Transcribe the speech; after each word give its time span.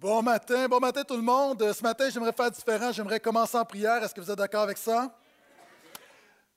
Bon 0.00 0.22
matin, 0.22 0.68
bon 0.68 0.78
matin 0.78 1.02
tout 1.02 1.16
le 1.16 1.22
monde. 1.22 1.72
Ce 1.72 1.82
matin, 1.82 2.08
j'aimerais 2.08 2.32
faire 2.32 2.52
différent. 2.52 2.92
J'aimerais 2.92 3.18
commencer 3.18 3.58
en 3.58 3.64
prière. 3.64 4.00
Est-ce 4.00 4.14
que 4.14 4.20
vous 4.20 4.30
êtes 4.30 4.38
d'accord 4.38 4.62
avec 4.62 4.78
ça? 4.78 5.12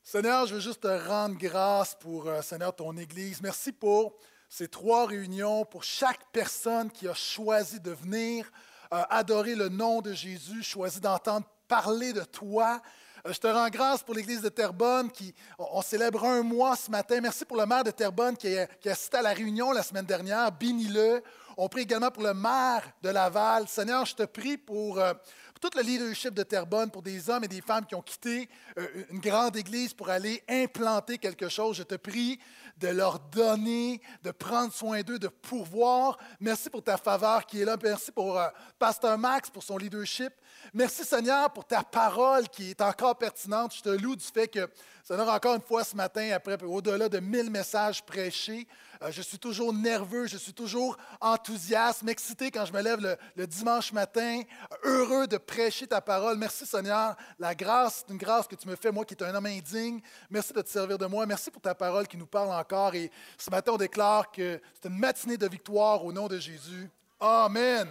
Seigneur, 0.03 0.45
je 0.45 0.53
veux 0.53 0.59
juste 0.59 0.81
te 0.81 1.07
rendre 1.07 1.35
grâce 1.39 1.95
pour, 1.99 2.27
euh, 2.27 2.43
Seigneur, 2.43 2.75
ton 2.75 2.95
Église. 2.97 3.41
Merci 3.41 3.71
pour 3.71 4.13
ces 4.47 4.67
trois 4.67 5.07
réunions, 5.07 5.65
pour 5.65 5.83
chaque 5.83 6.19
personne 6.31 6.91
qui 6.91 7.07
a 7.07 7.15
choisi 7.15 7.79
de 7.79 7.89
venir 7.89 8.45
euh, 8.93 9.01
adorer 9.09 9.55
le 9.55 9.69
nom 9.69 10.01
de 10.01 10.13
Jésus, 10.13 10.61
choisi 10.61 11.01
d'entendre 11.01 11.47
parler 11.67 12.13
de 12.13 12.23
toi. 12.23 12.79
Euh, 13.25 13.33
je 13.33 13.39
te 13.39 13.47
rends 13.47 13.69
grâce 13.69 14.03
pour 14.03 14.13
l'Église 14.13 14.43
de 14.43 14.49
Terrebonne 14.49 15.09
qui, 15.09 15.33
on, 15.57 15.81
célèbre 15.81 16.25
un 16.25 16.43
mois 16.43 16.75
ce 16.75 16.91
matin. 16.91 17.19
Merci 17.19 17.45
pour 17.45 17.57
le 17.57 17.65
maire 17.65 17.83
de 17.83 17.89
Terrebonne 17.89 18.37
qui 18.37 18.55
a, 18.55 18.67
qui 18.67 18.87
a 18.87 18.91
assisté 18.91 19.17
à 19.17 19.23
la 19.23 19.33
réunion 19.33 19.71
la 19.71 19.81
semaine 19.81 20.05
dernière. 20.05 20.51
Bénis-le. 20.51 21.23
On 21.63 21.69
prie 21.69 21.83
également 21.83 22.09
pour 22.09 22.23
le 22.23 22.33
maire 22.33 22.91
de 23.03 23.09
Laval. 23.09 23.67
Seigneur, 23.67 24.03
je 24.03 24.15
te 24.15 24.23
prie 24.23 24.57
pour, 24.57 24.97
euh, 24.97 25.13
tout 25.61 25.69
le 25.75 25.83
leadership 25.83 26.33
de 26.33 26.41
Terrebonne, 26.41 26.89
pour 26.89 27.03
des 27.03 27.29
hommes 27.29 27.43
et 27.43 27.47
des 27.47 27.61
femmes 27.61 27.85
qui 27.85 27.93
ont 27.93 28.01
quitté 28.01 28.49
euh, 28.79 28.87
une 29.11 29.19
grande 29.19 29.55
église 29.55 29.93
pour 29.93 30.09
aller 30.09 30.43
implanter 30.49 31.19
quelque 31.19 31.49
chose. 31.49 31.77
Je 31.77 31.83
te 31.83 31.93
prie 31.93 32.39
de 32.77 32.87
leur 32.87 33.19
donner, 33.19 34.01
de 34.23 34.31
prendre 34.31 34.73
soin 34.73 35.01
d'eux, 35.01 35.19
de 35.19 35.27
pourvoir. 35.27 36.17
Merci 36.39 36.67
pour 36.71 36.83
ta 36.83 36.97
faveur 36.97 37.45
qui 37.45 37.61
est 37.61 37.65
là. 37.65 37.77
Merci 37.83 38.11
pour 38.11 38.39
euh, 38.39 38.47
Pasteur 38.79 39.15
Max, 39.19 39.51
pour 39.51 39.61
son 39.61 39.77
leadership. 39.77 40.33
Merci 40.73 41.03
Seigneur 41.03 41.51
pour 41.51 41.65
ta 41.65 41.83
parole 41.83 42.47
qui 42.47 42.69
est 42.71 42.81
encore 42.81 43.17
pertinente. 43.17 43.75
Je 43.75 43.81
te 43.81 43.89
loue 43.89 44.15
du 44.15 44.23
fait 44.23 44.47
que, 44.47 44.69
Seigneur, 45.03 45.27
encore 45.29 45.55
une 45.55 45.61
fois 45.61 45.83
ce 45.83 45.95
matin, 45.95 46.31
après, 46.33 46.61
au-delà 46.63 47.09
de 47.09 47.19
mille 47.19 47.49
messages 47.49 48.03
prêchés, 48.05 48.67
euh, 49.01 49.11
je 49.11 49.21
suis 49.21 49.39
toujours 49.39 49.73
nerveux, 49.73 50.27
je 50.27 50.37
suis 50.37 50.53
toujours 50.53 50.97
enthousiaste, 51.19 52.07
excité 52.07 52.51
quand 52.51 52.65
je 52.65 52.73
me 52.73 52.81
lève 52.81 53.17
le, 53.35 53.47
dimanche 53.47 53.91
matin, 53.91 54.41
heureux 54.83 55.27
de 55.27 55.37
prêcher 55.37 55.87
ta 55.87 56.01
parole. 56.01 56.37
Merci 56.37 56.65
Seigneur, 56.65 57.15
la 57.39 57.55
grâce, 57.55 58.03
c'est 58.05 58.13
une 58.13 58.19
grâce 58.19 58.47
que 58.47 58.55
tu 58.55 58.67
me 58.67 58.75
fais, 58.75 58.91
moi 58.91 59.03
qui 59.03 59.15
est 59.15 59.23
un 59.23 59.33
homme 59.33 59.47
indigne. 59.47 60.01
Merci 60.29 60.53
de 60.53 60.61
te 60.61 60.69
servir 60.69 60.97
de 60.97 61.05
moi. 61.05 61.25
Merci 61.25 61.49
pour 61.51 61.61
ta 61.61 61.75
parole 61.75 62.07
qui 62.07 62.17
nous 62.17 62.27
parle 62.27 62.51
encore. 62.51 62.93
Et 62.95 63.11
ce 63.37 63.49
matin, 63.49 63.73
on 63.73 63.77
déclare 63.77 64.31
que 64.31 64.61
c'est 64.79 64.87
une 64.87 64.97
matinée 64.97 65.37
de 65.37 65.47
victoire 65.47 66.05
au 66.05 66.13
nom 66.13 66.27
de 66.27 66.37
Jésus. 66.37 66.89
Amen. 67.19 67.87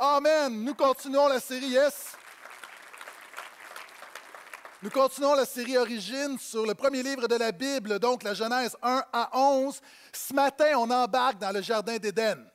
Amen. 0.00 0.62
Nous 0.62 0.76
continuons 0.76 1.26
la 1.26 1.40
série 1.40 1.70
Yes. 1.70 2.12
Nous 4.80 4.90
continuons 4.90 5.34
la 5.34 5.44
série 5.44 5.76
Origine 5.76 6.38
sur 6.38 6.64
le 6.64 6.74
premier 6.76 7.02
livre 7.02 7.26
de 7.26 7.34
la 7.34 7.50
Bible, 7.50 7.98
donc 7.98 8.22
la 8.22 8.32
Genèse 8.32 8.76
1 8.80 9.02
à 9.12 9.36
11. 9.36 9.80
Ce 10.12 10.32
matin, 10.32 10.74
on 10.76 10.88
embarque 10.88 11.38
dans 11.38 11.50
le 11.50 11.60
Jardin 11.62 11.96
d'Éden. 11.96 12.48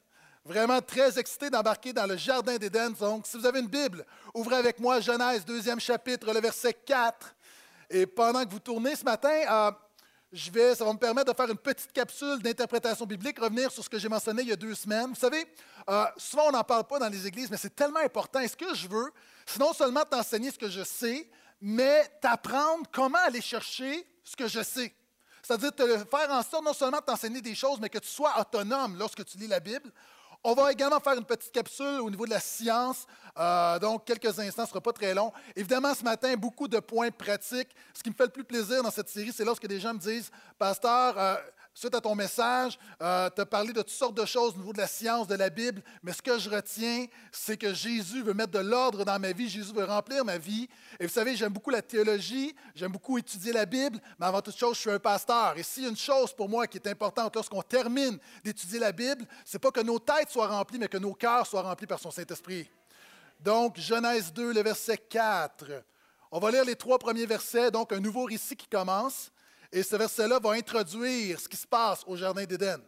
Vraiment 0.45 0.80
très 0.80 1.19
excité 1.19 1.49
d'embarquer 1.49 1.91
dans 1.91 2.05
le 2.05 2.16
Jardin 2.16 2.55
d'Éden. 2.55 2.91
Donc, 2.91 3.27
si 3.27 3.38
vous 3.38 3.45
avez 3.45 3.59
une 3.59 3.67
Bible, 3.67 4.05
ouvrez 4.33 4.55
avec 4.55 4.80
moi 4.80 5.02
Genèse, 5.02 5.44
deuxième 5.44 5.81
chapitre, 5.81 6.31
le 6.31 6.39
verset 6.39 6.73
4. 6.73 7.36
Et 7.89 8.05
pendant 8.05 8.45
que 8.45 8.52
vous 8.52 8.59
tournez 8.59 8.95
ce 8.95 9.03
matin, 9.03 9.41
euh, 9.52 9.71
je 10.34 10.50
vais, 10.50 10.73
ça 10.73 10.84
va 10.84 10.92
me 10.92 10.98
permettre 10.98 11.31
de 11.31 11.38
faire 11.38 11.50
une 11.50 11.58
petite 11.58 11.94
capsule 11.94 12.42
d'interprétation 12.42 13.06
biblique, 13.06 13.39
revenir 13.39 13.72
sur 13.72 13.84
ce 13.84 13.89
que 13.89 14.00
j'ai 14.00 14.09
mentionné 14.09 14.42
il 14.42 14.50
y 14.50 14.52
a 14.52 14.56
deux 14.56 14.73
semaines. 14.73 15.09
Vous 15.09 15.16
savez, 15.16 15.45
euh, 15.88 16.06
souvent 16.17 16.48
on 16.48 16.52
n'en 16.52 16.64
parle 16.64 16.86
pas 16.86 16.98
dans 16.98 17.08
les 17.08 17.28
églises, 17.28 17.52
mais 17.52 17.58
c'est 17.58 17.76
tellement 17.76 18.00
important. 18.00 18.39
Et 18.39 18.48
ce 18.48 18.58
que 18.58 18.73
je 18.73 18.88
veux, 18.88 19.11
c'est 19.45 19.59
non 19.59 19.73
seulement 19.73 20.04
t'enseigner 20.04 20.50
ce 20.50 20.58
que 20.58 20.70
je 20.70 20.84
sais, 20.84 21.30
mais 21.61 22.04
t'apprendre 22.20 22.88
comment 22.92 23.20
aller 23.20 23.42
chercher 23.42 24.08
ce 24.23 24.36
que 24.36 24.48
je 24.48 24.64
sais. 24.64 24.92
C'est-à-dire 25.44 25.72
te 25.72 25.86
faire 25.86 26.31
en 26.31 26.42
sorte 26.42 26.66
non 26.66 26.73
seulement 26.73 27.00
de 27.00 27.06
t'enseigner 27.06 27.42
des 27.42 27.54
choses, 27.54 27.80
mais 27.80 27.89
que 27.89 28.00
tu 28.00 28.09
sois 28.09 28.34
autonome 28.39 28.98
lorsque 28.98 29.23
tu 29.26 29.38
lis 29.38 29.48
la 29.48 29.59
Bible. 29.59 29.92
On 30.45 30.53
va 30.53 30.73
également 30.73 30.99
faire 30.99 31.13
une 31.13 31.23
petite 31.23 31.53
capsule 31.53 32.02
au 32.02 32.09
niveau 32.09 32.25
de 32.25 32.31
la 32.31 32.41
science, 32.41 33.08
euh, 33.39 33.80
donc 33.80 34.03
quelques 34.03 34.38
instants, 34.39 34.63
ce 34.63 34.67
ne 34.67 34.67
sera 34.72 34.81
pas 34.81 34.91
très 34.91 35.13
long. 35.13 35.31
Évidemment, 35.55 35.94
ce 35.94 36.03
matin, 36.03 36.36
beaucoup 36.36 36.67
de 36.67 36.80
points 36.80 37.11
pratiques. 37.11 37.69
Ce 37.94 38.03
qui 38.03 38.09
me 38.09 38.16
fait 38.16 38.25
le 38.25 38.30
plus 38.30 38.44
plaisir 38.44 38.83
dans 38.83 38.91
cette 38.91 39.08
série, 39.08 39.31
c'est 39.31 39.45
lorsque 39.45 39.65
des 39.67 39.80
gens 39.80 39.93
me 39.93 39.99
disent, 39.99 40.30
Pasteur, 40.59 41.17
euh, 41.17 41.36
suite 41.73 41.95
à 41.95 42.02
ton 42.02 42.16
message, 42.16 42.78
euh, 43.02 43.30
tu 43.36 43.42
as 43.42 43.45
parlé 43.45 43.73
de 43.73 43.82
toutes 43.82 43.89
sortes 43.89 44.16
de 44.16 44.26
choses 44.26 44.54
au 44.56 44.58
niveau 44.58 44.73
de 44.73 44.78
la 44.78 44.88
science, 44.88 45.28
de 45.28 45.36
la 45.36 45.50
Bible, 45.50 45.82
mais 46.04 46.14
ce 46.14 46.22
que 46.22 46.38
je 46.38 46.50
retiens, 46.50 47.08
c'est 47.32 47.58
que 47.58 47.73
Jésus 47.73 48.22
veut 48.22 48.34
mettre 48.34 48.52
de 48.52 48.60
l'ordre 48.60 49.04
dans 49.04 49.20
ma 49.20 49.32
vie, 49.32 49.50
Jésus 49.50 49.73
veut 49.73 49.83
remplir 49.83 50.23
ma 50.23 50.38
vie. 50.38 50.70
Et 51.00 51.08
vous 51.08 51.12
savez, 51.12 51.36
j'aime 51.36 51.52
beaucoup 51.52 51.72
la 51.72 51.82
théologie, 51.82 52.56
j'aime 52.76 52.92
beaucoup 52.92 53.17
étudier 53.17 53.52
la 53.54 53.66
Bible, 53.66 54.00
mais 54.20 54.26
avant 54.28 54.42
toute 54.42 54.56
chose, 54.56 54.76
je 54.76 54.82
suis 54.82 54.92
un 54.92 55.00
pasteur. 55.00 55.58
Et 55.58 55.64
s'il 55.64 55.83
y 55.83 55.86
a 55.88 55.89
une 55.89 55.98
chose 55.98 56.32
pour 56.33 56.48
moi 56.48 56.67
qui 56.67 56.78
est 56.78 56.88
importante 56.88 57.36
lorsqu'on 57.36 57.64
termine 57.64 58.20
d'étudier 58.44 58.80
la 58.80 58.92
Bible, 58.92 59.26
c'est 59.44 59.60
pas 59.60 59.72
que 59.72 59.82
nos 59.82 60.00
têtes 60.00 60.30
soient 60.30 60.48
remplies, 60.48 60.78
mais 60.78 60.88
que 60.88 60.98
nos 60.98 61.14
cœurs 61.14 61.48
soient 61.48 61.64
remplis 61.64 61.88
par 61.88 62.00
son 62.00 62.12
Saint-Esprit. 62.12 62.70
Donc, 63.39 63.80
Genèse 63.80 64.32
2, 64.32 64.54
le 64.54 64.62
verset 64.62 64.98
4. 64.98 65.83
On 66.32 66.39
va 66.39 66.50
lire 66.50 66.66
les 66.66 66.76
trois 66.76 66.98
premiers 66.98 67.26
versets, 67.26 67.72
donc 67.72 67.92
un 67.92 68.00
nouveau 68.00 68.23
récit 68.26 68.56
qui 68.56 68.67
commence. 68.67 69.33
Et 69.76 69.82
ce 69.82 69.95
verset-là 69.95 70.38
va 70.38 70.52
introduire 70.52 71.39
ce 71.39 71.50
qui 71.50 71.58
se 71.58 71.66
passe 71.66 72.04
au 72.06 72.16
Jardin 72.16 72.45
d'Éden. 72.45 72.80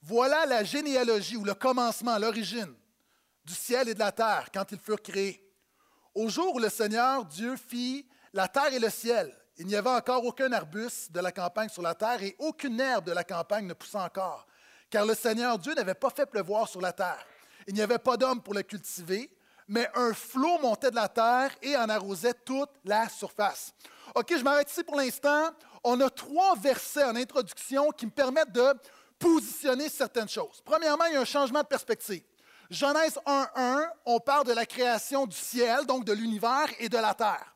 Voilà 0.00 0.46
la 0.46 0.62
généalogie 0.62 1.36
ou 1.36 1.42
le 1.42 1.54
commencement, 1.54 2.16
l'origine 2.18 2.72
du 3.44 3.52
ciel 3.52 3.88
et 3.88 3.94
de 3.94 3.98
la 3.98 4.12
terre 4.12 4.48
quand 4.54 4.70
ils 4.70 4.78
furent 4.78 5.02
créés. 5.02 5.42
Au 6.14 6.28
jour 6.28 6.54
où 6.54 6.60
le 6.60 6.68
Seigneur 6.68 7.24
Dieu 7.24 7.56
fit 7.56 8.06
la 8.32 8.46
terre 8.46 8.72
et 8.72 8.78
le 8.78 8.90
ciel, 8.90 9.36
il 9.56 9.66
n'y 9.66 9.74
avait 9.74 9.90
encore 9.90 10.24
aucun 10.24 10.52
arbuste 10.52 11.10
de 11.10 11.18
la 11.18 11.32
campagne 11.32 11.68
sur 11.68 11.82
la 11.82 11.96
terre 11.96 12.22
et 12.22 12.36
aucune 12.38 12.78
herbe 12.78 13.06
de 13.06 13.12
la 13.12 13.24
campagne 13.24 13.66
ne 13.66 13.74
poussait 13.74 13.98
encore, 13.98 14.46
car 14.88 15.04
le 15.04 15.16
Seigneur 15.16 15.58
Dieu 15.58 15.74
n'avait 15.74 15.94
pas 15.94 16.10
fait 16.10 16.26
pleuvoir 16.26 16.68
sur 16.68 16.80
la 16.80 16.92
terre. 16.92 17.26
Il 17.66 17.74
n'y 17.74 17.82
avait 17.82 17.98
pas 17.98 18.16
d'homme 18.16 18.40
pour 18.40 18.54
le 18.54 18.62
cultiver, 18.62 19.36
mais 19.66 19.90
un 19.96 20.14
flot 20.14 20.60
montait 20.60 20.92
de 20.92 20.96
la 20.96 21.08
terre 21.08 21.50
et 21.60 21.76
en 21.76 21.88
arrosait 21.88 22.34
toute 22.44 22.70
la 22.84 23.08
surface. 23.08 23.74
OK, 24.14 24.34
je 24.36 24.42
m'arrête 24.42 24.70
ici 24.70 24.82
pour 24.84 24.96
l'instant. 24.96 25.50
On 25.84 26.00
a 26.00 26.10
trois 26.10 26.56
versets 26.56 27.04
en 27.04 27.16
introduction 27.16 27.90
qui 27.90 28.06
me 28.06 28.10
permettent 28.10 28.52
de 28.52 28.74
positionner 29.18 29.88
certaines 29.88 30.28
choses. 30.28 30.60
Premièrement, 30.64 31.04
il 31.06 31.14
y 31.14 31.16
a 31.16 31.20
un 31.20 31.24
changement 31.24 31.60
de 31.60 31.66
perspective. 31.66 32.22
Genèse 32.70 33.18
1.1, 33.26 33.88
on 34.06 34.18
parle 34.18 34.46
de 34.46 34.52
la 34.52 34.66
création 34.66 35.26
du 35.26 35.36
ciel, 35.36 35.86
donc 35.86 36.04
de 36.04 36.12
l'univers 36.12 36.66
et 36.78 36.88
de 36.88 36.98
la 36.98 37.14
terre. 37.14 37.54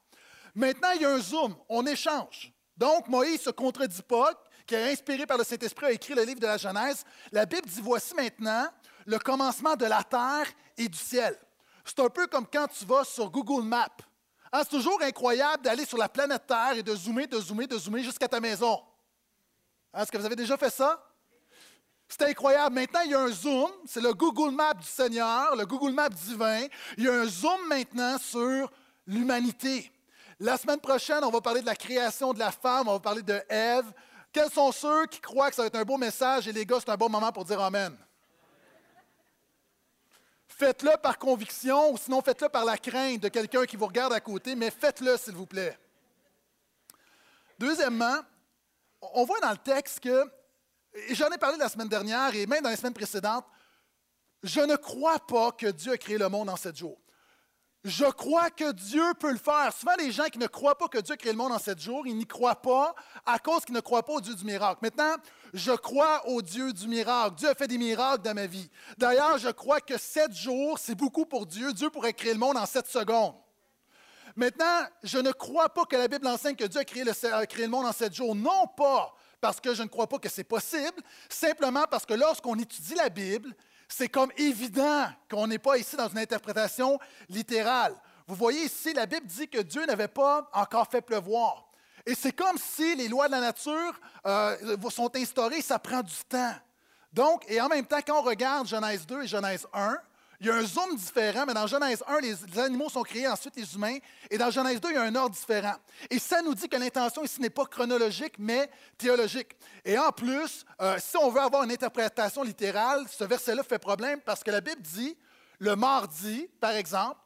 Maintenant, 0.55 0.91
il 0.95 1.03
y 1.03 1.05
a 1.05 1.11
un 1.11 1.19
zoom, 1.21 1.57
on 1.69 1.85
échange. 1.87 2.53
Donc, 2.77 3.09
Moïse 3.09 3.41
ne 3.41 3.45
se 3.45 3.51
contredit 3.51 4.03
pas, 4.03 4.33
qui 4.67 4.75
est 4.75 4.93
inspiré 4.93 5.27
par 5.27 5.37
le 5.37 5.45
Saint-Esprit, 5.45 5.87
a 5.87 5.93
écrit 5.93 6.15
le 6.15 6.23
livre 6.23 6.41
de 6.41 6.47
la 6.47 6.57
Genèse. 6.57 7.05
La 7.33 7.45
Bible 7.45 7.69
dit 7.69 7.81
voici 7.83 8.15
maintenant 8.15 8.69
le 9.07 9.19
commencement 9.19 9.75
de 9.75 9.87
la 9.87 10.03
terre 10.05 10.47
et 10.79 10.89
du 10.89 10.99
ciel. 10.99 11.37
C'est 11.85 11.99
un 12.01 12.09
peu 12.09 12.27
comme 12.27 12.47
quand 12.47 12.69
tu 12.69 12.85
vas 12.85 13.05
sur 13.05 13.31
Google 13.31 13.65
Maps. 13.65 13.89
Hein, 14.53 14.63
c'est 14.63 14.77
toujours 14.77 15.01
incroyable 15.03 15.63
d'aller 15.63 15.85
sur 15.85 15.97
la 15.97 16.09
planète 16.09 16.47
Terre 16.47 16.73
et 16.77 16.83
de 16.83 16.95
zoomer, 16.95 17.27
de 17.27 17.39
zoomer, 17.39 17.69
de 17.69 17.79
zoomer 17.79 18.03
jusqu'à 18.03 18.27
ta 18.27 18.41
maison. 18.41 18.81
Hein, 19.95 20.03
est-ce 20.03 20.11
que 20.11 20.19
vous 20.19 20.27
avez 20.27 20.37
déjà 20.37 20.57
fait 20.57 20.71
ça? 20.71 21.01
C'est 22.09 22.23
incroyable. 22.23 22.75
Maintenant, 22.75 23.01
il 23.05 23.13
y 23.13 23.15
a 23.15 23.21
un 23.21 23.31
zoom. 23.31 23.71
C'est 23.87 24.01
le 24.01 24.13
Google 24.13 24.53
Maps 24.53 24.75
du 24.75 24.87
Seigneur, 24.87 25.55
le 25.55 25.65
Google 25.65 25.93
Maps 25.93 26.09
divin. 26.09 26.67
Il 26.99 27.05
y 27.05 27.09
a 27.09 27.13
un 27.13 27.27
zoom 27.27 27.69
maintenant 27.69 28.19
sur 28.19 28.69
l'humanité. 29.07 29.93
La 30.41 30.57
semaine 30.57 30.81
prochaine, 30.81 31.23
on 31.23 31.31
va 31.31 31.41
parler 31.41 31.61
de 31.61 31.67
la 31.67 31.77
création 31.77 32.33
de 32.33 32.39
la 32.39 32.51
femme, 32.51 32.89
on 32.89 32.95
va 32.95 33.01
parler 33.01 33.23
de 33.23 33.41
Ève. 33.49 33.93
Quels 34.33 34.51
sont 34.51 34.73
ceux 34.73 35.07
qui 35.07 35.21
croient 35.21 35.51
que 35.51 35.57
ça 35.57 35.63
va 35.63 35.67
être 35.67 35.77
un 35.77 35.85
beau 35.85 35.99
message 35.99 36.49
et 36.49 36.53
les 36.53 36.67
gars, 36.67 36.79
c'est 36.81 36.91
un 36.91 36.97
bon 36.97 37.09
moment 37.09 37.31
pour 37.31 37.45
dire 37.45 37.61
Amen? 37.61 37.97
Faites-le 40.61 40.99
par 40.99 41.19
conviction 41.19 41.91
ou 41.91 41.97
sinon 41.97 42.21
faites-le 42.21 42.51
par 42.51 42.67
la 42.67 42.77
crainte 42.77 43.21
de 43.21 43.29
quelqu'un 43.29 43.65
qui 43.65 43.79
vous 43.79 43.87
regarde 43.87 44.13
à 44.13 44.21
côté, 44.21 44.55
mais 44.55 44.71
faites-le 44.71 45.17
s'il 45.17 45.33
vous 45.33 45.47
plaît. 45.47 45.79
Deuxièmement, 47.59 48.19
on 49.01 49.25
voit 49.25 49.41
dans 49.41 49.53
le 49.53 49.57
texte 49.57 50.01
que, 50.01 50.31
et 50.93 51.15
j'en 51.15 51.31
ai 51.31 51.39
parlé 51.39 51.57
la 51.57 51.71
semaine 51.71 51.89
dernière 51.89 52.35
et 52.35 52.45
même 52.45 52.63
dans 52.63 52.69
les 52.69 52.77
semaines 52.77 52.93
précédentes, 52.93 53.47
je 54.43 54.61
ne 54.61 54.77
crois 54.77 55.19
pas 55.21 55.51
que 55.53 55.69
Dieu 55.69 55.93
a 55.93 55.97
créé 55.97 56.19
le 56.19 56.29
monde 56.29 56.51
en 56.51 56.57
sept 56.57 56.77
jours. 56.77 57.01
Je 57.83 58.05
crois 58.05 58.51
que 58.51 58.73
Dieu 58.73 59.03
peut 59.19 59.31
le 59.31 59.39
faire. 59.39 59.73
Souvent, 59.73 59.95
les 59.99 60.13
gens 60.13 60.27
qui 60.27 60.39
ne 60.39 60.47
croient 60.47 60.77
pas 60.77 60.89
que 60.89 60.99
Dieu 60.99 61.15
a 61.15 61.17
créé 61.17 61.33
le 61.33 61.39
monde 61.39 61.53
en 61.53 61.59
sept 61.59 61.81
jours, 61.81 62.07
ils 62.07 62.15
n'y 62.15 62.27
croient 62.27 62.61
pas 62.61 62.95
à 63.25 63.39
cause 63.39 63.65
qu'ils 63.65 63.75
ne 63.75 63.81
croient 63.81 64.03
pas 64.03 64.13
au 64.13 64.21
Dieu 64.21 64.35
du 64.35 64.45
miracle. 64.45 64.81
Maintenant, 64.83 65.15
je 65.55 65.73
crois 65.73 66.27
au 66.29 66.43
Dieu 66.43 66.75
du 66.75 66.89
miracle. 66.89 67.37
Dieu 67.37 67.49
a 67.49 67.55
fait 67.55 67.69
des 67.69 67.79
miracles 67.79 68.23
dans 68.23 68.35
ma 68.35 68.47
vie. 68.47 68.69
D'ailleurs, 68.99 69.39
je 69.39 69.49
crois 69.49 69.81
que 69.81 69.97
sept 69.97 70.33
jours, 70.35 70.79
c'est 70.79 70.95
beaucoup 70.95 71.25
pour 71.25 71.47
Dieu. 71.47 71.73
Dieu 71.73 71.89
pourrait 71.89 72.13
créer 72.13 72.35
le 72.35 72.39
monde 72.39 72.59
en 72.59 72.67
sept 72.67 72.87
secondes. 72.87 73.35
Maintenant, 74.37 74.87
je 75.03 75.19
ne 75.19 75.33
crois 75.33 75.71
pas 75.71 75.87
que 75.87 75.97
la 75.97 76.07
Bible 76.07 76.27
enseigne 76.27 76.57
que 76.57 76.65
Dieu 76.65 76.81
a 76.81 76.85
créé 76.85 77.03
le, 77.03 77.13
a 77.33 77.47
créé 77.47 77.65
le 77.65 77.71
monde 77.71 77.87
en 77.87 77.93
sept 77.93 78.15
jours. 78.15 78.35
Non 78.35 78.67
pas 78.77 79.15
parce 79.41 79.59
que 79.59 79.75
je 79.75 79.83
ne 79.83 79.89
crois 79.89 80.07
pas 80.07 80.19
que 80.19 80.29
c'est 80.29 80.45
possible, 80.45 81.03
simplement 81.29 81.85
parce 81.91 82.05
que 82.05 82.13
lorsqu'on 82.13 82.59
étudie 82.59 82.95
la 82.95 83.09
Bible, 83.09 83.55
c'est 83.93 84.09
comme 84.09 84.31
évident 84.37 85.09
qu'on 85.29 85.47
n'est 85.47 85.59
pas 85.59 85.77
ici 85.77 85.97
dans 85.97 86.09
une 86.09 86.19
interprétation 86.19 86.99
littérale. 87.29 87.95
Vous 88.27 88.37
voyez 88.37 88.65
ici, 88.65 88.93
la 88.93 89.07
Bible 89.07 89.27
dit 89.27 89.49
que 89.49 89.61
Dieu 89.61 89.85
n'avait 89.85 90.09
pas 90.09 90.49
encore 90.53 90.87
fait 90.89 91.01
pleuvoir. 91.01 91.69
Et 92.07 92.15
c'est 92.15 92.33
comme 92.33 92.57
si 92.57 92.95
les 92.95 93.09
lois 93.09 93.27
de 93.27 93.33
la 93.33 93.41
nature 93.41 94.01
euh, 94.27 94.77
sont 94.91 95.15
instaurées, 95.17 95.61
ça 95.61 95.79
prend 95.79 96.03
du 96.03 96.15
temps. 96.29 96.55
Donc, 97.13 97.45
et 97.49 97.61
en 97.61 97.69
même 97.69 97.85
temps, 97.85 98.01
quand 98.07 98.21
on 98.21 98.23
regarde 98.23 98.69
Genèse 98.69 99.05
2 99.07 99.25
et 99.25 99.27
Genèse 99.27 99.67
1, 99.73 99.99
Il 100.41 100.47
y 100.47 100.51
a 100.51 100.55
un 100.55 100.65
zoom 100.65 100.97
différent, 100.97 101.45
mais 101.47 101.53
dans 101.53 101.67
Genèse 101.67 102.03
1, 102.07 102.21
les 102.21 102.59
animaux 102.59 102.89
sont 102.89 103.03
créés, 103.03 103.29
ensuite 103.29 103.55
les 103.57 103.75
humains. 103.75 103.99
Et 104.31 104.39
dans 104.39 104.51
Genèse 104.51 104.81
2, 104.81 104.89
il 104.89 104.95
y 104.95 104.97
a 104.97 105.03
un 105.03 105.15
ordre 105.15 105.37
différent. 105.37 105.75
Et 106.09 106.19
ça 106.19 106.41
nous 106.41 106.55
dit 106.55 106.67
que 106.67 106.77
l'intention 106.77 107.23
ici 107.23 107.43
n'est 107.43 107.51
pas 107.51 107.67
chronologique, 107.67 108.37
mais 108.39 108.71
théologique. 108.97 109.55
Et 109.85 109.99
en 109.99 110.11
plus, 110.13 110.65
euh, 110.81 110.97
si 110.99 111.19
on 111.19 111.29
veut 111.29 111.43
avoir 111.43 111.65
une 111.65 111.71
interprétation 111.71 112.43
littérale, 112.43 113.05
ce 113.11 113.25
verset-là 113.25 113.63
fait 113.63 113.79
problème 113.79 114.23
parce 114.23 114.43
que 114.43 114.51
la 114.51 114.63
Bible 114.63 114.81
dit, 114.81 115.15
le 115.59 115.77
mardi, 115.77 116.49
par 116.59 116.73
exemple, 116.73 117.21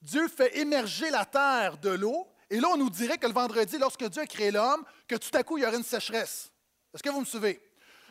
Dieu 0.00 0.26
fait 0.26 0.56
émerger 0.56 1.10
la 1.10 1.26
terre 1.26 1.76
de 1.76 1.90
l'eau. 1.90 2.26
Et 2.48 2.58
là, 2.58 2.68
on 2.72 2.78
nous 2.78 2.88
dirait 2.88 3.18
que 3.18 3.26
le 3.26 3.34
vendredi, 3.34 3.76
lorsque 3.76 4.08
Dieu 4.08 4.22
a 4.22 4.26
créé 4.26 4.50
l'homme, 4.50 4.82
que 5.06 5.16
tout 5.16 5.36
à 5.36 5.42
coup, 5.42 5.58
il 5.58 5.64
y 5.64 5.66
aurait 5.66 5.76
une 5.76 5.84
sécheresse. 5.84 6.50
Est-ce 6.94 7.02
que 7.02 7.10
vous 7.10 7.20
me 7.20 7.26
suivez? 7.26 7.60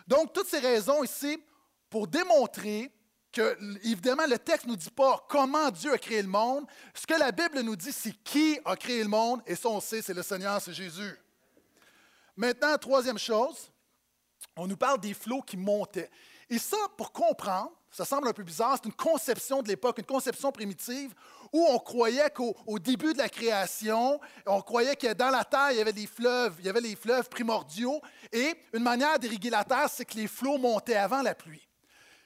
Donc, 0.05 0.33
toutes 0.33 0.47
ces 0.47 0.59
raisons 0.59 1.03
ici 1.03 1.41
pour 1.89 2.07
démontrer 2.07 2.91
évidemment, 3.83 4.25
le 4.27 4.37
texte 4.37 4.65
ne 4.65 4.71
nous 4.71 4.77
dit 4.77 4.89
pas 4.89 5.25
comment 5.29 5.69
Dieu 5.69 5.93
a 5.93 5.97
créé 5.97 6.21
le 6.21 6.27
monde. 6.27 6.65
Ce 6.93 7.05
que 7.05 7.13
la 7.13 7.31
Bible 7.31 7.61
nous 7.61 7.75
dit, 7.75 7.91
c'est 7.91 8.13
qui 8.23 8.59
a 8.65 8.75
créé 8.75 9.03
le 9.03 9.09
monde, 9.09 9.41
et 9.45 9.55
ça, 9.55 9.69
on 9.69 9.79
sait, 9.79 10.01
c'est 10.01 10.13
le 10.13 10.23
Seigneur, 10.23 10.61
c'est 10.61 10.73
Jésus. 10.73 11.17
Maintenant, 12.35 12.77
troisième 12.77 13.17
chose, 13.17 13.71
on 14.55 14.67
nous 14.67 14.77
parle 14.77 14.99
des 14.99 15.13
flots 15.13 15.41
qui 15.41 15.57
montaient. 15.57 16.09
Et 16.49 16.59
ça, 16.59 16.77
pour 16.97 17.11
comprendre, 17.11 17.71
ça 17.89 18.05
semble 18.05 18.27
un 18.27 18.33
peu 18.33 18.43
bizarre, 18.43 18.75
c'est 18.75 18.85
une 18.89 18.93
conception 18.93 19.61
de 19.61 19.67
l'époque, 19.69 19.97
une 19.97 20.05
conception 20.05 20.51
primitive, 20.51 21.13
où 21.53 21.65
on 21.69 21.79
croyait 21.79 22.29
qu'au 22.29 22.77
début 22.77 23.13
de 23.13 23.17
la 23.17 23.29
création, 23.29 24.19
on 24.45 24.61
croyait 24.61 24.95
que 24.95 25.13
dans 25.13 25.29
la 25.29 25.45
terre, 25.45 25.71
il 25.71 25.77
y 25.77 25.81
avait 25.81 25.93
des 25.93 26.07
fleuves, 26.07 26.55
il 26.59 26.65
y 26.65 26.69
avait 26.69 26.81
les 26.81 26.95
fleuves 26.95 27.29
primordiaux, 27.29 28.01
et 28.31 28.53
une 28.73 28.83
manière 28.83 29.17
d'irriguer 29.17 29.49
la 29.49 29.63
terre, 29.63 29.89
c'est 29.89 30.05
que 30.05 30.15
les 30.15 30.27
flots 30.27 30.57
montaient 30.57 30.95
avant 30.95 31.21
la 31.21 31.33
pluie. 31.33 31.64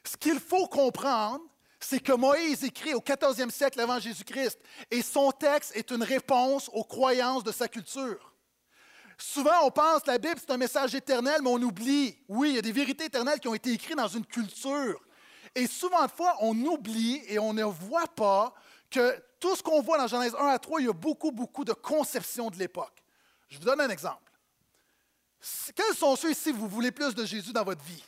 Ce 0.09 0.17
qu'il 0.17 0.39
faut 0.39 0.65
comprendre, 0.65 1.43
c'est 1.79 1.99
que 1.99 2.13
Moïse 2.13 2.63
écrit 2.63 2.95
au 2.95 2.99
14e 2.99 3.51
siècle 3.51 3.79
avant 3.79 3.99
Jésus-Christ, 3.99 4.57
et 4.89 5.03
son 5.03 5.31
texte 5.31 5.75
est 5.75 5.91
une 5.91 6.01
réponse 6.01 6.67
aux 6.73 6.83
croyances 6.83 7.43
de 7.43 7.51
sa 7.51 7.67
culture. 7.67 8.33
Souvent, 9.19 9.65
on 9.65 9.69
pense 9.69 10.01
que 10.01 10.09
la 10.09 10.17
Bible, 10.17 10.37
c'est 10.39 10.49
un 10.49 10.57
message 10.57 10.95
éternel, 10.95 11.41
mais 11.43 11.49
on 11.51 11.61
oublie. 11.61 12.17
Oui, 12.27 12.49
il 12.49 12.55
y 12.55 12.57
a 12.57 12.63
des 12.63 12.71
vérités 12.71 13.05
éternelles 13.05 13.39
qui 13.39 13.47
ont 13.49 13.53
été 13.53 13.71
écrites 13.71 13.97
dans 13.97 14.07
une 14.07 14.25
culture. 14.25 14.99
Et 15.53 15.67
souvent 15.67 16.03
de 16.07 16.11
fois, 16.11 16.35
on 16.41 16.57
oublie 16.57 17.21
et 17.27 17.37
on 17.37 17.53
ne 17.53 17.63
voit 17.63 18.07
pas 18.07 18.55
que 18.89 19.15
tout 19.39 19.55
ce 19.55 19.61
qu'on 19.61 19.83
voit 19.83 19.99
dans 19.99 20.07
Genèse 20.07 20.33
1 20.33 20.47
à 20.47 20.57
3, 20.57 20.81
il 20.81 20.87
y 20.87 20.89
a 20.89 20.93
beaucoup, 20.93 21.31
beaucoup 21.31 21.65
de 21.65 21.73
conceptions 21.73 22.49
de 22.49 22.57
l'époque. 22.57 23.03
Je 23.47 23.59
vous 23.59 23.65
donne 23.65 23.81
un 23.81 23.89
exemple. 23.89 24.31
Quels 25.75 25.95
sont 25.95 26.15
ceux 26.15 26.31
ici, 26.31 26.51
vous 26.51 26.67
voulez 26.67 26.91
plus 26.91 27.13
de 27.13 27.25
Jésus 27.25 27.53
dans 27.53 27.63
votre 27.63 27.83
vie? 27.83 28.03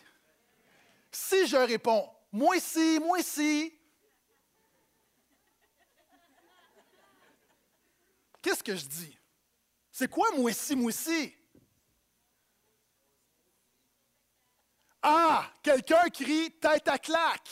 Si 1.11 1.45
je 1.47 1.57
réponds, 1.57 2.09
moi 2.31 2.55
ici, 2.55 2.99
moi 2.99 3.19
ici, 3.19 3.73
qu'est-ce 8.41 8.63
que 8.63 8.75
je 8.75 8.85
dis? 8.85 9.17
C'est 9.91 10.09
quoi 10.09 10.31
moi 10.37 10.49
ici, 10.51 10.75
moi 10.75 10.91
ici? 10.91 11.35
Ah, 15.03 15.51
quelqu'un 15.63 16.09
crie 16.09 16.51
tête 16.51 16.87
à 16.87 16.97
claque. 16.97 17.49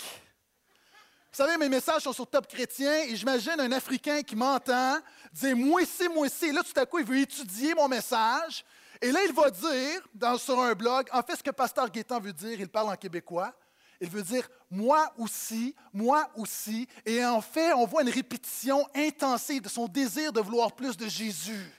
Vous 1.32 1.46
savez, 1.46 1.58
mes 1.58 1.70
messages 1.70 2.04
sont 2.04 2.14
sur 2.14 2.28
Top 2.28 2.48
Chrétien 2.48 3.04
et 3.04 3.16
j'imagine 3.16 3.60
un 3.60 3.72
Africain 3.72 4.22
qui 4.22 4.36
m'entend 4.36 5.00
dire 5.32 5.56
Moi 5.56 5.82
ici, 5.82 6.08
moi 6.10 6.28
ici. 6.28 6.48
Et 6.48 6.52
là, 6.52 6.64
tout 6.64 6.80
à 6.80 6.86
coup, 6.86 7.00
il 7.00 7.06
veut 7.06 7.20
étudier 7.20 7.74
mon 7.74 7.88
message. 7.88 8.64
Et 9.02 9.12
là, 9.12 9.20
il 9.26 9.34
va 9.34 9.50
dire 9.50 10.40
sur 10.40 10.60
un 10.60 10.74
blog 10.74 11.08
En 11.14 11.22
fait, 11.22 11.38
ce 11.38 11.44
que 11.44 11.52
Pasteur 11.52 11.90
Guétan 11.90 12.20
veut 12.20 12.34
dire, 12.34 12.60
il 12.60 12.68
parle 12.68 12.90
en 12.90 12.96
québécois. 12.96 13.54
Il 14.02 14.10
veut 14.10 14.22
dire 14.22 14.48
moi 14.70 15.12
aussi, 15.18 15.76
moi 15.94 16.30
aussi. 16.36 16.88
Et 17.06 17.24
en 17.26 17.42
fait, 17.42 17.74
on 17.74 17.86
voit 17.86 18.02
une 18.02 18.10
répétition 18.10 18.88
intensive 18.96 19.62
de 19.62 19.70
son 19.70 19.88
désir 19.88 20.32
de 20.32 20.40
vouloir 20.40 20.74
plus 20.74 20.96
de 20.96 21.08
Jésus. 21.08 21.72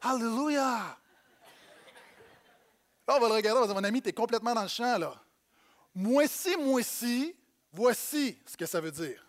Alléluia! 0.00 0.96
Là, 3.08 3.14
on 3.16 3.20
va 3.20 3.28
le 3.28 3.34
regarder, 3.34 3.58
on 3.58 3.60
va 3.60 3.66
dire, 3.66 3.76
mon 3.76 3.84
ami, 3.84 4.02
tu 4.02 4.08
es 4.08 4.12
complètement 4.12 4.52
dans 4.52 4.62
le 4.62 4.68
champ, 4.68 4.98
là. 4.98 5.14
Moi 5.94 6.24
aussi, 6.24 6.56
moi 6.56 6.80
aussi, 6.80 7.34
voici 7.72 8.38
ce 8.44 8.56
que 8.56 8.66
ça 8.66 8.80
veut 8.80 8.90
dire. 8.90 9.25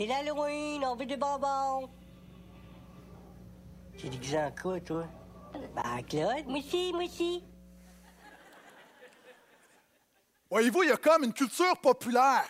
C'est 0.00 0.06
l'Halloween, 0.06 0.82
on 0.82 0.96
veut 0.96 1.04
des 1.04 1.18
bonbons. 1.18 1.90
T'es 3.98 4.08
déguisé 4.08 4.38
quoi, 4.62 4.80
toi? 4.80 5.04
Ben, 5.52 6.02
Claude, 6.08 6.46
moi 6.46 6.58
aussi, 6.58 6.90
moi 6.94 7.04
aussi. 7.04 7.44
Voyez-vous, 10.50 10.84
il 10.84 10.88
y 10.88 10.92
a 10.92 10.96
comme 10.96 11.24
une 11.24 11.34
culture 11.34 11.76
populaire. 11.82 12.48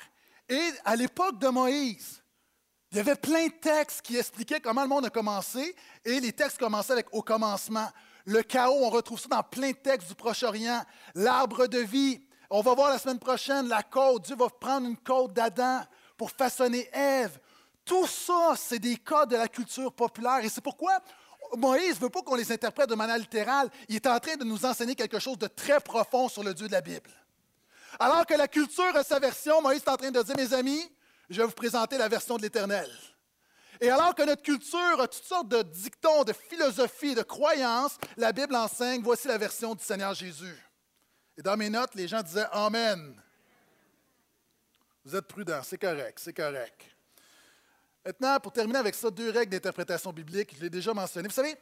Et 0.48 0.70
à 0.84 0.94
l'époque 0.94 1.40
de 1.40 1.48
Moïse, 1.48 2.22
il 2.92 2.98
y 2.98 3.00
avait 3.00 3.16
plein 3.16 3.48
de 3.48 3.54
textes 3.54 4.02
qui 4.02 4.16
expliquaient 4.16 4.60
comment 4.60 4.82
le 4.82 4.88
monde 4.88 5.06
a 5.06 5.10
commencé. 5.10 5.74
Et 6.04 6.20
les 6.20 6.32
textes 6.32 6.58
commençaient 6.58 6.92
avec 6.92 7.08
au 7.10 7.22
commencement. 7.22 7.88
Le 8.26 8.44
chaos, 8.44 8.78
on 8.80 8.90
retrouve 8.90 9.18
ça 9.18 9.28
dans 9.28 9.42
plein 9.42 9.72
de 9.72 9.76
textes 9.76 10.06
du 10.06 10.14
Proche-Orient. 10.14 10.84
L'arbre 11.16 11.66
de 11.66 11.78
vie. 11.78 12.22
On 12.48 12.60
va 12.60 12.74
voir 12.76 12.90
la 12.90 12.98
semaine 12.98 13.18
prochaine 13.18 13.66
la 13.66 13.82
côte. 13.82 14.26
Dieu 14.26 14.36
va 14.36 14.48
prendre 14.50 14.86
une 14.86 14.98
côte 14.98 15.32
d'Adam 15.32 15.80
pour 16.20 16.32
façonner 16.32 16.86
Ève. 16.92 17.38
Tout 17.82 18.06
ça, 18.06 18.52
c'est 18.54 18.78
des 18.78 18.98
cas 18.98 19.24
de 19.24 19.36
la 19.36 19.48
culture 19.48 19.90
populaire. 19.90 20.40
Et 20.44 20.50
c'est 20.50 20.60
pourquoi 20.60 20.98
Moïse 21.56 21.94
ne 21.94 22.00
veut 22.00 22.10
pas 22.10 22.20
qu'on 22.20 22.34
les 22.34 22.52
interprète 22.52 22.90
de 22.90 22.94
manière 22.94 23.16
littérale. 23.16 23.70
Il 23.88 23.96
est 23.96 24.06
en 24.06 24.20
train 24.20 24.36
de 24.36 24.44
nous 24.44 24.66
enseigner 24.66 24.94
quelque 24.94 25.18
chose 25.18 25.38
de 25.38 25.46
très 25.46 25.80
profond 25.80 26.28
sur 26.28 26.44
le 26.44 26.52
Dieu 26.52 26.66
de 26.66 26.72
la 26.72 26.82
Bible. 26.82 27.08
Alors 27.98 28.26
que 28.26 28.34
la 28.34 28.48
culture 28.48 28.94
a 28.94 29.02
sa 29.02 29.18
version, 29.18 29.62
Moïse 29.62 29.80
est 29.80 29.88
en 29.88 29.96
train 29.96 30.10
de 30.10 30.22
dire, 30.22 30.36
mes 30.36 30.52
amis, 30.52 30.92
je 31.30 31.40
vais 31.40 31.46
vous 31.46 31.54
présenter 31.54 31.96
la 31.96 32.08
version 32.08 32.36
de 32.36 32.42
l'Éternel. 32.42 32.90
Et 33.80 33.88
alors 33.88 34.14
que 34.14 34.22
notre 34.22 34.42
culture 34.42 35.00
a 35.00 35.08
toutes 35.08 35.24
sortes 35.24 35.48
de 35.48 35.62
dictons, 35.62 36.24
de 36.24 36.34
philosophies, 36.34 37.14
de 37.14 37.22
croyances, 37.22 37.96
la 38.18 38.32
Bible 38.32 38.56
enseigne, 38.56 39.00
voici 39.02 39.26
la 39.26 39.38
version 39.38 39.74
du 39.74 39.82
Seigneur 39.82 40.12
Jésus. 40.12 40.62
Et 41.38 41.40
dans 41.40 41.56
mes 41.56 41.70
notes, 41.70 41.94
les 41.94 42.08
gens 42.08 42.20
disaient 42.20 42.46
Amen. 42.52 43.18
Vous 45.10 45.16
êtes 45.16 45.26
prudents, 45.26 45.60
c'est 45.64 45.76
correct, 45.76 46.20
c'est 46.22 46.32
correct. 46.32 46.82
Maintenant, 48.06 48.38
pour 48.38 48.52
terminer 48.52 48.78
avec 48.78 48.94
ça, 48.94 49.10
deux 49.10 49.30
règles 49.30 49.50
d'interprétation 49.50 50.12
biblique, 50.12 50.54
je 50.56 50.62
l'ai 50.62 50.70
déjà 50.70 50.94
mentionné. 50.94 51.26
Vous 51.26 51.34
savez, 51.34 51.56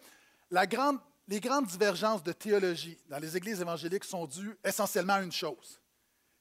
les 0.50 0.66
grandes 1.40 1.66
divergences 1.66 2.22
de 2.22 2.32
théologie 2.32 2.98
dans 3.08 3.18
les 3.18 3.34
églises 3.38 3.62
évangéliques 3.62 4.04
sont 4.04 4.26
dues 4.26 4.54
essentiellement 4.62 5.14
à 5.14 5.22
une 5.22 5.32
chose. 5.32 5.80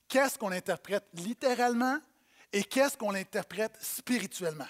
Qu'est-ce 0.10 0.38
qu'on 0.38 0.52
interprète 0.52 1.06
littéralement 1.14 1.98
et 2.52 2.66
qu'est-ce 2.66 2.98
qu'on 2.98 3.16
interprète 3.16 3.78
spirituellement? 3.80 4.68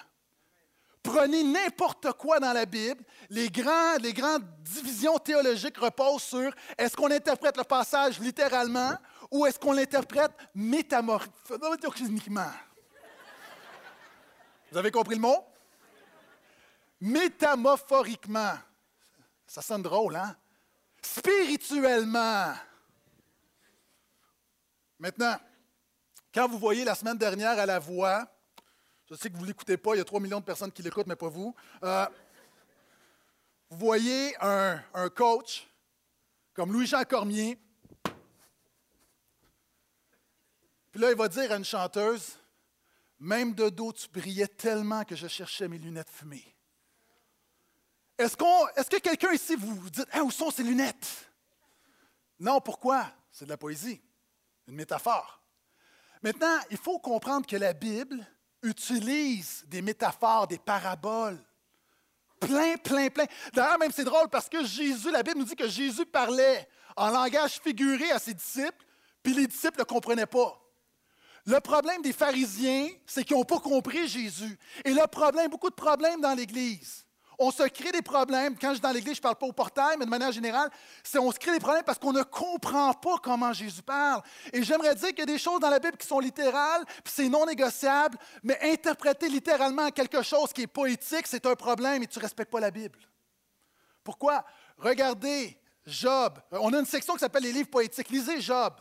Prenez 1.02 1.42
n'importe 1.42 2.12
quoi 2.12 2.38
dans 2.38 2.52
la 2.52 2.66
Bible, 2.66 3.02
les 3.30 3.50
grandes 3.50 4.46
divisions 4.60 5.18
théologiques 5.18 5.78
reposent 5.78 6.22
sur 6.22 6.52
est-ce 6.76 6.94
qu'on 6.94 7.10
interprète 7.10 7.56
le 7.56 7.64
passage 7.64 8.20
littéralement 8.20 8.96
ou 9.30 9.46
est-ce 9.46 9.58
qu'on 9.58 9.72
l'interprète? 9.72 10.32
Métamorphoniquement? 10.54 12.50
Vous 14.70 14.78
avez 14.78 14.90
compris 14.90 15.14
le 15.14 15.20
mot? 15.20 15.44
Métamophoriquement. 17.00 18.54
Ça 19.46 19.62
sonne 19.62 19.82
drôle, 19.82 20.16
hein? 20.16 20.36
Spirituellement. 21.00 22.54
Maintenant, 24.98 25.36
quand 26.34 26.48
vous 26.48 26.58
voyez 26.58 26.84
la 26.84 26.94
semaine 26.94 27.16
dernière 27.16 27.58
à 27.58 27.66
la 27.66 27.78
voix, 27.78 28.26
je 29.08 29.14
sais 29.14 29.30
que 29.30 29.36
vous 29.36 29.42
ne 29.42 29.46
l'écoutez 29.46 29.76
pas, 29.76 29.94
il 29.94 29.98
y 29.98 30.00
a 30.00 30.04
3 30.04 30.20
millions 30.20 30.40
de 30.40 30.44
personnes 30.44 30.72
qui 30.72 30.82
l'écoutent, 30.82 31.06
mais 31.06 31.16
pas 31.16 31.28
vous. 31.28 31.54
Euh, 31.82 32.06
vous 33.70 33.78
voyez 33.78 34.34
un 34.40 35.08
coach 35.14 35.66
comme 36.52 36.72
Louis-Jean 36.72 37.04
Cormier, 37.04 37.58
puis 40.90 41.00
là, 41.00 41.10
il 41.10 41.16
va 41.16 41.28
dire 41.28 41.52
à 41.52 41.56
une 41.56 41.64
chanteuse 41.64 42.38
Même 43.18 43.54
de 43.54 43.68
dos, 43.68 43.92
tu 43.92 44.08
brillais 44.08 44.48
tellement 44.48 45.04
que 45.04 45.16
je 45.16 45.26
cherchais 45.26 45.68
mes 45.68 45.78
lunettes 45.78 46.10
fumées. 46.10 46.54
Est-ce, 48.18 48.36
que 48.36 48.98
quelqu'un 48.98 49.32
ici 49.32 49.54
vous, 49.54 49.76
vous 49.76 49.90
dites 49.90 50.08
Où 50.22 50.30
sont 50.30 50.50
ces 50.50 50.64
lunettes? 50.64 51.30
Non, 52.40 52.60
pourquoi? 52.60 53.06
C'est 53.30 53.44
de 53.44 53.50
la 53.50 53.56
poésie, 53.56 54.00
une 54.66 54.74
métaphore. 54.74 55.40
Maintenant, 56.22 56.58
il 56.70 56.76
faut 56.76 56.98
comprendre 56.98 57.46
que 57.46 57.56
la 57.56 57.72
Bible 57.72 58.26
utilise 58.62 59.64
des 59.68 59.82
métaphores, 59.82 60.48
des 60.48 60.58
paraboles. 60.58 61.38
Plein, 62.40 62.76
plein, 62.76 63.08
plein. 63.08 63.26
D'ailleurs, 63.52 63.78
même 63.78 63.92
c'est 63.92 64.04
drôle 64.04 64.28
parce 64.28 64.48
que 64.48 64.64
Jésus, 64.64 65.10
la 65.10 65.22
Bible 65.22 65.38
nous 65.38 65.44
dit 65.44 65.56
que 65.56 65.68
Jésus 65.68 66.06
parlait 66.06 66.68
en 66.96 67.10
langage 67.10 67.60
figuré 67.60 68.10
à 68.10 68.18
ses 68.18 68.34
disciples, 68.34 68.84
puis 69.22 69.34
les 69.34 69.46
disciples 69.46 69.78
ne 69.78 69.84
comprenaient 69.84 70.26
pas. 70.26 70.60
Le 71.48 71.60
problème 71.60 72.02
des 72.02 72.12
pharisiens, 72.12 72.90
c'est 73.06 73.24
qu'ils 73.24 73.34
n'ont 73.34 73.42
pas 73.42 73.58
compris 73.58 74.06
Jésus. 74.06 74.58
Et 74.84 74.92
le 74.92 75.06
problème, 75.06 75.48
beaucoup 75.48 75.70
de 75.70 75.74
problèmes 75.74 76.20
dans 76.20 76.34
l'Église. 76.34 77.06
On 77.38 77.50
se 77.50 77.62
crée 77.62 77.90
des 77.90 78.02
problèmes. 78.02 78.54
Quand 78.58 78.68
je 78.68 78.74
suis 78.74 78.82
dans 78.82 78.90
l'Église, 78.90 79.14
je 79.14 79.20
ne 79.20 79.22
parle 79.22 79.36
pas 79.36 79.46
au 79.46 79.52
portail, 79.52 79.96
mais 79.98 80.04
de 80.04 80.10
manière 80.10 80.30
générale, 80.30 80.68
c'est 81.02 81.18
on 81.18 81.32
se 81.32 81.38
crée 81.38 81.52
des 81.52 81.58
problèmes 81.58 81.84
parce 81.84 81.98
qu'on 81.98 82.12
ne 82.12 82.22
comprend 82.22 82.92
pas 82.92 83.16
comment 83.22 83.50
Jésus 83.54 83.80
parle. 83.80 84.20
Et 84.52 84.62
j'aimerais 84.62 84.94
dire 84.94 85.08
qu'il 85.08 85.20
y 85.20 85.22
a 85.22 85.26
des 85.26 85.38
choses 85.38 85.58
dans 85.58 85.70
la 85.70 85.78
Bible 85.78 85.96
qui 85.96 86.06
sont 86.06 86.20
littérales, 86.20 86.84
puis 87.02 87.14
c'est 87.16 87.30
non 87.30 87.46
négociable, 87.46 88.18
mais 88.42 88.58
interpréter 88.60 89.30
littéralement 89.30 89.88
quelque 89.88 90.20
chose 90.20 90.52
qui 90.52 90.62
est 90.62 90.66
poétique, 90.66 91.26
c'est 91.26 91.46
un 91.46 91.54
problème 91.54 92.02
et 92.02 92.06
tu 92.06 92.18
ne 92.18 92.24
respectes 92.24 92.52
pas 92.52 92.60
la 92.60 92.70
Bible. 92.70 92.98
Pourquoi? 94.04 94.44
Regardez 94.76 95.58
Job. 95.86 96.38
On 96.50 96.74
a 96.74 96.78
une 96.78 96.84
section 96.84 97.14
qui 97.14 97.20
s'appelle 97.20 97.44
les 97.44 97.52
livres 97.52 97.70
poétiques. 97.70 98.10
Lisez 98.10 98.42
Job. 98.42 98.74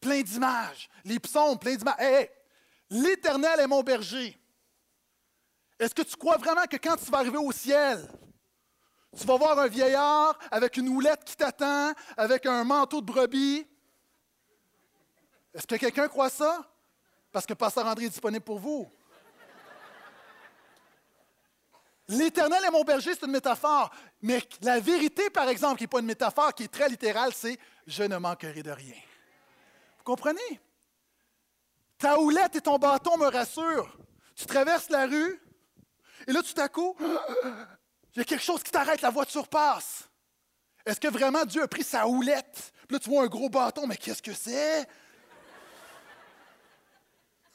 Plein 0.00 0.22
d'images. 0.22 0.88
Les 1.04 1.20
psaumes, 1.20 1.58
plein 1.58 1.76
d'images. 1.76 2.00
Hé, 2.00 2.30
l'Éternel 2.90 3.60
est 3.60 3.66
mon 3.66 3.82
berger. 3.82 4.36
Est-ce 5.78 5.94
que 5.94 6.02
tu 6.02 6.16
crois 6.16 6.36
vraiment 6.36 6.64
que 6.64 6.76
quand 6.76 6.96
tu 6.96 7.10
vas 7.10 7.18
arriver 7.18 7.38
au 7.38 7.52
ciel, 7.52 8.06
tu 9.18 9.26
vas 9.26 9.36
voir 9.36 9.58
un 9.58 9.66
vieillard 9.66 10.38
avec 10.50 10.76
une 10.76 10.88
houlette 10.88 11.24
qui 11.24 11.36
t'attend, 11.36 11.92
avec 12.16 12.46
un 12.46 12.64
manteau 12.64 13.00
de 13.00 13.06
brebis? 13.06 13.66
Est-ce 15.54 15.66
que 15.66 15.76
quelqu'un 15.76 16.08
croit 16.08 16.30
ça? 16.30 16.64
Parce 17.32 17.46
que 17.46 17.54
Pasteur 17.54 17.86
André 17.86 18.06
est 18.06 18.10
disponible 18.10 18.44
pour 18.44 18.58
vous. 18.58 18.90
L'éternel 22.08 22.64
est 22.64 22.70
mon 22.70 22.82
berger, 22.82 23.14
c'est 23.14 23.24
une 23.24 23.32
métaphore. 23.32 23.90
Mais 24.20 24.42
la 24.62 24.80
vérité, 24.80 25.30
par 25.30 25.48
exemple, 25.48 25.78
qui 25.78 25.84
n'est 25.84 25.88
pas 25.88 26.00
une 26.00 26.06
métaphore, 26.06 26.52
qui 26.52 26.64
est 26.64 26.68
très 26.68 26.88
littérale, 26.88 27.32
c'est 27.32 27.58
je 27.86 28.02
ne 28.02 28.16
manquerai 28.16 28.62
de 28.62 28.70
rien. 28.70 28.96
Comprenez? 30.10 30.60
Ta 31.96 32.18
houlette 32.18 32.56
et 32.56 32.60
ton 32.60 32.78
bâton 32.78 33.16
me 33.16 33.26
rassurent. 33.26 33.96
Tu 34.34 34.44
traverses 34.44 34.88
la 34.90 35.06
rue, 35.06 35.40
et 36.26 36.32
là, 36.32 36.42
tout 36.42 36.60
à 36.60 36.68
coup, 36.68 36.96
il 37.00 38.18
y 38.18 38.20
a 38.20 38.24
quelque 38.24 38.42
chose 38.42 38.60
qui 38.64 38.72
t'arrête, 38.72 39.02
la 39.02 39.10
voiture 39.10 39.46
passe. 39.46 40.08
Est-ce 40.84 40.98
que 40.98 41.06
vraiment 41.06 41.44
Dieu 41.44 41.62
a 41.62 41.68
pris 41.68 41.84
sa 41.84 42.08
houlette? 42.08 42.72
Puis 42.88 42.96
là, 42.96 42.98
tu 42.98 43.08
vois 43.08 43.22
un 43.22 43.28
gros 43.28 43.48
bâton, 43.48 43.86
mais 43.86 43.96
qu'est-ce 43.96 44.20
que 44.20 44.32
c'est? 44.32 44.84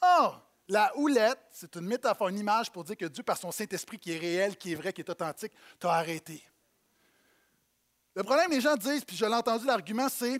Oh, 0.02 0.32
la 0.70 0.98
houlette, 0.98 1.42
c'est 1.52 1.76
une 1.76 1.88
métaphore, 1.88 2.30
une 2.30 2.40
image 2.40 2.72
pour 2.72 2.86
dire 2.86 2.96
que 2.96 3.08
Dieu, 3.08 3.24
par 3.24 3.36
son 3.36 3.52
Saint-Esprit 3.52 4.00
qui 4.00 4.14
est 4.14 4.18
réel, 4.18 4.56
qui 4.56 4.72
est 4.72 4.76
vrai, 4.76 4.94
qui 4.94 5.02
est 5.02 5.10
authentique, 5.10 5.52
t'a 5.78 5.92
arrêté. 5.92 6.42
Le 8.16 8.24
problème, 8.24 8.50
les 8.52 8.62
gens 8.62 8.78
disent, 8.78 9.04
puis 9.04 9.18
je 9.18 9.26
l'ai 9.26 9.34
entendu 9.34 9.66
l'argument, 9.66 10.08
c'est 10.08 10.40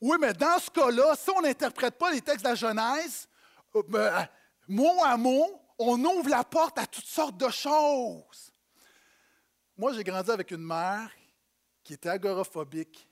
oui, 0.00 0.16
mais 0.20 0.32
dans 0.32 0.58
ce 0.58 0.70
cas-là, 0.70 1.14
si 1.16 1.30
on 1.30 1.42
n'interprète 1.42 1.98
pas 1.98 2.10
les 2.10 2.22
textes 2.22 2.44
de 2.44 2.48
la 2.48 2.54
Genèse, 2.54 3.28
euh, 3.76 3.82
ben, 3.88 4.28
mot 4.66 5.04
à 5.04 5.16
mot, 5.16 5.60
on 5.78 6.02
ouvre 6.04 6.28
la 6.28 6.44
porte 6.44 6.78
à 6.78 6.86
toutes 6.86 7.06
sortes 7.06 7.36
de 7.36 7.48
choses. 7.48 8.52
Moi, 9.76 9.92
j'ai 9.92 10.04
grandi 10.04 10.30
avec 10.30 10.50
une 10.50 10.64
mère 10.64 11.10
qui 11.82 11.94
était 11.94 12.08
agoraphobique. 12.08 13.08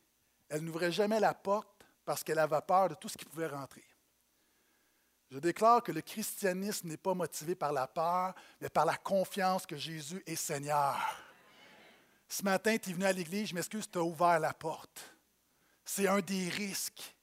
Elle 0.49 0.63
n'ouvrait 0.63 0.93
jamais 0.93 1.21
la 1.21 1.35
porte 1.35 1.69
parce 2.05 2.25
qu'elle 2.25 2.39
avait 2.39 2.61
peur 2.63 2.91
de 2.91 2.95
tout 2.95 3.09
ce 3.09 3.19
qui 3.19 3.25
pouvait 3.25 3.47
rentrer. 3.47 3.85
Je 5.31 5.39
déclare 5.39 5.83
que 5.83 5.93
le 5.93 6.01
christianisme 6.01 6.89
n'est 6.89 6.97
pas 6.97 7.13
motivé 7.13 7.55
par 7.55 7.73
la 7.73 7.87
peur, 7.87 8.35
mais 8.61 8.71
par 8.71 8.87
la 8.87 8.97
confiance 8.97 9.67
que 9.67 9.77
Jésus 9.77 10.23
est 10.27 10.37
Seigneur. 10.37 10.97
Ce 12.29 12.43
matin, 12.43 12.77
tu 12.79 12.91
es 12.91 12.93
venu 12.95 13.05
à 13.05 13.13
l'église, 13.13 13.49
je 13.49 13.55
m'excuse, 13.55 13.91
tu 13.91 13.99
as 13.99 14.03
ouvert 14.03 14.41
la 14.41 14.55
porte. 14.55 15.18
C'est 15.91 16.07
un 16.07 16.21
des 16.21 16.51
risques. 16.51 17.17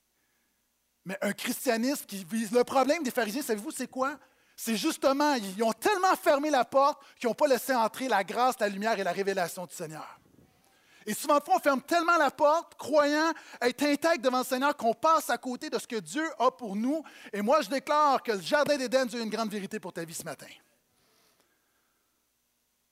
Mais 1.06 1.16
un 1.22 1.34
christianisme 1.34 2.04
qui 2.08 2.26
vise. 2.26 2.52
Le 2.52 2.64
problème 2.64 3.04
des 3.04 3.12
pharisiens, 3.12 3.44
savez-vous, 3.44 3.70
c'est 3.70 3.88
quoi? 3.88 4.18
C'est 4.58 4.76
justement, 4.76 5.36
ils 5.36 5.62
ont 5.64 5.72
tellement 5.72 6.16
fermé 6.16 6.50
la 6.50 6.66
porte 6.66 7.00
qu'ils 7.20 7.30
n'ont 7.30 7.36
pas 7.36 7.46
laissé 7.46 7.76
entrer 7.76 8.08
la 8.08 8.24
grâce, 8.24 8.60
la 8.60 8.68
lumière 8.68 8.98
et 8.98 9.04
la 9.04 9.12
révélation 9.12 9.68
du 9.68 9.76
Seigneur. 9.76 10.20
Et 11.06 11.14
souvent, 11.14 11.40
on 11.48 11.60
ferme 11.60 11.82
tellement 11.84 12.18
la 12.18 12.32
porte, 12.32 12.74
croyant 12.74 13.32
être 13.62 13.84
intègre 13.84 14.24
devant 14.24 14.40
le 14.40 14.46
Seigneur, 14.46 14.76
qu'on 14.76 14.96
passe 14.96 15.30
à 15.30 15.38
côté 15.38 15.70
de 15.70 15.78
ce 15.78 15.86
que 15.86 15.98
Dieu 15.98 16.28
a 16.40 16.50
pour 16.50 16.76
nous. 16.76 17.04
Et 17.32 17.44
moi, 17.44 17.62
je 17.62 17.70
déclare 17.70 18.24
que 18.24 18.32
le 18.32 18.42
Jardin 18.42 18.78
d'Éden, 18.78 19.08
a 19.14 19.18
une 19.18 19.30
grande 19.30 19.52
vérité 19.52 19.80
pour 19.80 19.94
ta 19.94 20.04
vie 20.04 20.16
ce 20.16 20.24
matin. 20.24 20.48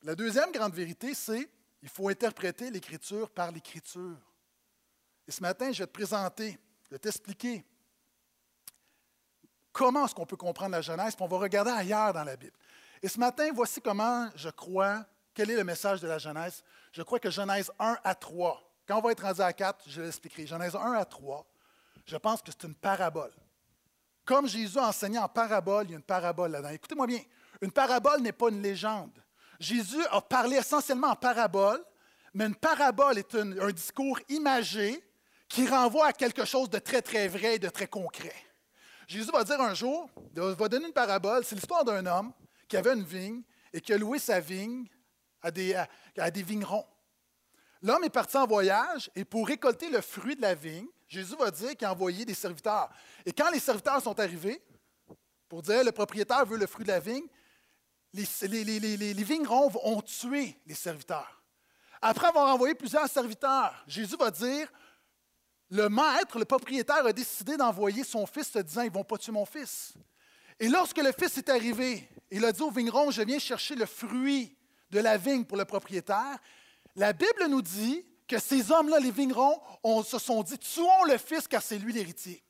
La 0.04 0.14
deuxième 0.14 0.52
grande 0.52 0.76
vérité, 0.76 1.16
c'est 1.16 1.50
il 1.82 1.90
faut 1.90 2.10
interpréter 2.10 2.70
l'Écriture 2.70 3.32
par 3.32 3.52
l'Écriture. 3.52 4.20
Et 5.28 5.32
ce 5.32 5.42
matin, 5.42 5.72
je 5.72 5.84
vais 5.84 5.88
te 5.88 5.92
présenter, 5.92 6.58
je 6.86 6.90
vais 6.92 7.00
t'expliquer 7.00 7.66
comment 9.72 10.06
est-ce 10.06 10.16
qu'on 10.16 10.26
peut 10.26 10.38
comprendre 10.38 10.72
la 10.72 10.82
Genèse, 10.82 11.16
puis 11.16 11.24
on 11.24 11.28
va 11.28 11.38
regarder 11.38 11.72
ailleurs 11.72 12.14
dans 12.14 12.24
la 12.24 12.36
Bible. 12.36 12.58
Et 13.02 13.08
ce 13.08 13.20
matin, 13.20 13.50
voici 13.54 13.82
comment 13.82 14.30
je 14.36 14.50
crois, 14.50 15.06
quel 15.34 15.50
est 15.50 15.56
le 15.56 15.64
message 15.64 16.00
de 16.00 16.08
la 16.08 16.20
Genèse. 16.20 16.64
Je 16.92 17.02
crois 17.02 17.20
que 17.20 17.30
Genèse 17.30 17.72
1 17.80 17.98
à 18.04 18.16
3, 18.16 18.62
quand 18.88 18.98
on 18.98 19.02
va 19.02 19.12
être 19.12 19.24
rendu 19.24 19.42
à 19.42 19.52
4, 19.52 19.86
je 19.88 20.02
l'expliquerai. 20.02 20.46
Genèse 20.46 20.76
1 20.76 20.94
à 20.94 21.06
3, 21.06 21.46
je 22.06 22.18
pense 22.18 22.42
que 22.42 22.52
c'est 22.52 22.68
une 22.68 22.76
parabole. 22.76 23.32
Comme 24.26 24.48
Jésus 24.48 24.78
a 24.78 24.88
enseigné 24.88 25.18
en 25.20 25.28
parabole, 25.28 25.86
il 25.88 25.92
y 25.92 25.94
a 25.94 25.98
une 25.98 26.04
parabole 26.04 26.52
là-dedans. 26.52 26.70
Écoutez-moi 26.70 27.08
bien, 27.08 27.22
une 27.62 27.72
parabole 27.72 28.22
n'est 28.22 28.32
pas 28.32 28.50
une 28.50 28.62
légende. 28.62 29.22
Jésus 29.60 30.04
a 30.12 30.22
parlé 30.22 30.58
essentiellement 30.58 31.10
en 31.10 31.16
parabole, 31.16 31.84
mais 32.34 32.46
une 32.46 32.56
parabole 32.56 33.18
est 33.18 33.36
un 33.36 33.72
discours 33.72 34.20
imagé 34.30 35.04
qui 35.54 35.68
renvoie 35.68 36.08
à 36.08 36.14
quelque 36.14 36.46
chose 36.46 36.68
de 36.68 36.80
très, 36.80 37.04
très 37.04 37.28
vrai 37.28 37.56
et 37.56 37.60
de 37.60 37.70
très 37.70 37.86
concret. 37.86 38.34
Jésus 39.08 39.30
va 39.32 39.44
dire 39.44 39.62
un 39.62 39.76
jour, 39.76 40.10
va 40.34 40.68
donner 40.68 40.88
une 40.88 40.94
parabole, 40.94 41.46
c'est 41.46 41.54
l'histoire 41.54 41.86
d'un 41.86 42.04
homme 42.08 42.34
qui 42.68 42.76
avait 42.76 42.94
une 42.94 43.04
vigne 43.04 43.44
et 43.72 43.80
qui 43.80 43.94
a 43.94 43.98
loué 44.00 44.18
sa 44.18 44.40
vigne 44.40 44.88
à 45.44 45.52
des, 45.52 45.76
vignerons. 46.38 46.88
L'homme 47.84 48.04
est 48.04 48.10
parti 48.10 48.36
en 48.36 48.48
voyage 48.48 49.12
et 49.16 49.24
pour 49.26 49.48
récolter 49.48 49.92
le 49.92 50.02
fruit 50.02 50.36
de 50.36 50.42
la 50.42 50.56
vigne, 50.56 50.88
Jésus 51.08 51.36
va 51.38 51.52
dire 51.52 51.76
qu'il 51.76 51.86
a 51.86 51.92
envoyé 51.92 52.26
des 52.26 52.34
serviteurs. 52.34 52.90
Et 53.24 53.32
quand 53.32 53.52
les 53.52 53.60
serviteurs 53.60 54.02
sont 54.02 54.20
arrivés, 54.20 54.60
pour 55.48 55.62
dire 55.62 55.84
le 55.84 55.92
propriétaire 55.92 56.48
veut 56.48 56.58
le 56.58 56.66
fruit 56.66 56.86
de 56.86 56.92
la 56.92 57.00
vigne, 57.00 57.28
les, 58.12 58.26
les, 58.64 59.24
vignerons 59.24 59.72
ont 59.84 60.02
tué 60.02 60.60
les 60.66 60.74
serviteurs. 60.74 61.44
Après 62.02 62.28
avoir 62.28 62.56
envoyé 62.56 62.74
plusieurs 62.74 63.08
serviteurs, 63.08 63.84
Jésus 63.86 64.18
va 64.18 64.32
dire 64.32 64.68
le 65.74 65.90
maître, 65.90 66.38
le 66.38 66.46
propriétaire, 66.46 67.04
a 67.04 67.12
décidé 67.12 67.58
d'envoyer 67.58 68.04
son 68.04 68.28
fils 68.28 68.52
se 68.52 68.60
disant, 68.60 68.84
ils 68.84 68.90
ne 68.90 68.94
vont 68.94 69.04
pas 69.04 69.18
tuer 69.18 69.32
mon 69.32 69.46
fils. 69.46 69.94
Et 70.60 70.68
lorsque 70.68 71.00
le 71.00 71.12
fils 71.12 71.36
est 71.40 71.50
arrivé, 71.50 72.08
il 72.30 72.46
a 72.46 72.52
dit 72.52 72.62
au 72.62 72.70
vigneron, 72.70 73.10
je 73.10 73.24
viens 73.24 73.40
chercher 73.40 73.74
le 73.74 73.88
fruit 73.88 74.56
de 74.92 75.00
la 75.00 75.18
vigne 75.18 75.46
pour 75.46 75.58
le 75.58 75.66
propriétaire. 75.66 76.38
La 76.96 77.12
Bible 77.12 77.48
nous 77.50 77.64
dit 77.64 78.06
que 78.28 78.38
ces 78.38 78.72
hommes-là, 78.72 79.00
les 79.00 79.10
vignerons, 79.10 79.60
se 80.06 80.20
sont 80.20 80.44
dit, 80.44 80.60
tuons 80.60 81.06
le 81.08 81.18
fils 81.18 81.48
car 81.48 81.64
c'est 81.64 81.80
lui 81.80 81.92
l'héritier. 81.92 82.44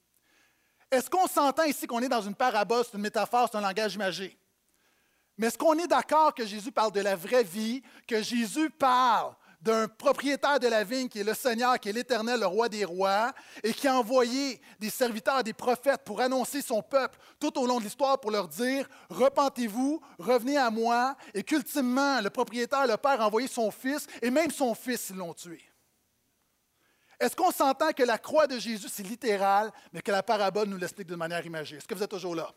Est-ce 0.91 1.09
qu'on 1.09 1.27
s'entend 1.27 1.63
ici 1.63 1.87
qu'on 1.87 2.01
est 2.01 2.09
dans 2.09 2.21
une 2.21 2.35
parabole, 2.35 2.83
c'est 2.83 2.97
une 2.97 3.03
métaphore, 3.03 3.47
c'est 3.49 3.57
un 3.57 3.61
langage 3.61 3.95
imagé? 3.95 4.37
Mais 5.37 5.47
est-ce 5.47 5.57
qu'on 5.57 5.79
est 5.79 5.87
d'accord 5.87 6.35
que 6.35 6.45
Jésus 6.45 6.73
parle 6.73 6.91
de 6.91 6.99
la 6.99 7.15
vraie 7.15 7.45
vie, 7.45 7.81
que 8.05 8.21
Jésus 8.21 8.69
parle 8.69 9.33
d'un 9.63 9.87
propriétaire 9.87 10.59
de 10.59 10.67
la 10.67 10.83
vigne 10.83 11.07
qui 11.07 11.21
est 11.21 11.23
le 11.23 11.33
Seigneur, 11.33 11.79
qui 11.79 11.87
est 11.87 11.93
l'Éternel, 11.93 12.41
le 12.41 12.45
roi 12.45 12.67
des 12.67 12.83
rois, 12.83 13.31
et 13.63 13.73
qui 13.73 13.87
a 13.87 13.95
envoyé 13.95 14.59
des 14.77 14.89
serviteurs, 14.89 15.41
des 15.41 15.53
prophètes 15.53 16.03
pour 16.03 16.19
annoncer 16.19 16.61
son 16.61 16.81
peuple 16.81 17.17
tout 17.39 17.57
au 17.57 17.65
long 17.65 17.79
de 17.79 17.85
l'histoire 17.85 18.19
pour 18.19 18.29
leur 18.29 18.49
dire, 18.49 18.89
repentez-vous, 19.09 20.01
revenez 20.19 20.57
à 20.57 20.69
moi, 20.69 21.15
et 21.33 21.43
qu'ultimement, 21.43 22.19
le 22.19 22.29
propriétaire, 22.29 22.85
le 22.85 22.97
Père, 22.97 23.21
a 23.21 23.27
envoyé 23.27 23.47
son 23.47 23.71
Fils, 23.71 24.05
et 24.21 24.29
même 24.29 24.51
son 24.51 24.75
Fils, 24.75 25.11
ils 25.11 25.15
l'ont 25.15 25.33
tué. 25.33 25.61
Est-ce 27.17 27.35
qu'on 27.37 27.51
s'entend 27.51 27.93
que 27.93 28.03
la 28.03 28.17
croix 28.17 28.47
de 28.47 28.59
Jésus, 28.59 28.89
c'est 28.91 29.03
littéral, 29.03 29.71
mais 29.93 30.01
que 30.01 30.11
la 30.11 30.23
parabole 30.23 30.67
nous 30.67 30.77
l'explique 30.77 31.07
de 31.07 31.15
manière 31.15 31.45
imagée? 31.45 31.77
Est-ce 31.77 31.87
que 31.87 31.95
vous 31.95 32.03
êtes 32.03 32.09
toujours 32.09 32.35
là? 32.35 32.51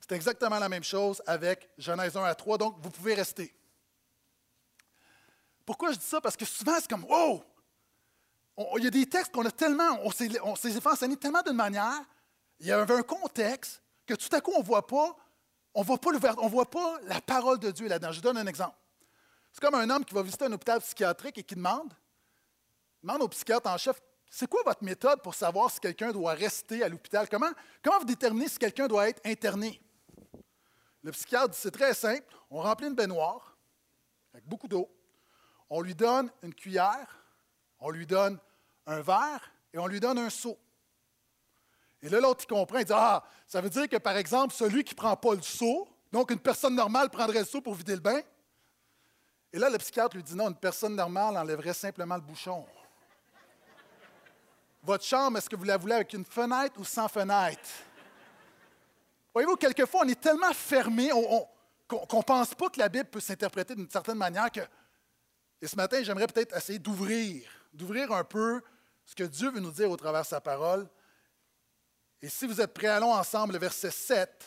C'est 0.00 0.16
exactement 0.16 0.58
la 0.58 0.68
même 0.68 0.82
chose 0.82 1.22
avec 1.28 1.70
Genèse 1.78 2.16
1 2.16 2.24
à 2.24 2.34
3, 2.34 2.58
donc 2.58 2.74
vous 2.82 2.90
pouvez 2.90 3.14
rester. 3.14 3.54
Pourquoi 5.64 5.92
je 5.92 5.98
dis 5.98 6.04
ça? 6.04 6.20
Parce 6.20 6.36
que 6.36 6.44
souvent, 6.44 6.74
c'est 6.80 6.88
comme, 6.88 7.04
wow! 7.04 7.42
il 8.78 8.84
y 8.84 8.86
a 8.86 8.90
des 8.90 9.06
textes 9.06 9.32
qu'on 9.32 9.44
a 9.44 9.50
tellement, 9.50 9.98
on 10.02 10.10
s'est 10.10 10.28
fait 10.70 10.86
enseigner 10.86 11.16
tellement 11.16 11.42
d'une 11.42 11.56
manière, 11.56 12.00
il 12.60 12.66
y 12.66 12.72
avait 12.72 12.94
un 12.94 13.02
contexte 13.02 13.82
que 14.06 14.14
tout 14.14 14.34
à 14.34 14.40
coup, 14.40 14.52
on 14.54 14.60
ne 14.60 14.64
voit 14.64 14.86
pas, 14.86 15.16
on 15.74 15.82
voit 15.82 15.98
pas 15.98 16.10
on 16.38 16.48
voit 16.48 16.70
pas 16.70 16.98
la 17.04 17.20
parole 17.20 17.58
de 17.58 17.70
Dieu 17.70 17.88
là-dedans. 17.88 18.12
Je 18.12 18.20
donne 18.20 18.36
un 18.36 18.46
exemple. 18.46 18.76
C'est 19.52 19.60
comme 19.60 19.74
un 19.74 19.88
homme 19.90 20.04
qui 20.04 20.14
va 20.14 20.22
visiter 20.22 20.44
un 20.44 20.52
hôpital 20.52 20.80
psychiatrique 20.80 21.38
et 21.38 21.42
qui 21.42 21.54
demande, 21.54 21.92
demande 23.02 23.22
au 23.22 23.28
psychiatre 23.28 23.68
en 23.70 23.76
chef, 23.76 24.00
c'est 24.28 24.48
quoi 24.48 24.62
votre 24.64 24.82
méthode 24.82 25.22
pour 25.22 25.34
savoir 25.34 25.70
si 25.70 25.78
quelqu'un 25.78 26.10
doit 26.10 26.34
rester 26.34 26.82
à 26.82 26.88
l'hôpital? 26.88 27.28
Comment, 27.28 27.50
comment 27.82 27.98
vous 28.00 28.04
déterminez 28.04 28.48
si 28.48 28.58
quelqu'un 28.58 28.88
doit 28.88 29.08
être 29.08 29.20
interné? 29.24 29.80
Le 31.02 31.12
psychiatre 31.12 31.50
dit, 31.50 31.58
c'est 31.60 31.70
très 31.70 31.94
simple, 31.94 32.26
on 32.50 32.60
remplit 32.60 32.88
une 32.88 32.94
baignoire 32.94 33.56
avec 34.32 34.44
beaucoup 34.48 34.66
d'eau, 34.66 34.90
on 35.70 35.80
lui 35.80 35.94
donne 35.94 36.30
une 36.42 36.54
cuillère, 36.54 37.24
on 37.80 37.90
lui 37.90 38.06
donne 38.06 38.38
un 38.86 39.00
verre 39.00 39.52
et 39.72 39.78
on 39.78 39.86
lui 39.86 40.00
donne 40.00 40.18
un 40.18 40.30
seau. 40.30 40.58
Et 42.02 42.08
là, 42.08 42.20
l'autre, 42.20 42.44
il 42.44 42.46
comprend, 42.46 42.78
il 42.78 42.84
dit 42.84 42.92
Ah, 42.94 43.24
ça 43.46 43.60
veut 43.60 43.70
dire 43.70 43.88
que, 43.88 43.96
par 43.96 44.16
exemple, 44.16 44.54
celui 44.54 44.84
qui 44.84 44.94
ne 44.94 44.98
prend 44.98 45.16
pas 45.16 45.34
le 45.34 45.42
seau, 45.42 45.88
donc 46.12 46.30
une 46.30 46.38
personne 46.38 46.74
normale 46.74 47.10
prendrait 47.10 47.40
le 47.40 47.44
seau 47.44 47.60
pour 47.60 47.74
vider 47.74 47.94
le 47.94 48.00
bain. 48.00 48.20
Et 49.52 49.58
là, 49.58 49.70
le 49.70 49.78
psychiatre 49.78 50.16
lui 50.16 50.22
dit 50.22 50.34
non, 50.34 50.48
une 50.48 50.56
personne 50.56 50.96
normale 50.96 51.36
enlèverait 51.36 51.74
simplement 51.74 52.16
le 52.16 52.20
bouchon. 52.20 52.66
Votre 54.82 55.04
chambre, 55.04 55.38
est-ce 55.38 55.48
que 55.48 55.56
vous 55.56 55.64
la 55.64 55.76
voulez 55.76 55.94
avec 55.94 56.12
une 56.12 56.24
fenêtre 56.24 56.78
ou 56.78 56.84
sans 56.84 57.08
fenêtre? 57.08 57.60
Voyez-vous, 59.32 59.56
quelquefois, 59.56 60.02
on 60.04 60.08
est 60.08 60.20
tellement 60.20 60.52
fermé 60.52 61.08
qu'on 61.08 62.18
ne 62.18 62.22
pense 62.22 62.54
pas 62.54 62.68
que 62.68 62.78
la 62.78 62.88
Bible 62.88 63.06
peut 63.06 63.20
s'interpréter 63.20 63.74
d'une 63.74 63.88
certaine 63.88 64.18
manière 64.18 64.50
que. 64.50 64.60
Et 65.64 65.66
ce 65.66 65.76
matin, 65.76 66.02
j'aimerais 66.02 66.26
peut-être 66.26 66.54
essayer 66.54 66.78
d'ouvrir, 66.78 67.48
d'ouvrir 67.72 68.12
un 68.12 68.22
peu 68.22 68.60
ce 69.02 69.14
que 69.14 69.24
Dieu 69.24 69.50
veut 69.50 69.60
nous 69.60 69.70
dire 69.70 69.90
au 69.90 69.96
travers 69.96 70.26
sa 70.26 70.38
parole. 70.38 70.86
Et 72.20 72.28
si 72.28 72.46
vous 72.46 72.60
êtes 72.60 72.74
prêts, 72.74 72.88
allons 72.88 73.14
ensemble, 73.14 73.54
le 73.54 73.58
verset 73.58 73.90
7. 73.90 74.44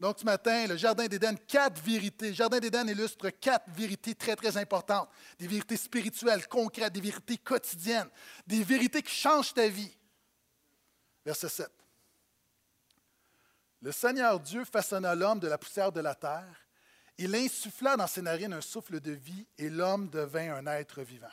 Donc, 0.00 0.18
ce 0.18 0.24
matin, 0.24 0.66
le 0.66 0.76
Jardin 0.76 1.06
d'Éden, 1.06 1.36
quatre 1.46 1.80
vérités. 1.80 2.30
Le 2.30 2.34
Jardin 2.34 2.58
d'Éden 2.58 2.88
illustre 2.88 3.30
quatre 3.30 3.70
vérités 3.70 4.16
très, 4.16 4.34
très 4.34 4.56
importantes. 4.56 5.08
Des 5.38 5.46
vérités 5.46 5.76
spirituelles, 5.76 6.48
concrètes, 6.48 6.92
des 6.92 7.00
vérités 7.00 7.38
quotidiennes, 7.38 8.10
des 8.44 8.64
vérités 8.64 9.02
qui 9.02 9.14
changent 9.14 9.54
ta 9.54 9.68
vie. 9.68 9.96
Verset 11.24 11.48
7. 11.48 11.70
Le 13.82 13.92
Seigneur 13.92 14.40
Dieu 14.40 14.64
façonna 14.64 15.14
l'homme 15.14 15.38
de 15.38 15.46
la 15.46 15.58
poussière 15.58 15.92
de 15.92 16.00
la 16.00 16.16
terre. 16.16 16.67
Il 17.18 17.34
insuffla 17.34 17.96
dans 17.96 18.06
ses 18.06 18.22
narines 18.22 18.52
un 18.52 18.60
souffle 18.60 19.00
de 19.00 19.10
vie 19.10 19.46
et 19.58 19.68
l'homme 19.68 20.08
devint 20.08 20.54
un 20.54 20.66
être 20.66 21.02
vivant. 21.02 21.26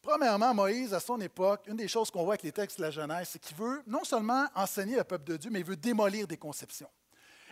Premièrement, 0.00 0.54
Moïse, 0.54 0.94
à 0.94 1.00
son 1.00 1.20
époque, 1.20 1.66
une 1.66 1.76
des 1.76 1.88
choses 1.88 2.10
qu'on 2.10 2.22
voit 2.22 2.34
avec 2.34 2.44
les 2.44 2.52
textes 2.52 2.78
de 2.78 2.84
la 2.84 2.90
Genèse, 2.90 3.30
c'est 3.32 3.40
qu'il 3.40 3.56
veut 3.56 3.82
non 3.86 4.04
seulement 4.04 4.46
enseigner 4.54 4.96
le 4.96 5.04
peuple 5.04 5.24
de 5.24 5.36
Dieu, 5.36 5.50
mais 5.50 5.60
il 5.60 5.66
veut 5.66 5.76
démolir 5.76 6.26
des 6.26 6.36
conceptions. 6.36 6.88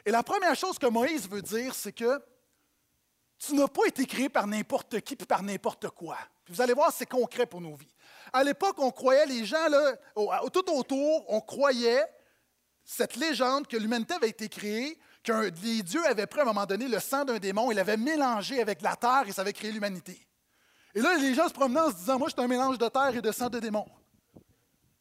Et 0.04 0.12
la 0.12 0.22
première 0.22 0.54
chose 0.54 0.78
que 0.78 0.86
Moïse 0.86 1.28
veut 1.28 1.42
dire, 1.42 1.74
c'est 1.74 1.92
que 1.92 2.22
tu 3.38 3.54
n'as 3.54 3.66
pas 3.66 3.86
été 3.86 4.06
créé 4.06 4.28
par 4.28 4.46
n'importe 4.46 5.00
qui 5.00 5.14
et 5.14 5.26
par 5.26 5.42
n'importe 5.42 5.88
quoi. 5.90 6.16
vous 6.48 6.60
allez 6.60 6.72
voir, 6.72 6.92
c'est 6.92 7.06
concret 7.06 7.46
pour 7.46 7.60
nos 7.60 7.74
vies. 7.74 7.94
À 8.32 8.44
l'époque, 8.44 8.76
on 8.78 8.90
croyait, 8.90 9.26
les 9.26 9.44
gens, 9.44 9.68
là, 9.68 9.96
tout 10.52 10.70
autour, 10.72 11.24
on 11.28 11.40
croyait 11.40 12.04
cette 12.84 13.16
légende 13.16 13.66
que 13.66 13.76
l'humanité 13.76 14.14
avait 14.14 14.28
été 14.28 14.48
créée, 14.48 14.98
que 15.26 15.50
les 15.62 15.82
dieux 15.82 16.06
avaient 16.06 16.26
pris 16.26 16.40
à 16.40 16.42
un 16.44 16.46
moment 16.46 16.64
donné 16.66 16.86
le 16.86 17.00
sang 17.00 17.24
d'un 17.24 17.38
démon, 17.38 17.72
il 17.72 17.74
l'avaient 17.74 17.96
mélangé 17.96 18.60
avec 18.60 18.80
la 18.80 18.94
terre 18.94 19.24
et 19.26 19.32
ça 19.32 19.42
avait 19.42 19.52
créé 19.52 19.72
l'humanité. 19.72 20.24
Et 20.94 21.00
là, 21.00 21.16
les 21.16 21.34
gens 21.34 21.48
se 21.48 21.52
promenaient 21.52 21.80
en 21.80 21.90
se 21.90 21.96
disant 21.96 22.18
Moi, 22.18 22.28
je 22.28 22.34
suis 22.34 22.42
un 22.42 22.48
mélange 22.48 22.78
de 22.78 22.88
terre 22.88 23.14
et 23.14 23.20
de 23.20 23.32
sang 23.32 23.48
de 23.48 23.58
démon. 23.58 23.84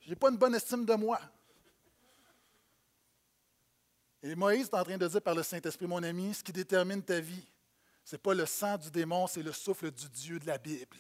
Je 0.01 0.09
n'ai 0.09 0.15
pas 0.15 0.29
une 0.29 0.37
bonne 0.37 0.55
estime 0.55 0.83
de 0.83 0.95
moi. 0.95 1.19
Et 4.23 4.35
Moïse 4.35 4.67
est 4.67 4.75
en 4.75 4.83
train 4.83 4.97
de 4.97 5.07
dire 5.07 5.21
par 5.21 5.35
le 5.35 5.43
Saint-Esprit, 5.43 5.85
mon 5.85 6.01
ami, 6.01 6.33
ce 6.33 6.43
qui 6.43 6.51
détermine 6.51 7.03
ta 7.03 7.19
vie, 7.19 7.45
ce 8.03 8.15
n'est 8.15 8.19
pas 8.19 8.33
le 8.33 8.47
sang 8.47 8.77
du 8.77 8.89
démon, 8.89 9.27
c'est 9.27 9.43
le 9.43 9.51
souffle 9.51 9.91
du 9.91 10.09
Dieu 10.09 10.39
de 10.39 10.47
la 10.47 10.57
Bible. 10.57 10.97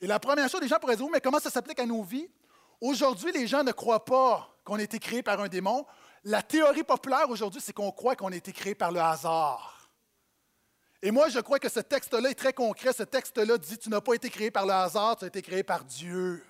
Et 0.00 0.06
la 0.06 0.18
première 0.18 0.48
chose, 0.48 0.62
les 0.62 0.68
gens 0.68 0.78
pourraient 0.78 0.96
dire, 0.96 1.06
mais 1.12 1.20
comment 1.20 1.38
ça 1.38 1.50
s'applique 1.50 1.78
à 1.78 1.84
nos 1.84 2.02
vies? 2.02 2.28
Aujourd'hui, 2.80 3.30
les 3.32 3.46
gens 3.46 3.62
ne 3.62 3.72
croient 3.72 4.04
pas 4.04 4.58
qu'on 4.64 4.76
a 4.76 4.82
été 4.82 4.98
créé 4.98 5.22
par 5.22 5.38
un 5.40 5.48
démon. 5.48 5.84
La 6.24 6.42
théorie 6.42 6.84
populaire 6.84 7.30
aujourd'hui, 7.30 7.60
c'est 7.64 7.72
qu'on 7.72 7.90
croit 7.92 8.14
qu'on 8.14 8.32
a 8.32 8.36
été 8.36 8.52
créé 8.52 8.74
par 8.74 8.92
le 8.92 9.00
hasard. 9.00 9.90
Et 11.02 11.10
moi, 11.10 11.30
je 11.30 11.40
crois 11.40 11.58
que 11.58 11.68
ce 11.68 11.80
texte-là 11.80 12.30
est 12.30 12.34
très 12.34 12.52
concret. 12.52 12.92
Ce 12.92 13.02
texte-là 13.02 13.56
dit, 13.56 13.78
tu 13.78 13.88
n'as 13.88 14.02
pas 14.02 14.14
été 14.14 14.28
créé 14.28 14.50
par 14.50 14.66
le 14.66 14.72
hasard, 14.72 15.16
tu 15.16 15.24
as 15.24 15.28
été 15.28 15.40
créé 15.40 15.62
par 15.62 15.84
Dieu. 15.84 16.44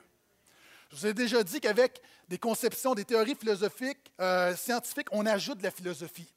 Je 0.90 0.96
vous 0.96 1.06
ai 1.06 1.14
déjà 1.14 1.44
dit 1.44 1.60
qu'avec 1.60 2.02
des 2.28 2.38
conceptions, 2.38 2.94
des 2.94 3.04
théories 3.04 3.36
philosophiques, 3.36 4.12
euh, 4.20 4.56
scientifiques, 4.56 5.06
on 5.12 5.24
ajoute 5.24 5.58
de 5.58 5.62
la 5.62 5.70
philosophie. 5.70 6.34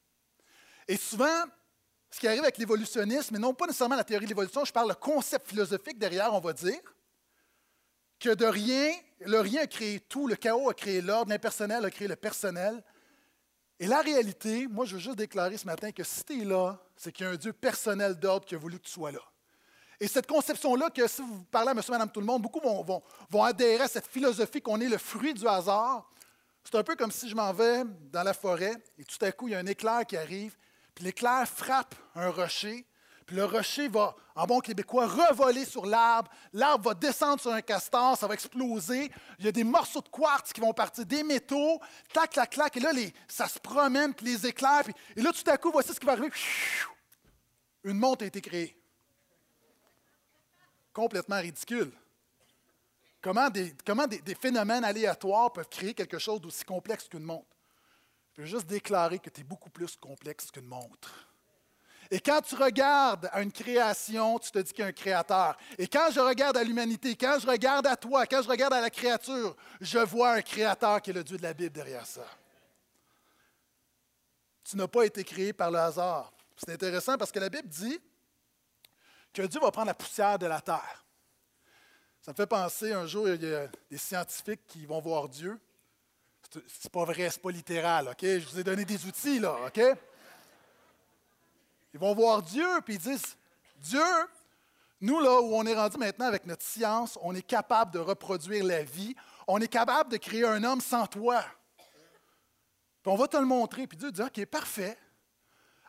Et 0.88 0.96
souvent, 0.96 1.44
ce 2.12 2.20
qui 2.20 2.28
arrive 2.28 2.44
avec 2.44 2.60
l'évolutionnisme, 2.60 3.36
et 3.36 3.40
non 3.40 3.56
pas 3.56 3.66
nécessairement 3.66 3.96
la 3.96 4.04
théorie 4.04 4.25
de 4.25 4.30
l'évolution, 4.30 4.63
je 4.63 4.72
parle 4.72 4.90
le 4.90 4.96
concept 4.96 5.48
philosophique 5.48 5.98
derrière, 5.98 6.32
on 6.36 6.40
va 6.40 6.54
dire, 6.54 6.80
que 8.20 8.30
de 8.30 8.46
rien, 8.46 8.94
le 9.22 9.39
rien 9.39 9.63
a 9.63 9.67
créé 9.67 10.00
tout, 10.00 10.28
le 10.28 10.36
chaos 10.36 10.69
a 10.69 10.76
créé 10.76 11.02
l'ordre, 11.02 11.32
l'impersonnel 11.32 11.84
a 11.84 11.89
créé 11.89 12.08
le 12.08 12.15
personnel. 12.15 12.84
Et 13.79 13.88
la 13.88 14.01
réalité, 14.01 14.67
moi 14.67 14.86
je 14.86 14.95
veux 14.95 15.01
juste 15.01 15.17
déclarer 15.17 15.57
ce 15.57 15.65
matin 15.65 15.91
que 15.91 16.03
si 16.03 16.23
tu 16.23 16.41
es 16.41 16.45
là, 16.45 16.79
c'est 16.95 17.12
qu'il 17.12 17.25
y 17.25 17.29
a 17.29 17.31
un 17.31 17.36
Dieu 17.36 17.53
personnel 17.53 18.15
d'ordre 18.15 18.45
qui 18.45 18.55
a 18.55 18.57
voulu 18.57 18.77
que 18.77 18.86
tu 18.86 18.91
sois 18.91 19.12
là. 19.12 19.21
Et 19.99 20.07
cette 20.07 20.27
conception-là, 20.27 20.89
que 20.89 21.07
si 21.07 21.21
vous 21.21 21.43
parlez 21.45 21.69
à 21.69 21.73
monsieur, 21.73 21.91
madame, 21.91 22.12
tout 22.12 22.19
le 22.19 22.25
monde, 22.25 22.41
beaucoup 22.41 22.59
vont, 22.59 23.01
vont, 23.29 23.43
adhérer 23.43 23.83
à 23.83 23.88
cette 23.88 24.07
philosophie 24.07 24.62
qu'on 24.62 24.81
est 24.81 24.89
le 24.89 24.97
fruit 24.97 25.33
du 25.33 25.47
hasard. 25.47 26.09
C'est 26.63 26.75
un 26.75 26.83
peu 26.83 26.95
comme 26.95 27.12
si 27.12 27.29
je 27.29 27.36
m'en 27.36 27.53
vais 27.53 27.83
dans 28.12 28.23
la 28.23 28.33
forêt 28.33 28.73
et 28.97 29.03
tout 29.03 29.23
à 29.23 29.31
coup, 29.31 29.47
il 29.47 29.51
y 29.51 29.55
a 29.55 29.59
un 29.59 29.65
éclair 29.65 30.05
qui 30.05 30.17
arrive, 30.17 30.57
puis 30.95 31.05
l'éclair 31.05 31.47
frappe 31.47 31.95
un 32.15 32.29
rocher, 32.29 32.86
puis 33.25 33.36
le 33.36 33.45
rocher 33.45 33.88
va, 33.88 34.15
en 34.36 34.45
bon 34.45 34.59
québécois, 34.59 35.07
revoler 35.07 35.65
sur 35.65 35.86
l'arbre. 35.86 36.29
L'arbre 36.51 36.89
va 36.89 36.93
descendre 36.93 37.41
sur 37.41 37.51
un 37.51 37.62
castor, 37.62 38.17
ça 38.17 38.27
va 38.27 38.33
exploser. 38.33 39.12
Il 39.39 39.45
y 39.45 39.47
a 39.47 39.51
des 39.51 39.63
morceaux 39.63 40.01
de 40.01 40.09
quartz 40.09 40.51
qui 40.53 40.62
vont 40.62 40.73
partir, 40.73 41.05
des 41.05 41.23
métaux, 41.23 41.79
clac, 42.12 42.31
clac, 42.31 42.49
clac. 42.49 42.77
Et 42.77 42.79
là, 42.79 42.91
ça 43.27 43.47
se 43.47 43.59
promène, 43.59 44.13
puis 44.13 44.25
les 44.25 44.47
éclairs. 44.47 44.83
et 45.15 45.21
là, 45.21 45.31
tout 45.31 45.49
à 45.49 45.57
coup, 45.57 45.71
voici 45.71 45.93
ce 45.93 45.99
qui 45.99 46.05
va 46.05 46.13
arriver. 46.13 46.31
Une 47.83 47.97
montre 47.97 48.23
a 48.23 48.27
été 48.27 48.41
créée 48.41 48.77
complètement 50.93 51.41
ridicule. 51.41 51.91
Comment, 53.19 53.49
des, 53.49 53.73
comment 53.86 54.05
des, 54.05 54.36
phénomènes 54.36 54.83
aléatoires 54.83 55.51
peuvent 55.51 55.69
créer 55.69 55.93
quelque 55.93 56.19
chose 56.19 56.39
d'aussi 56.39 56.63
complexe 56.63 57.07
qu'une 57.07 57.23
montre? 57.23 57.47
Je 58.36 58.41
veux 58.41 58.47
juste 58.47 58.67
déclarer 58.67 59.19
que 59.19 59.29
tu 59.29 59.41
es 59.41 59.43
beaucoup 59.43 59.69
plus 59.69 59.95
complexe 59.95 60.51
qu'une 60.51 60.65
montre. 60.65 61.33
Et 62.13 62.19
quand 62.19 62.41
tu 62.41 62.54
regardes 62.54 63.28
à 63.32 63.41
une 63.41 63.52
création, 63.52 64.38
tu 64.38 64.52
te 64.52 64.60
dis 64.60 64.71
qu'il 64.71 64.84
y 64.84 64.86
a 64.86 64.89
un 64.89 64.91
créateur. 64.91 65.58
Et 65.80 65.88
quand 65.88 66.12
je 66.12 66.19
regarde 66.19 66.56
à 66.56 66.63
l'humanité, 66.63 67.15
quand 67.15 67.39
je 67.39 67.47
regarde 67.47 67.88
à 67.88 67.95
toi, 67.95 68.28
quand 68.28 68.43
je 68.43 68.49
regarde 68.49 68.71
à 68.71 68.82
la 68.82 68.91
créature, 68.91 69.56
je 69.82 69.97
vois 69.97 70.34
un 70.34 70.43
créateur 70.43 71.02
qui 71.02 71.10
est 71.10 71.13
le 71.13 71.23
Dieu 71.23 71.38
de 71.38 71.41
la 71.41 71.56
Bible 71.56 71.71
derrière 71.71 72.06
ça. 72.06 72.23
Tu 74.63 74.78
n'as 74.78 74.88
pas 74.88 75.06
été 75.06 75.23
créé 75.23 75.54
par 75.54 75.71
le 75.71 75.80
hasard. 75.80 76.32
C'est 76.56 76.73
intéressant 76.73 77.17
parce 77.17 77.32
que 77.32 77.39
la 77.39 77.49
Bible 77.49 77.67
dit 77.67 77.99
que 79.34 79.41
Dieu 79.41 79.60
va 79.60 79.71
prendre 79.71 79.88
la 79.88 79.95
poussière 79.95 80.38
de 80.38 80.45
la 80.45 80.62
terre. 80.62 81.04
Ça 82.21 82.30
me 82.32 82.36
fait 82.36 82.45
penser, 82.45 82.93
un 82.93 83.08
jour, 83.08 83.28
il 83.28 83.43
y 83.43 83.56
a 83.56 83.67
des 83.89 83.97
scientifiques 83.97 84.67
qui 84.67 84.86
vont 84.86 85.02
voir 85.02 85.28
Dieu. 85.28 85.60
C'est 86.67 86.91
pas 86.91 87.06
vrai, 87.06 87.32
c'est 87.32 87.41
pas 87.41 87.49
littéral, 87.49 88.10
OK? 88.10 88.21
Je 88.21 88.47
vous 88.47 88.60
ai 88.60 88.63
donné 88.63 88.86
des 88.86 89.04
outils, 89.04 89.39
là, 89.39 89.58
OK? 89.65 89.82
Ils 91.93 91.99
vont 91.99 92.13
voir 92.13 92.41
Dieu, 92.41 92.67
puis 92.86 92.95
ils 92.95 92.99
disent, 92.99 93.38
Dieu, 93.77 94.03
nous, 94.99 95.19
là 95.19 95.41
où 95.41 95.56
on 95.56 95.65
est 95.65 95.75
rendu 95.75 95.97
maintenant 95.97 96.25
avec 96.25 96.45
notre 96.45 96.63
science, 96.63 97.19
on 97.21 97.36
est 97.36 97.41
capable 97.41 97.91
de 97.91 97.99
reproduire 97.99 98.63
la 98.63 98.84
vie, 98.84 99.15
on 99.47 99.60
est 99.60 99.67
capable 99.67 100.12
de 100.12 100.17
créer 100.17 100.45
un 100.45 100.63
homme 100.63 100.82
sans 100.82 101.06
toi. 101.06 101.43
Puis 103.01 103.12
on 103.12 103.15
va 103.15 103.27
te 103.27 103.38
le 103.38 103.45
montrer. 103.45 103.86
Puis 103.86 103.97
Dieu 103.97 104.12
dit, 104.12 104.21
OK, 104.21 104.45
parfait. 104.45 104.97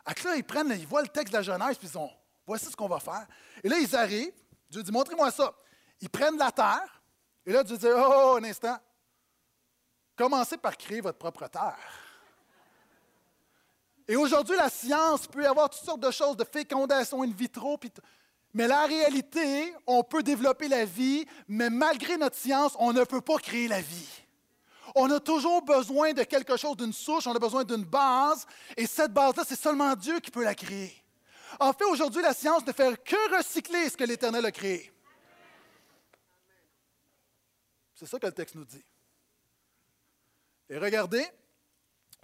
Avec 0.05 0.23
là, 0.23 0.35
ils 0.35 0.43
prennent, 0.43 0.69
ils 0.71 0.85
voient 0.85 1.01
le 1.01 1.07
texte 1.07 1.31
de 1.31 1.37
la 1.37 1.43
Genèse, 1.43 1.77
puis 1.77 1.87
ils 1.87 1.97
ont, 1.97 2.11
Voici 2.45 2.65
ce 2.65 2.75
qu'on 2.75 2.87
va 2.87 2.99
faire. 2.99 3.25
Et 3.63 3.69
là, 3.69 3.79
ils 3.79 3.95
arrivent. 3.95 4.33
Dieu 4.69 4.83
dit, 4.83 4.91
montrez-moi 4.91 5.31
ça. 5.31 5.53
Ils 5.99 6.09
prennent 6.09 6.37
la 6.37 6.51
terre. 6.51 7.01
Et 7.45 7.51
là, 7.51 7.63
Dieu 7.63 7.77
dit, 7.77 7.87
oh, 7.87 7.95
oh, 7.97 8.11
oh 8.13 8.37
un 8.37 8.43
instant. 8.43 8.77
Commencez 10.15 10.57
par 10.57 10.77
créer 10.77 11.01
votre 11.01 11.17
propre 11.17 11.47
terre. 11.47 12.04
Et 14.07 14.15
aujourd'hui, 14.15 14.55
la 14.55 14.69
science 14.69 15.27
peut 15.27 15.45
avoir 15.47 15.69
toutes 15.69 15.83
sortes 15.83 16.01
de 16.01 16.11
choses, 16.11 16.37
de 16.37 16.43
fécondation 16.43 17.23
in 17.23 17.31
vitro. 17.31 17.79
Mais 18.53 18.67
la 18.67 18.85
réalité, 18.85 19.73
on 19.87 20.03
peut 20.03 20.23
développer 20.23 20.67
la 20.67 20.85
vie, 20.85 21.25
mais 21.47 21.69
malgré 21.69 22.17
notre 22.17 22.35
science, 22.35 22.75
on 22.79 22.93
ne 22.93 23.03
peut 23.03 23.21
pas 23.21 23.37
créer 23.37 23.67
la 23.67 23.81
vie. 23.81 24.07
On 24.95 25.11
a 25.11 25.19
toujours 25.19 25.61
besoin 25.61 26.13
de 26.13 26.23
quelque 26.23 26.55
chose, 26.55 26.77
d'une 26.77 26.93
souche, 26.93 27.27
on 27.27 27.35
a 27.35 27.39
besoin 27.39 27.63
d'une 27.63 27.83
base, 27.83 28.45
et 28.77 28.87
cette 28.87 29.11
base-là, 29.11 29.43
c'est 29.45 29.59
seulement 29.59 29.93
Dieu 29.95 30.19
qui 30.19 30.31
peut 30.31 30.43
la 30.43 30.55
créer. 30.55 30.93
En 31.59 31.73
fait, 31.73 31.83
aujourd'hui, 31.85 32.21
la 32.21 32.33
science 32.33 32.65
ne 32.65 32.71
fait 32.71 33.03
que 33.03 33.37
recycler 33.37 33.89
ce 33.89 33.97
que 33.97 34.03
l'Éternel 34.03 34.45
a 34.45 34.51
créé. 34.51 34.91
C'est 37.95 38.05
ça 38.05 38.19
que 38.19 38.27
le 38.27 38.33
texte 38.33 38.55
nous 38.55 38.65
dit. 38.65 38.83
Et 40.69 40.77
regardez, 40.77 41.25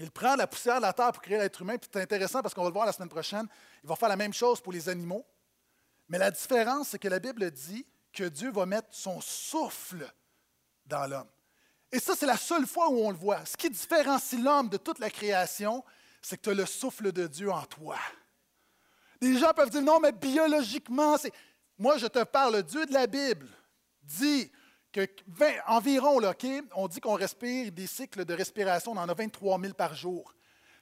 il 0.02 0.12
prend 0.12 0.36
la 0.36 0.48
poussière 0.48 0.78
de 0.78 0.82
la 0.82 0.94
terre 0.94 1.12
pour 1.12 1.22
créer 1.22 1.38
l'être 1.38 1.62
humain, 1.62 1.78
puis 1.78 1.90
c'est 1.92 2.02
intéressant 2.02 2.42
parce 2.42 2.54
qu'on 2.54 2.64
va 2.64 2.70
le 2.70 2.74
voir 2.74 2.86
la 2.86 2.92
semaine 2.92 3.10
prochaine, 3.10 3.48
il 3.84 3.88
va 3.90 3.96
faire 3.96 4.10
la 4.10 4.16
même 4.16 4.34
chose 4.34 4.60
pour 4.60 4.74
les 4.74 4.90
animaux. 4.90 5.26
Mais 6.10 6.18
la 6.18 6.32
différence, 6.32 6.90
c'est 6.90 7.00
que 7.00 7.08
la 7.08 7.20
Bible 7.20 7.50
dit 7.52 7.86
que 8.12 8.24
Dieu 8.24 8.52
va 8.52 8.66
mettre 8.66 8.88
son 8.92 9.22
souffle 9.22 10.12
dans 10.86 11.08
l'homme. 11.08 11.28
Et 11.92 12.00
ça, 12.00 12.16
c'est 12.16 12.26
la 12.26 12.38
seule 12.38 12.66
fois 12.66 12.90
où 12.90 12.98
on 12.98 13.12
le 13.12 13.18
voit. 13.18 13.46
Ce 13.46 13.56
qui 13.56 13.70
différencie 13.70 14.42
l'homme 14.42 14.70
de 14.70 14.78
toute 14.78 15.00
la 15.00 15.10
création, 15.10 15.84
c'est 16.22 16.38
que 16.38 16.42
tu 16.42 16.50
as 16.50 16.54
le 16.54 16.66
souffle 16.66 17.12
de 17.12 17.28
Dieu 17.28 17.52
en 17.52 17.64
toi. 17.64 17.98
Les 19.22 19.38
gens 19.38 19.54
peuvent 19.54 19.70
dire 19.70 19.82
non, 19.82 20.00
mais 20.00 20.12
biologiquement, 20.12 21.18
c'est. 21.18 21.32
Moi, 21.78 21.98
je 21.98 22.08
te 22.08 22.24
parle, 22.24 22.56
le 22.56 22.64
Dieu 22.64 22.86
de 22.86 22.94
la 22.94 23.08
Bible 23.08 23.48
dit 24.04 24.52
que 24.92 25.08
environ, 25.68 26.20
on 26.76 26.88
dit 26.88 27.00
qu'on 27.00 27.16
respire 27.16 27.72
des 27.72 27.88
cycles 27.88 28.26
de 28.26 28.34
respiration, 28.34 28.92
on 28.92 28.98
en 28.98 29.10
a 29.10 29.14
23 29.14 29.60
000 29.60 29.74
par 29.74 29.96
jour. 29.96 30.34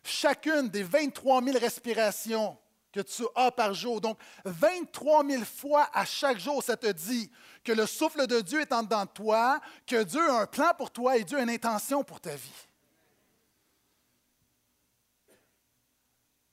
Chacune 0.04 0.70
des 0.70 0.84
23 0.84 1.44
000 1.44 1.60
respirations 1.60 2.58
que 2.92 3.02
tu 3.02 3.24
as 3.36 3.52
par 3.52 3.74
jour. 3.74 4.02
Donc, 4.02 4.18
23 4.46 5.26
000 5.26 5.44
fois 5.46 5.90
à 5.94 6.06
chaque 6.06 6.40
jour, 6.40 6.64
ça 6.64 6.76
te 6.76 6.92
dit 6.92 7.32
que 7.64 7.72
le 7.72 7.86
souffle 7.86 8.26
de 8.26 8.42
Dieu 8.42 8.62
est 8.62 8.74
en 8.74 8.84
dedans 8.84 9.06
de 9.06 9.12
toi, 9.12 9.60
que 9.86 10.04
Dieu 10.04 10.28
a 10.30 10.42
un 10.42 10.48
plan 10.48 10.74
pour 10.78 10.92
toi 10.92 11.18
et 11.18 11.24
Dieu 11.24 11.38
a 11.38 11.44
une 11.44 11.50
intention 11.50 12.04
pour 12.04 12.20
ta 12.20 12.36
vie. 12.36 12.68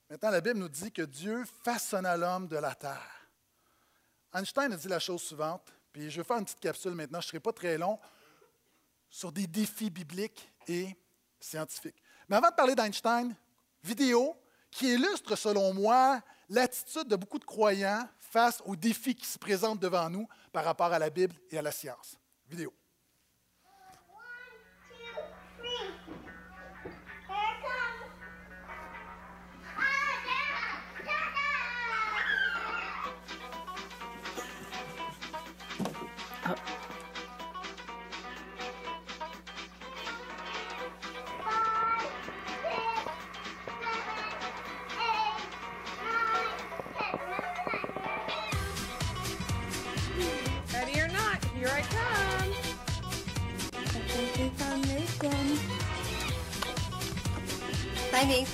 Maintenant, 0.09 0.31
la 0.31 0.41
Bible 0.41 0.59
nous 0.59 0.69
dit 0.69 0.93
que 0.93 1.03
Dieu 1.03 1.45
façonna 1.65 2.17
l'homme 2.17 2.47
de 2.47 2.57
la 2.57 2.75
terre. 2.75 3.29
Einstein 4.33 4.73
a 4.73 4.77
dit 4.77 4.89
la 4.89 5.01
chose 5.01 5.23
suivante, 5.23 5.73
puis 5.97 6.11
je 6.11 6.21
vais 6.21 6.25
faire 6.25 6.37
une 6.37 6.45
petite 6.45 6.61
capsule 6.61 6.93
maintenant, 6.93 7.23
je 7.23 7.27
ne 7.29 7.31
serai 7.31 7.41
pas 7.41 7.55
très 7.55 7.79
long, 7.79 7.99
sur 9.09 9.33
des 9.33 9.47
défis 9.47 9.89
bibliques 9.89 10.53
et 10.69 10.95
scientifiques. 11.41 11.97
Mais 12.29 12.37
avant 12.37 12.51
de 12.51 12.55
parler 12.55 12.75
d'Einstein, 12.75 13.35
vidéo 13.83 14.37
qui 14.71 14.93
illustre, 14.93 15.37
selon 15.37 15.73
moi, 15.73 16.21
l'attitude 16.51 17.09
de 17.09 17.17
beaucoup 17.17 17.39
de 17.39 17.47
croyants 17.47 18.07
face 18.19 18.63
aux 18.67 18.77
défis 18.77 19.15
qui 19.15 19.25
se 19.25 19.39
présentent 19.39 19.81
devant 19.81 20.11
nous 20.11 20.29
par 20.53 20.67
rapport 20.67 20.93
à 20.93 20.99
la 20.99 21.09
Bible 21.09 21.35
et 21.51 21.57
à 21.57 21.63
la 21.63 21.73
science. 21.73 22.19
Vidéo. 22.47 22.75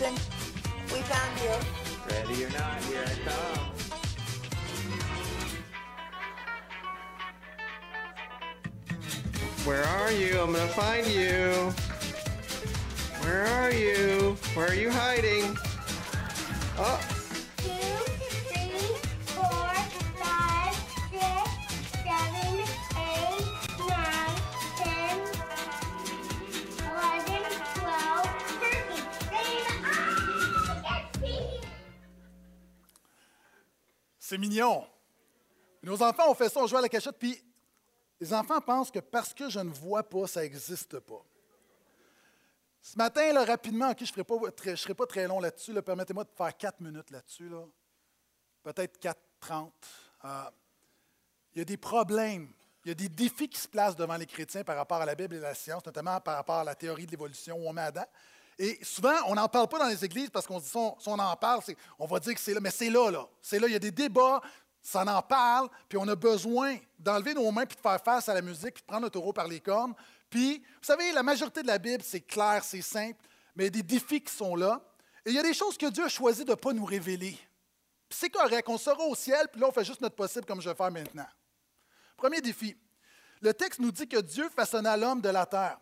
Nathan. 0.03 0.15
We 0.93 1.01
found 1.03 1.41
you. 1.41 1.55
Ready 2.11 2.45
or 2.45 2.51
not, 2.51 2.83
here 2.85 3.05
I 3.07 3.15
come. 3.29 3.71
Where 9.65 9.85
are 9.85 10.11
you? 10.11 10.41
I'm 10.41 10.53
gonna 10.53 10.67
find 10.69 11.07
you. 11.07 11.73
Where 13.23 13.47
are 13.47 13.71
you? 13.73 14.37
Where 14.55 14.69
are 14.71 14.75
you 14.75 14.91
hiding? 14.91 15.57
C'est 34.33 34.39
mignon. 34.39 34.87
Nos 35.83 36.03
enfants 36.03 36.31
ont 36.31 36.35
fait 36.35 36.49
ça, 36.49 36.59
on 36.61 36.67
jouait 36.67 36.79
à 36.79 36.81
la 36.81 36.89
cachette, 36.89 37.19
puis 37.19 37.39
les 38.19 38.33
enfants 38.33 38.63
pensent 38.63 38.91
que 38.91 38.99
parce 38.99 39.35
que 39.35 39.51
je 39.51 39.61
ne 39.61 39.69
vois 39.69 40.03
pas, 40.03 40.27
ça 40.27 40.41
n'existe 40.41 40.99
pas. 41.01 41.23
Ce 42.81 42.97
matin, 42.97 43.31
là, 43.35 43.45
rapidement, 43.45 43.93
je 43.95 44.05
ne 44.05 44.77
serai, 44.77 44.95
pas 44.95 45.05
très- 45.07 45.29
long 45.29 45.39
là-dessus. 45.39 45.75
là. 45.75 45.83
Permettez-moi 45.83 46.25
de 46.25 46.31
faire 46.35 46.57
quatre 46.57 46.81
minutes 46.81 47.11
là-dessus. 47.11 47.51
Là. 47.51 47.63
Peut-être 48.63 48.99
4.30. 48.99 49.71
Euh, 50.25 50.45
il 51.55 51.59
y 51.59 51.61
a 51.61 51.67
des 51.67 51.77
problèmes, 51.77 52.55
il 52.87 52.89
y 52.89 52.93
a 52.93 52.95
des 52.95 53.11
défis 53.11 53.51
qui 53.51 53.61
se 53.61 53.69
placent 53.69 53.97
devant 53.97 54.17
les 54.17 54.25
chrétiens 54.25 54.65
par 54.65 54.79
rapport 54.79 55.03
à 55.03 55.05
la 55.05 55.15
Bible 55.15 55.35
et 55.35 55.41
la 55.41 55.55
science, 55.55 55.85
notamment 55.85 56.19
par 56.23 56.37
rapport 56.37 56.61
à 56.61 56.65
la 56.65 56.75
théorie 56.75 57.05
de 57.05 57.11
l'évolution 57.11 57.59
où 57.59 57.69
on 57.69 57.73
met 57.75 57.83
Adam. 57.83 58.07
Et 58.63 58.79
souvent, 58.85 59.17
on 59.27 59.35
n'en 59.35 59.49
parle 59.49 59.67
pas 59.67 59.81
dans 59.81 59.89
les 59.89 60.05
églises 60.05 60.31
parce 60.31 60.47
qu'on 60.47 60.61
se 60.61 60.67
dit, 60.67 60.71
si 60.71 61.09
on, 61.09 61.19
en 61.19 61.35
parle, 61.35 61.63
on 61.99 62.07
va 62.07 62.21
dire 62.21 62.33
que 62.33 62.41
c'est 62.41 62.55
là, 62.55 62.61
mais 62.61 62.71
c'est 62.71 62.91
là, 62.91 63.11
là. 63.11 63.27
C'est 63.41 63.59
là, 63.59 63.67
il 63.67 63.73
y 63.73 63.75
a 63.75 63.81
des 63.81 63.91
débats, 63.91 64.41
ça 64.81 65.03
en 65.05 65.21
parle, 65.21 65.69
puis 65.89 65.99
on 65.99 66.07
a 66.07 66.15
besoin 66.15 66.77
d'enlever 66.97 67.35
nos 67.35 67.51
mains 67.51 67.67
puis 67.67 67.77
de 67.77 67.83
faire 67.83 68.01
face 68.01 68.29
à 68.29 68.35
la 68.35 68.41
musique, 68.41 68.75
puis 68.75 68.83
de 68.83 68.87
prendre 68.87 69.03
le 69.03 69.11
taureau 69.11 69.33
par 69.33 69.49
les 69.49 69.59
cornes. 69.59 69.95
Puis, 70.31 70.59
vous 70.59 70.87
savez, 70.87 71.11
la 71.11 71.25
majorité 71.25 71.63
de 71.63 71.67
la 71.67 71.79
Bible, 71.79 72.05
c'est 72.07 72.21
clair, 72.21 72.63
c'est 72.63 72.83
simple, 72.83 73.19
mais 73.57 73.65
il 73.65 73.67
y 73.67 73.81
a 73.81 73.83
des 73.83 73.83
défis 73.83 74.21
qui 74.21 74.33
sont 74.33 74.55
là. 74.55 74.81
Et 75.27 75.31
il 75.31 75.35
y 75.35 75.41
a 75.41 75.43
des 75.43 75.55
choses 75.55 75.77
que 75.77 75.87
Dieu 75.87 76.05
a 76.05 76.09
choisi 76.09 76.45
de 76.45 76.51
ne 76.51 76.55
pas 76.55 76.73
nous 76.73 76.85
révéler. 76.85 77.37
C'est 78.11 78.31
correct, 78.31 78.69
on 78.69 78.79
sera 78.79 79.03
au 79.03 79.17
ciel, 79.17 79.49
puis 79.51 79.61
là, 79.61 79.67
on 79.67 79.73
fait 79.73 79.85
juste 79.85 80.01
notre 80.01 80.15
possible 80.15 80.47
comme 80.47 80.61
je 80.61 80.69
vais 80.69 80.77
faire 80.77 80.93
maintenant. 80.93 81.27
Premier 82.17 82.41
défi. 82.41 82.77
Le 83.41 83.53
texte 83.53 83.81
nous 83.81 83.91
dit 83.91 84.07
que 84.07 84.21
Dieu 84.21 84.49
façonna 84.55 84.97
l'homme 84.97 85.21
de 85.21 85.31
la 85.31 85.47
terre. 85.47 85.81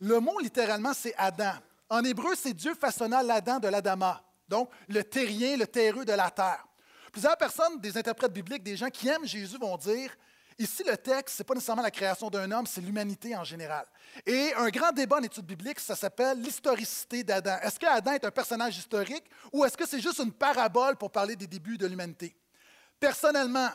Le 0.00 0.18
mot, 0.18 0.38
littéralement, 0.38 0.94
c'est 0.94 1.14
Adam. 1.18 1.52
En 1.88 2.02
hébreu, 2.02 2.34
c'est 2.36 2.54
Dieu 2.54 2.74
façonna 2.74 3.22
l'Adam 3.22 3.60
de 3.60 3.68
l'Adama, 3.68 4.22
donc 4.48 4.70
le 4.88 5.04
terrien, 5.04 5.56
le 5.56 5.66
terreux 5.66 6.04
de 6.04 6.12
la 6.12 6.30
terre. 6.30 6.66
Plusieurs 7.12 7.36
personnes, 7.36 7.80
des 7.80 7.96
interprètes 7.96 8.32
bibliques, 8.32 8.62
des 8.62 8.76
gens 8.76 8.90
qui 8.90 9.08
aiment 9.08 9.26
Jésus 9.26 9.56
vont 9.58 9.76
dire 9.76 10.14
ici, 10.58 10.82
le 10.84 10.96
texte, 10.96 11.36
ce 11.36 11.42
n'est 11.42 11.46
pas 11.46 11.54
nécessairement 11.54 11.82
la 11.82 11.90
création 11.90 12.28
d'un 12.28 12.50
homme, 12.50 12.66
c'est 12.66 12.80
l'humanité 12.80 13.36
en 13.36 13.44
général. 13.44 13.86
Et 14.24 14.52
un 14.54 14.68
grand 14.68 14.92
débat 14.92 15.16
en 15.16 15.22
études 15.22 15.46
bibliques, 15.46 15.80
ça 15.80 15.94
s'appelle 15.94 16.40
l'historicité 16.40 17.22
d'Adam. 17.22 17.56
Est-ce 17.62 17.78
qu'Adam 17.78 18.12
est 18.12 18.24
un 18.24 18.30
personnage 18.30 18.76
historique 18.76 19.24
ou 19.52 19.64
est-ce 19.64 19.76
que 19.76 19.86
c'est 19.86 20.00
juste 20.00 20.18
une 20.18 20.32
parabole 20.32 20.96
pour 20.96 21.10
parler 21.10 21.36
des 21.36 21.46
débuts 21.46 21.78
de 21.78 21.86
l'humanité? 21.86 22.36
Personnellement, 22.98 23.68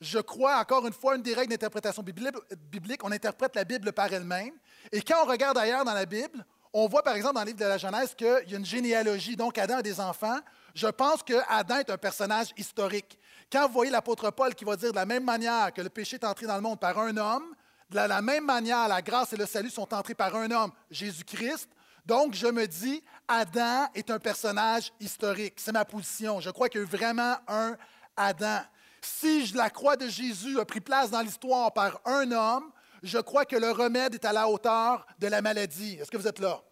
je 0.00 0.18
crois, 0.18 0.58
encore 0.58 0.86
une 0.86 0.92
fois, 0.92 1.16
une 1.16 1.22
des 1.22 1.32
règles 1.34 1.50
d'interprétation 1.50 2.02
biblique, 2.02 3.02
on 3.02 3.12
interprète 3.12 3.56
la 3.56 3.64
Bible 3.64 3.92
par 3.92 4.12
elle-même. 4.12 4.52
Et 4.92 5.00
quand 5.00 5.24
on 5.24 5.26
regarde 5.26 5.56
ailleurs 5.56 5.84
dans 5.84 5.94
la 5.94 6.04
Bible, 6.04 6.44
on 6.78 6.88
voit 6.88 7.02
par 7.02 7.16
exemple 7.16 7.36
dans 7.36 7.40
le 7.40 7.46
livre 7.46 7.58
de 7.58 7.64
la 7.64 7.78
Genèse 7.78 8.14
qu'il 8.14 8.44
y 8.48 8.54
a 8.54 8.58
une 8.58 8.66
généalogie, 8.66 9.34
donc 9.34 9.56
Adam 9.56 9.78
a 9.78 9.82
des 9.82 9.98
enfants. 9.98 10.38
Je 10.74 10.86
pense 10.88 11.22
que 11.22 11.32
Adam 11.48 11.78
est 11.78 11.88
un 11.88 11.96
personnage 11.96 12.48
historique. 12.54 13.18
Quand 13.50 13.66
vous 13.66 13.72
voyez 13.72 13.90
l'apôtre 13.90 14.30
Paul 14.30 14.54
qui 14.54 14.66
va 14.66 14.76
dire 14.76 14.90
de 14.90 14.96
la 14.96 15.06
même 15.06 15.24
manière 15.24 15.72
que 15.72 15.80
le 15.80 15.88
péché 15.88 16.16
est 16.16 16.24
entré 16.24 16.46
dans 16.46 16.56
le 16.56 16.60
monde 16.60 16.78
par 16.78 16.98
un 16.98 17.16
homme, 17.16 17.46
de 17.88 17.96
la 17.96 18.20
même 18.20 18.44
manière 18.44 18.88
la 18.88 19.00
grâce 19.00 19.32
et 19.32 19.38
le 19.38 19.46
salut 19.46 19.70
sont 19.70 19.94
entrés 19.94 20.14
par 20.14 20.36
un 20.36 20.50
homme, 20.50 20.70
Jésus-Christ. 20.90 21.70
Donc 22.04 22.34
je 22.34 22.46
me 22.46 22.66
dis, 22.66 23.02
Adam 23.26 23.86
est 23.94 24.10
un 24.10 24.18
personnage 24.18 24.92
historique. 25.00 25.54
C'est 25.56 25.72
ma 25.72 25.86
position. 25.86 26.40
Je 26.40 26.50
crois 26.50 26.68
qu'il 26.68 26.82
y 26.82 26.84
a 26.84 26.86
vraiment 26.86 27.36
un 27.48 27.74
Adam. 28.18 28.60
Si 29.00 29.46
la 29.54 29.70
croix 29.70 29.96
de 29.96 30.08
Jésus 30.08 30.60
a 30.60 30.66
pris 30.66 30.80
place 30.80 31.10
dans 31.10 31.22
l'histoire 31.22 31.72
par 31.72 32.02
un 32.04 32.30
homme, 32.32 32.70
je 33.06 33.18
crois 33.18 33.44
que 33.44 33.56
le 33.56 33.70
remède 33.70 34.14
est 34.14 34.24
à 34.24 34.32
la 34.32 34.48
hauteur 34.48 35.06
de 35.18 35.26
la 35.26 35.40
maladie. 35.40 35.94
Est-ce 35.94 36.10
que 36.10 36.16
vous 36.16 36.28
êtes 36.28 36.38
là? 36.38 36.62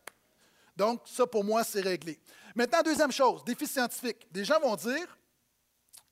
Donc, 0.77 1.03
ça, 1.07 1.27
pour 1.27 1.45
moi, 1.45 1.63
c'est 1.65 1.81
réglé. 1.81 2.19
Maintenant, 2.55 2.83
deuxième 2.83 3.13
chose, 3.13 3.45
défi 3.45 3.67
scientifique. 3.67 4.27
Des 4.31 4.45
gens 4.45 4.61
vont 4.61 4.77
dire, 4.77 5.19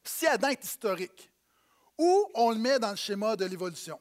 si 0.05 0.27
Adam 0.27 0.49
est 0.49 0.65
historique, 0.65 1.31
où 1.99 2.31
on 2.35 2.51
le 2.51 2.59
met 2.59 2.79
dans 2.79 2.91
le 2.91 2.97
schéma 2.97 3.37
de 3.37 3.45
l'évolution? 3.45 4.01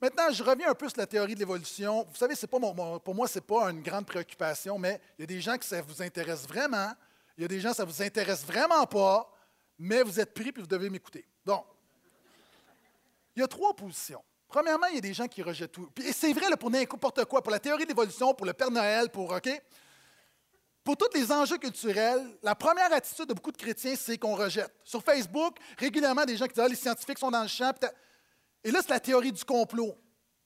Maintenant, 0.00 0.30
je 0.30 0.42
reviens 0.42 0.70
un 0.70 0.74
peu 0.74 0.88
sur 0.88 0.98
la 0.98 1.06
théorie 1.06 1.34
de 1.34 1.40
l'évolution. 1.40 2.06
Vous 2.10 2.16
savez, 2.16 2.34
c'est 2.34 2.46
pas 2.46 2.58
mon- 2.58 2.98
pour 2.98 3.14
moi, 3.14 3.28
ce 3.28 3.38
n'est 3.38 3.44
pas 3.44 3.70
une 3.70 3.82
grande 3.82 4.06
préoccupation, 4.06 4.78
mais 4.78 5.00
il 5.18 5.22
y 5.22 5.24
a 5.24 5.26
des 5.26 5.40
gens 5.40 5.58
que 5.58 5.64
ça 5.64 5.82
vous 5.82 6.02
intéresse 6.02 6.46
vraiment. 6.46 6.92
Il 7.36 7.42
y 7.42 7.44
a 7.44 7.48
des 7.48 7.60
gens 7.60 7.70
que 7.70 7.76
ça 7.76 7.84
ne 7.84 7.90
vous 7.90 8.02
intéresse 8.02 8.44
vraiment 8.44 8.86
pas, 8.86 9.30
mais 9.78 10.02
vous 10.02 10.18
êtes 10.18 10.32
pris 10.32 10.48
et 10.48 10.52
vous 10.60 10.66
devez 10.66 10.88
m'écouter. 10.88 11.26
Donc, 11.44 11.66
il 13.36 13.40
y 13.40 13.42
a 13.42 13.48
trois 13.48 13.74
positions. 13.74 14.22
Premièrement, 14.50 14.88
il 14.88 14.96
y 14.96 14.98
a 14.98 15.00
des 15.00 15.14
gens 15.14 15.28
qui 15.28 15.42
rejettent 15.42 15.70
tout. 15.70 15.88
Et 16.04 16.12
c'est 16.12 16.32
vrai 16.32 16.48
pour 16.58 16.70
n'importe 16.70 17.24
quoi, 17.24 17.40
pour 17.40 17.52
la 17.52 17.60
théorie 17.60 17.84
de 17.84 17.88
l'évolution, 17.88 18.34
pour 18.34 18.44
le 18.44 18.52
Père 18.52 18.70
Noël, 18.70 19.08
pour 19.08 19.30
OK? 19.30 19.48
Pour 20.82 20.96
tous 20.96 21.08
les 21.14 21.30
enjeux 21.30 21.58
culturels, 21.58 22.36
la 22.42 22.56
première 22.56 22.92
attitude 22.92 23.26
de 23.26 23.34
beaucoup 23.34 23.52
de 23.52 23.56
chrétiens, 23.56 23.94
c'est 23.94 24.18
qu'on 24.18 24.34
rejette. 24.34 24.74
Sur 24.82 25.04
Facebook, 25.04 25.56
régulièrement, 25.78 26.24
des 26.24 26.36
gens 26.36 26.46
qui 26.46 26.54
disent 26.54 26.64
Ah, 26.64 26.68
les 26.68 26.74
scientifiques 26.74 27.18
sont 27.18 27.30
dans 27.30 27.42
le 27.42 27.48
champ. 27.48 27.72
Et 28.64 28.72
là, 28.72 28.80
c'est 28.82 28.90
la 28.90 28.98
théorie 28.98 29.30
du 29.30 29.44
complot. 29.44 29.96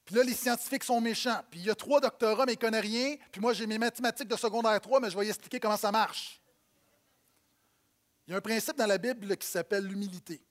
Puis 0.04 0.14
là, 0.16 0.22
les 0.22 0.34
scientifiques 0.34 0.84
sont 0.84 1.00
méchants. 1.00 1.40
Puis 1.50 1.60
il 1.60 1.66
y 1.66 1.70
a 1.70 1.74
trois 1.74 1.98
doctorats, 1.98 2.44
mais 2.44 2.52
ils 2.52 2.56
ne 2.56 2.60
connaissent 2.60 2.82
rien. 2.82 3.16
Puis 3.32 3.40
moi, 3.40 3.54
j'ai 3.54 3.66
mes 3.66 3.78
mathématiques 3.78 4.28
de 4.28 4.36
secondaire 4.36 4.78
3, 4.78 5.00
mais 5.00 5.08
je 5.08 5.18
vais 5.18 5.26
expliquer 5.26 5.58
comment 5.58 5.78
ça 5.78 5.90
marche. 5.90 6.42
Il 8.26 8.32
y 8.32 8.34
a 8.34 8.36
un 8.36 8.42
principe 8.42 8.76
dans 8.76 8.86
la 8.86 8.98
Bible 8.98 9.34
qui 9.38 9.46
s'appelle 9.46 9.86
l'humilité. 9.86 10.42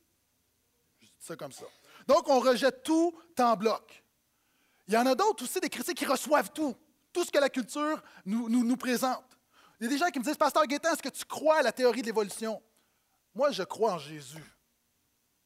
Je 1.02 1.06
dis 1.06 1.14
ça 1.20 1.36
comme 1.36 1.52
ça. 1.52 1.66
Donc, 2.08 2.28
on 2.30 2.40
rejette 2.40 2.84
tout 2.84 3.14
en 3.40 3.56
bloc. 3.56 4.04
Il 4.88 4.94
y 4.94 4.98
en 4.98 5.06
a 5.06 5.16
d'autres 5.16 5.44
aussi, 5.44 5.60
des 5.60 5.70
chrétiens 5.70 5.94
qui 5.94 6.06
reçoivent 6.06 6.52
tout, 6.52 6.76
tout 7.14 7.24
ce 7.24 7.32
que 7.32 7.40
la 7.40 7.50
culture 7.50 8.02
nous, 8.26 8.76
présente. 8.78 9.24
Il 9.80 9.86
y 9.86 9.88
a 9.88 9.90
des 9.90 9.98
gens 9.98 10.10
qui 10.10 10.20
me 10.20 10.24
disent, 10.24 10.38
Pasteur 10.38 10.66
Gaétan, 10.68 10.94
est-ce 10.94 11.02
que 11.02 11.10
tu 11.10 11.26
crois 11.26 11.58
à 11.60 11.62
la 11.62 11.72
théorie 11.72 12.02
de 12.02 12.08
l'évolution? 12.08 12.62
Moi, 13.34 13.52
je 13.52 13.64
crois 13.64 13.94
en 13.94 13.98
Jésus. 13.98 14.44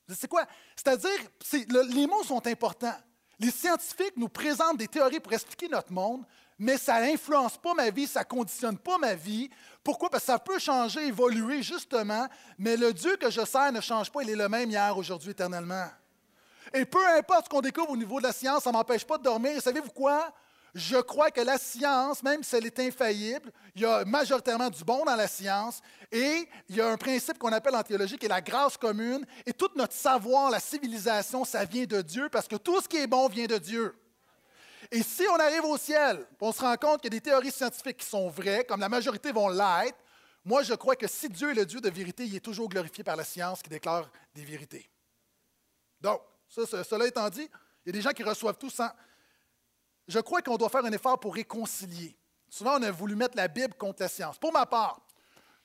C'est 0.10 0.28
quoi? 0.28 0.46
C'est-à-dire, 0.76 1.20
c'est- 1.43 1.70
le- 1.72 1.84
les 1.84 2.08
mots 2.08 2.24
sont 2.24 2.46
importants. 2.48 2.96
Les 3.39 3.52
scientifiques 3.52 4.15
nous 4.17 4.30
présentent 4.30 4.78
des 4.78 4.88
théories 4.88 5.20
pour 5.20 5.34
expliquer 5.34 5.67
notre 5.67 5.91
monde, 5.91 6.26
mais 6.58 6.78
ça 6.78 7.00
n'influence 7.00 7.58
pas 7.58 7.74
ma 7.74 7.89
vie, 7.91 8.08
ça 8.08 8.22
ne 8.22 8.26
conditionne 8.26 8.78
pas 8.78 8.98
ma 8.98 9.13
vie. 9.13 9.50
Pourquoi? 9.84 10.10
Parce 10.10 10.24
que 10.24 10.32
ça 10.32 10.39
peut 10.39 10.58
changer, 10.60 11.08
évoluer, 11.08 11.62
justement, 11.62 12.28
mais 12.58 12.76
le 12.78 12.93
Dieu 12.93 13.15
que 13.17 13.30
je 13.30 13.46
sers 13.46 13.72
ne 13.72 13.82
change 13.82 14.12
pas, 14.12 14.24
il 14.24 14.30
est 14.32 14.36
le 14.36 14.50
même 14.50 14.70
hier, 14.72 14.98
aujourd'hui, 14.98 15.32
éternellement. 15.32 15.88
Et 16.73 16.86
peu 16.86 17.06
importe 17.17 17.45
ce 17.45 17.49
qu'on 17.49 17.62
découvre 17.62 17.91
au 17.91 17.97
niveau 17.97 18.19
de 18.19 18.23
la 18.25 18.34
science, 18.34 18.63
ça 18.63 18.71
ne 18.71 18.77
m'empêche 18.77 19.06
pas 19.06 19.17
de 19.17 19.23
dormir. 19.23 19.58
Et 19.58 19.62
savez-vous 19.62 19.91
quoi? 19.91 20.34
Je 20.75 20.97
crois 20.97 21.32
que 21.32 21.41
la 21.41 21.58
science, 21.58 22.21
même 22.21 22.43
si 22.43 22.56
elle 22.56 22.65
est 22.67 22.80
infaillible, 22.80 23.51
il 23.73 23.82
y 23.82 23.86
a 23.86 24.06
majoritairement 24.06 24.69
du 24.69 24.84
bon 24.84 25.06
dans 25.06 25.15
la 25.15 25.27
science 25.27 25.82
et 26.12 26.47
il 26.69 26.75
y 26.75 26.82
a 26.82 26.88
un 26.88 26.97
principe 26.97 27.39
qu'on 27.39 27.51
appelle 27.51 27.75
en 27.75 27.82
théologie 27.82 28.17
qui 28.17 28.27
est 28.27 28.30
la 28.30 28.41
grâce 28.41 28.77
commune. 28.77 29.25
Et 29.45 29.53
tout 29.53 29.69
notre 29.75 29.95
savoir, 29.95 30.51
la 30.51 30.60
civilisation, 30.60 31.45
ça 31.45 31.65
vient 31.65 31.86
de 31.86 32.01
Dieu 32.01 32.30
parce 32.30 32.47
que 32.47 32.58
tout 32.58 32.80
ce 32.80 32.88
qui 32.88 32.97
est 32.97 33.08
bon 33.08 33.27
vient 33.27 33.47
de 33.47 33.58
Dieu. 33.58 33.95
Et 34.91 35.01
si 35.01 35.23
on 35.34 35.36
arrive 35.38 35.65
au 35.65 35.77
ciel, 35.77 36.25
on 36.39 36.51
se 36.51 36.62
rend 36.62 36.75
compte 36.75 37.01
qu'il 37.01 37.12
y 37.12 37.17
a 37.17 37.19
des 37.19 37.21
théories 37.21 37.51
scientifiques 37.51 37.97
qui 37.97 38.06
sont 38.06 38.30
vraies, 38.30 38.63
comme 38.63 38.80
la 38.80 38.89
majorité 38.89 39.32
vont 39.32 39.49
l'être, 39.49 39.97
moi 40.45 40.63
je 40.63 40.75
crois 40.75 40.95
que 40.95 41.08
si 41.08 41.27
Dieu 41.27 41.51
est 41.51 41.56
le 41.56 41.65
Dieu 41.65 41.82
de 41.82 41.89
vérité, 41.89 42.25
il 42.25 42.36
est 42.36 42.41
toujours 42.41 42.69
glorifié 42.69 43.03
par 43.03 43.15
la 43.15 43.23
science 43.23 43.62
qui 43.62 43.69
déclare 43.69 44.10
des 44.36 44.45
vérités. 44.45 44.89
Donc, 45.99 46.21
ça, 46.50 46.66
ce- 46.66 46.84
cela 46.84 47.08
étant 47.08 47.30
dit, 47.30 47.50
il 47.86 47.88
y 47.88 47.90
a 47.90 47.92
des 47.94 48.02
gens 48.02 48.12
qui 48.12 48.24
reçoivent 48.24 48.58
tout 48.58 48.70
sans. 48.70 48.90
Je 50.08 50.20
crois 50.20 50.42
qu'on 50.42 50.58
doit 50.58 50.70
faire 50.70 50.86
un 50.86 50.92
effort 50.92 51.20
pour 51.20 51.36
réconcilier. 51.36 52.18
Souvent, 52.50 52.80
on 52.80 52.84
a 52.84 52.92
voulu 52.92 53.16
mettre 53.16 53.36
la 53.36 53.48
Bible 53.48 53.74
contre 53.76 54.02
la 54.02 54.08
science. 54.08 54.38
Pour 54.38 54.54
ma 54.54 54.66
part, 54.66 55.02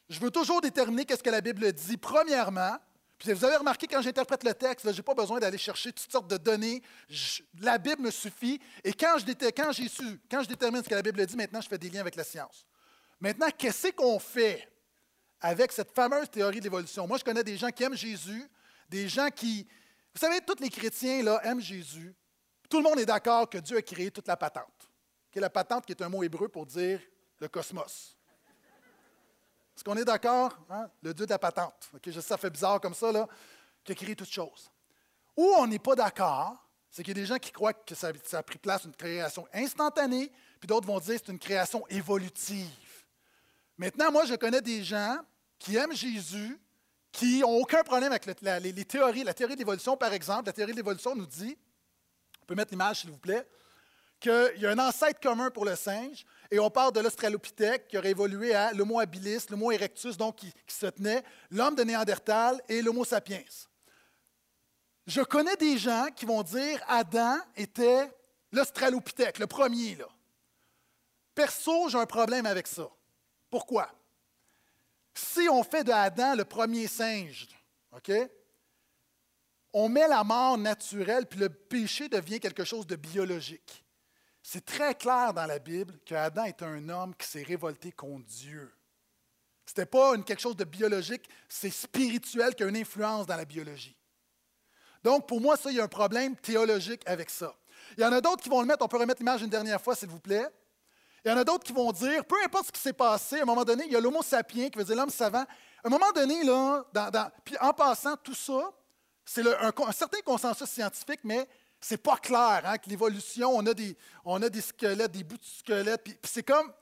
je 0.09 0.19
veux 0.19 0.31
toujours 0.31 0.61
déterminer 0.61 1.05
qu'est-ce 1.05 1.23
que 1.23 1.31
la 1.31 1.41
Bible 1.41 1.73
dit. 1.73 1.97
Premièrement, 1.97 2.77
puis 3.19 3.33
vous 3.33 3.45
avez 3.45 3.55
remarqué 3.57 3.87
quand 3.87 4.03
j'interprète 4.03 4.43
le 4.43 4.53
texte, 4.53 4.91
je 4.91 4.97
n'ai 4.97 5.03
pas 5.03 5.15
besoin 5.15 5.39
d'aller 5.39 5.59
chercher 5.59 5.93
toutes 5.93 6.11
sortes 6.11 6.27
de 6.29 6.37
données. 6.37 6.83
La 7.61 7.79
Bible 7.79 8.03
me 8.03 8.11
suffit. 8.11 8.61
Et 8.83 8.93
quand 8.93 9.17
je, 9.19 9.89
su, 9.89 10.21
quand 10.29 10.43
je 10.43 10.49
détermine 10.49 10.83
ce 10.83 10.89
que 10.89 10.95
la 10.97 11.03
Bible 11.03 11.25
dit, 11.25 11.37
maintenant, 11.37 11.61
je 11.61 11.69
fais 11.69 11.79
des 11.79 11.89
liens 11.89 12.01
avec 12.01 12.17
la 12.17 12.25
science. 12.25 12.67
Maintenant, 13.21 13.47
qu'est-ce 13.57 13.93
qu'on 13.93 14.19
fait 14.19 14.69
avec 15.41 15.71
cette 15.71 15.93
fameuse 15.93 16.29
théorie 16.29 16.59
de 16.59 16.65
l'évolution? 16.65 17.07
Moi, 17.07 17.17
je 17.19 17.23
connais 17.25 17.45
des 17.45 17.57
gens 17.57 17.69
qui 17.71 17.85
aiment 17.85 17.97
Jésus, 17.97 18.45
des 18.89 19.09
gens 19.09 19.29
qui. 19.31 19.69
Vous 20.15 20.21
savez, 20.21 20.41
tous 20.41 20.61
les 20.61 20.69
chrétiens 20.69 21.23
là, 21.23 21.41
aiment 21.45 21.61
Jésus. 21.61 22.15
Tout 22.69 22.79
le 22.79 22.85
monde 22.85 22.99
est 22.99 23.07
d'accord 23.07 23.49
que 23.49 23.59
Dieu 23.59 23.77
a 23.77 23.83
créé 23.83 24.11
toute 24.11 24.29
la 24.29 24.37
patente. 24.37 24.89
Qui 25.31 25.39
est 25.39 25.43
la 25.43 25.51
patente 25.51 25.87
qui 25.87 25.93
est 25.93 26.03
un 26.03 26.09
mot 26.09 26.23
hébreu 26.23 26.49
pour 26.49 26.67
dire 26.67 27.01
le 27.39 27.49
cosmos. 27.49 28.17
Est-ce 29.75 29.85
qu'on 29.85 29.97
est 29.97 30.05
d'accord? 30.05 30.59
hein? 30.69 30.91
Le 31.03 31.15
Dieu 31.15 31.25
de 31.25 31.31
la 31.31 31.39
patente. 31.39 31.89
Ok, 31.95 32.03
je 32.07 32.13
sais, 32.13 32.21
ça 32.21 32.37
fait 32.37 32.51
bizarre 32.51 32.81
comme 32.81 32.95
ça, 32.95 33.11
là, 33.11 33.27
qui 33.83 33.93
a 33.93 33.95
créé 33.95 34.15
toutes 34.15 34.31
choses. 34.31 34.71
Où 35.37 35.45
on 35.57 35.67
n'est 35.67 35.79
pas 35.79 35.95
d'accord, 35.95 36.57
c'est 36.91 37.03
qu'il 37.03 37.17
y 37.17 37.19
a 37.19 37.23
des 37.23 37.27
gens 37.27 37.39
qui 37.39 37.51
croient 37.51 37.73
que 37.73 37.95
ça, 37.95 38.13
ça 38.23 38.39
a 38.39 38.43
pris 38.43 38.59
place 38.59 38.85
une 38.85 38.95
création 38.95 39.49
instantanée, 39.53 40.31
puis 40.61 40.67
d'autres 40.67 40.87
vont 40.87 41.01
dire 41.01 41.15
que 41.19 41.23
c'est 41.27 41.33
une 41.33 41.39
création 41.39 41.87
évolutive. 41.89 42.69
Maintenant, 43.79 44.13
moi, 44.13 44.27
je 44.27 44.35
connais 44.35 44.61
des 44.61 44.85
gens 44.85 45.19
qui 45.59 45.77
aiment 45.77 45.95
Jésus, 45.95 46.61
qui 47.13 47.41
n'ont 47.41 47.61
aucun 47.61 47.83
problème 47.83 48.11
avec 48.11 48.27
les 48.27 48.85
théories. 48.85 49.23
La 49.23 49.35
théorie 49.35 49.55
de 49.55 49.59
l'évolution, 49.61 49.97
par 49.97 50.13
exemple, 50.13 50.47
la 50.47 50.53
théorie 50.53 50.73
de 50.73 50.79
l'évolution 50.79 51.15
nous 51.15 51.27
dit, 51.27 51.57
on 52.43 52.47
peut 52.47 52.55
mettre 52.55 52.73
l'image, 52.73 53.01
s'il 53.01 53.11
vous 53.11 53.19
plaît, 53.19 53.47
qu'il 54.19 54.55
y 54.59 54.67
a 54.67 54.71
un 54.71 54.79
ancêtre 54.79 55.21
commun 55.21 55.51
pour 55.51 55.65
le 55.65 55.77
singe, 55.77 56.25
et 56.51 56.59
on 56.59 56.71
parle 56.71 56.93
de 56.93 57.01
l'Australopithèque 57.01 57.89
qui 57.89 57.99
aurait 57.99 58.11
évolué 58.11 58.55
à 58.55 58.73
l'Homo 58.73 59.01
habilis, 59.01 59.47
l'Homo 59.51 59.73
erectus, 59.73 60.17
donc 60.17 60.37
qui, 60.37 60.53
qui 60.67 60.75
se 60.75 60.87
tenait, 60.87 61.23
l'homme 61.51 61.75
de 61.75 61.83
Néandertal 61.83 62.61
et 62.69 62.83
l'Homo 62.83 63.05
sapiens. 63.05 63.43
Je 65.07 65.21
connais 65.23 65.57
des 65.57 65.77
gens 65.77 66.07
qui 66.15 66.25
vont 66.25 66.43
dire 66.43 66.83
Adam 66.87 67.37
était 67.57 68.11
l'Australopithèque, 68.53 69.39
le 69.39 69.47
premier. 69.47 69.97
Là. 69.97 70.07
Perso, 71.35 71.89
j'ai 71.89 71.99
un 71.99 72.07
problème 72.07 72.47
avec 72.47 72.69
ça. 72.69 72.89
Pourquoi? 73.51 73.91
Si 75.15 75.49
on 75.49 75.63
fait 75.63 75.85
de 75.85 75.93
Adam 75.93 76.35
le 76.35 76.45
premier 76.45 76.87
singe, 76.87 77.49
OK? 77.93 78.11
On 79.75 79.89
met 79.89 80.09
la 80.09 80.23
mort 80.25 80.59
naturelle, 80.59 81.27
puis 81.27 81.39
le 81.39 81.49
péché 81.49 82.09
devient 82.09 82.41
quelque 82.41 82.65
chose 82.65 82.87
de 82.87 82.97
biologique. 82.97 83.85
C'est 84.43 84.65
très 84.65 84.95
clair 84.95 85.33
dans 85.33 85.47
la 85.47 85.59
Bible 85.59 85.99
que 86.05 86.15
Adam 86.15 86.45
est 86.45 86.63
un 86.63 86.89
homme 86.89 87.15
qui 87.15 87.27
s'est 87.27 87.43
révolté 87.43 87.93
contre 87.93 88.27
Dieu. 88.27 88.71
Ce 89.65 89.73
n'était 89.73 89.87
pas 89.87 90.17
quelque 90.19 90.41
chose 90.41 90.57
de 90.57 90.65
biologique, 90.65 91.29
c'est 91.49 91.71
spirituel 91.71 92.55
qui 92.55 92.65
a 92.65 92.67
une 92.67 92.77
influence 92.77 93.27
dans 93.27 93.37
la 93.37 93.45
biologie. 93.45 93.97
Donc, 95.03 95.27
pour 95.27 95.41
moi, 95.41 95.57
ça, 95.57 95.71
il 95.71 95.77
y 95.77 95.81
a 95.81 95.85
un 95.85 95.89
problème 95.89 96.37
théologique 96.37 97.03
avec 97.07 97.31
ça. 97.31 97.55
Il 97.97 98.03
y 98.03 98.05
en 98.05 98.13
a 98.13 98.21
d'autres 98.21 98.43
qui 98.43 98.49
vont 98.49 98.61
le 98.61 98.67
mettre, 98.67 98.85
on 98.85 98.89
peut 98.89 98.99
remettre 98.99 99.21
l'image 99.21 99.43
une 99.43 99.51
dernière 99.51 99.81
fois, 99.81 99.95
s'il 99.95 100.09
vous 100.09 100.21
plaît. 100.21 100.47
Il 101.25 101.31
y 101.31 101.35
en 101.35 101.37
a 101.39 101.45
d'autres 101.45 101.65
qui 101.65 101.73
vont 101.73 101.93
dire, 101.93 102.25
peu 102.25 102.37
importe 102.45 102.67
ce 102.67 102.73
qui 102.73 102.81
s'est 102.81 102.93
passé, 102.93 103.39
à 103.39 103.43
un 103.43 103.47
moment 103.47 103.65
donné, 103.65 103.85
il 103.87 103.93
y 103.93 103.97
a 103.97 104.01
l'homo 104.01 104.23
sapiens, 104.23 104.69
qui 104.69 104.79
veut 104.79 104.85
dire 104.85 104.97
l'homme 104.97 105.11
savant. 105.11 105.43
À 105.85 105.87
un 105.87 105.89
moment 105.89 106.11
donné, 106.13 106.43
là, 106.43 106.85
dans- 106.93 107.31
puis 107.45 107.57
en 107.61 107.73
passant, 107.73 108.17
tout 108.17 108.35
ça, 108.35 108.73
c'est 109.25 109.47
un, 109.47 109.93
certain 109.93 110.21
consensus 110.25 110.69
scientifique, 110.69 111.21
mais 111.23 111.49
c'est 111.81 111.97
pas 112.03 112.17
clair 112.17 112.63
hein, 112.65 112.77
que 112.79 112.91
l'évolution, 112.91 113.57
on, 113.57 113.65
a 113.67 113.73
des- 113.75 114.61
squelettes, 114.61 115.13
des 115.13 115.23
bouts 115.23 115.37
de 115.37 115.45
squelettes, 115.45 116.03
puis, 116.03 116.17
c'est 116.25 116.43
comme, 116.43 116.73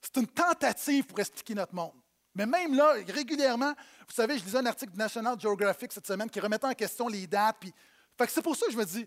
c'est 0.00 0.16
une 0.20 0.28
tentative 0.28 1.06
pour 1.06 1.18
expliquer 1.18 1.54
notre 1.54 1.74
monde. 1.74 1.94
Mais 2.34 2.46
même 2.46 2.74
là, 2.74 2.92
régulièrement, 3.08 3.72
vous 4.08 4.14
savez, 4.14 4.38
je 4.38 4.44
lisais 4.44 4.58
un 4.58 4.66
article 4.66 4.92
du 4.92 4.98
National 4.98 5.38
Geographic 5.40 5.92
cette 5.92 6.06
semaine 6.06 6.28
qui 6.28 6.40
remettait 6.40 6.66
en 6.66 6.74
question 6.74 7.08
les 7.08 7.26
dates. 7.26 7.56
Puis, 7.60 7.72
fait 8.18 8.26
que 8.26 8.32
c'est 8.32 8.42
pour 8.42 8.56
ça 8.56 8.66
que 8.66 8.72
je 8.72 8.76
me 8.76 8.84
dis, 8.84 9.00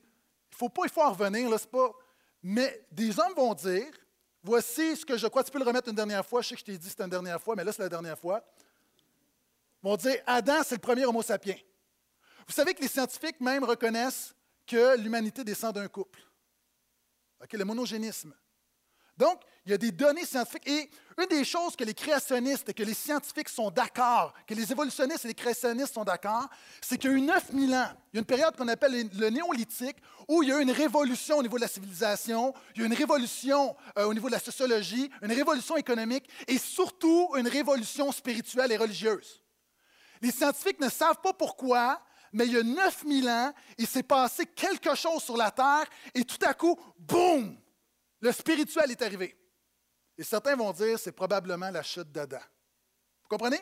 il 0.52 0.56
faut 0.58 0.70
pas, 0.70 0.84
il 0.86 0.90
faut 0.90 1.02
en 1.02 1.12
revenir, 1.12 1.50
là, 1.50 1.58
c'est 1.58 1.70
pas. 1.70 1.92
Mais 2.42 2.86
des 2.92 3.18
hommes 3.20 3.34
vont 3.36 3.54
dire, 3.54 3.86
voici 4.48 4.96
ce 4.96 5.06
que 5.06 5.18
je 5.18 5.28
crois. 5.28 5.44
Tu 5.44 5.52
peux 5.52 5.60
le 5.60 5.66
remettre 5.66 5.90
une 5.90 5.96
dernière 5.96 6.26
fois. 6.26 6.42
Je 6.42 6.50
sais 6.50 6.56
que 6.56 6.62
je 6.62 6.66
t'ai 6.66 6.78
dit 6.78 6.90
c'était 6.90 7.04
une 7.04 7.10
dernière 7.10 7.42
fois, 7.42 7.56
mais 7.56 7.64
là, 7.64 7.72
c'est 7.72 7.84
la 7.84 7.90
dernière 7.90 8.18
fois. 8.18 8.44
Ils 9.84 9.90
vont 9.90 9.98
dire, 9.98 10.16
Adam, 10.26 10.64
c'est 10.64 10.76
le 10.76 10.82
premier 10.82 11.06
Homo 11.06 11.22
sapiens. 11.22 11.58
Vous 12.48 12.54
savez 12.54 12.74
que 12.74 12.82
les 12.82 12.88
scientifiques 12.88 13.40
même 13.42 13.64
reconnaissent 13.64 14.34
que 14.66 14.98
l'humanité 14.98 15.44
descend 15.44 15.76
d'un 15.76 15.88
couple. 15.88 16.20
Le 17.52 17.66
monogénisme. 17.66 18.34
Donc, 19.18 19.42
il 19.68 19.72
y 19.72 19.74
a 19.74 19.78
des 19.78 19.92
données 19.92 20.26
scientifiques. 20.26 20.68
Et 20.68 20.90
une 21.18 21.26
des 21.26 21.44
choses 21.44 21.76
que 21.76 21.84
les 21.84 21.94
créationnistes 21.94 22.70
et 22.70 22.74
que 22.74 22.84
les 22.84 22.94
scientifiques 22.94 23.50
sont 23.50 23.70
d'accord, 23.70 24.34
que 24.48 24.54
les 24.54 24.72
évolutionnistes 24.72 25.26
et 25.26 25.30
les 25.30 25.34
créationnistes 25.34 25.94
sont 25.94 26.06
d'accord, 26.06 26.48
c'est 26.82 26.98
qu'il 26.98 27.12
y 27.12 27.14
a 27.14 27.18
eu 27.18 27.22
9000 27.22 27.76
ans, 27.76 27.88
il 28.14 28.16
y 28.16 28.18
a 28.18 28.20
une 28.20 28.26
période 28.26 28.56
qu'on 28.56 28.68
appelle 28.70 29.10
le 29.14 29.30
néolithique, 29.30 29.98
où 30.30 30.42
il 30.42 30.50
y 30.50 30.54
a 30.54 30.60
eu 30.60 30.62
une 30.62 30.72
révolution 30.72 31.38
au 31.38 31.42
niveau 31.42 31.58
de 31.58 31.64
la 31.64 31.68
civilisation, 31.68 32.54
il 32.76 32.80
y 32.80 32.82
a 32.82 32.84
eu 32.86 32.88
une 32.88 32.94
révolution 32.94 33.76
euh, 33.98 34.06
au 34.06 34.14
niveau 34.14 34.28
de 34.28 34.34
la 34.34 34.40
sociologie, 34.40 35.10
une 35.22 35.34
révolution 35.34 35.76
économique 35.76 36.30
et 36.48 36.58
surtout 36.58 37.30
une 37.36 37.48
révolution 37.48 38.12
spirituelle 38.12 38.72
et 38.72 38.78
religieuse. 38.78 39.42
Les 40.22 40.32
scientifiques 40.32 40.80
ne 40.80 40.90
savent 40.90 41.20
pas 41.22 41.34
pourquoi, 41.34 42.02
mais 42.32 42.46
il 42.46 42.54
y 42.54 42.58
a 42.58 42.64
9000 42.64 43.28
ans, 43.28 43.54
il 43.78 43.88
s'est 43.88 44.04
passé 44.04 44.46
quelque 44.46 44.96
chose 44.96 45.24
sur 45.24 45.36
la 45.36 45.52
Terre 45.52 45.86
et 46.14 46.24
tout 46.24 46.44
à 46.46 46.54
coup, 46.54 46.80
boum, 47.00 47.58
le 48.22 48.32
spirituel 48.32 48.92
est 48.92 49.02
arrivé. 49.02 49.38
Et 50.18 50.24
certains 50.24 50.56
vont 50.56 50.72
dire 50.72 50.98
c'est 50.98 51.12
probablement 51.12 51.70
la 51.70 51.84
chute 51.84 52.12
d'Adam. 52.12 52.40
Vous 53.24 53.30
comprenez? 53.30 53.60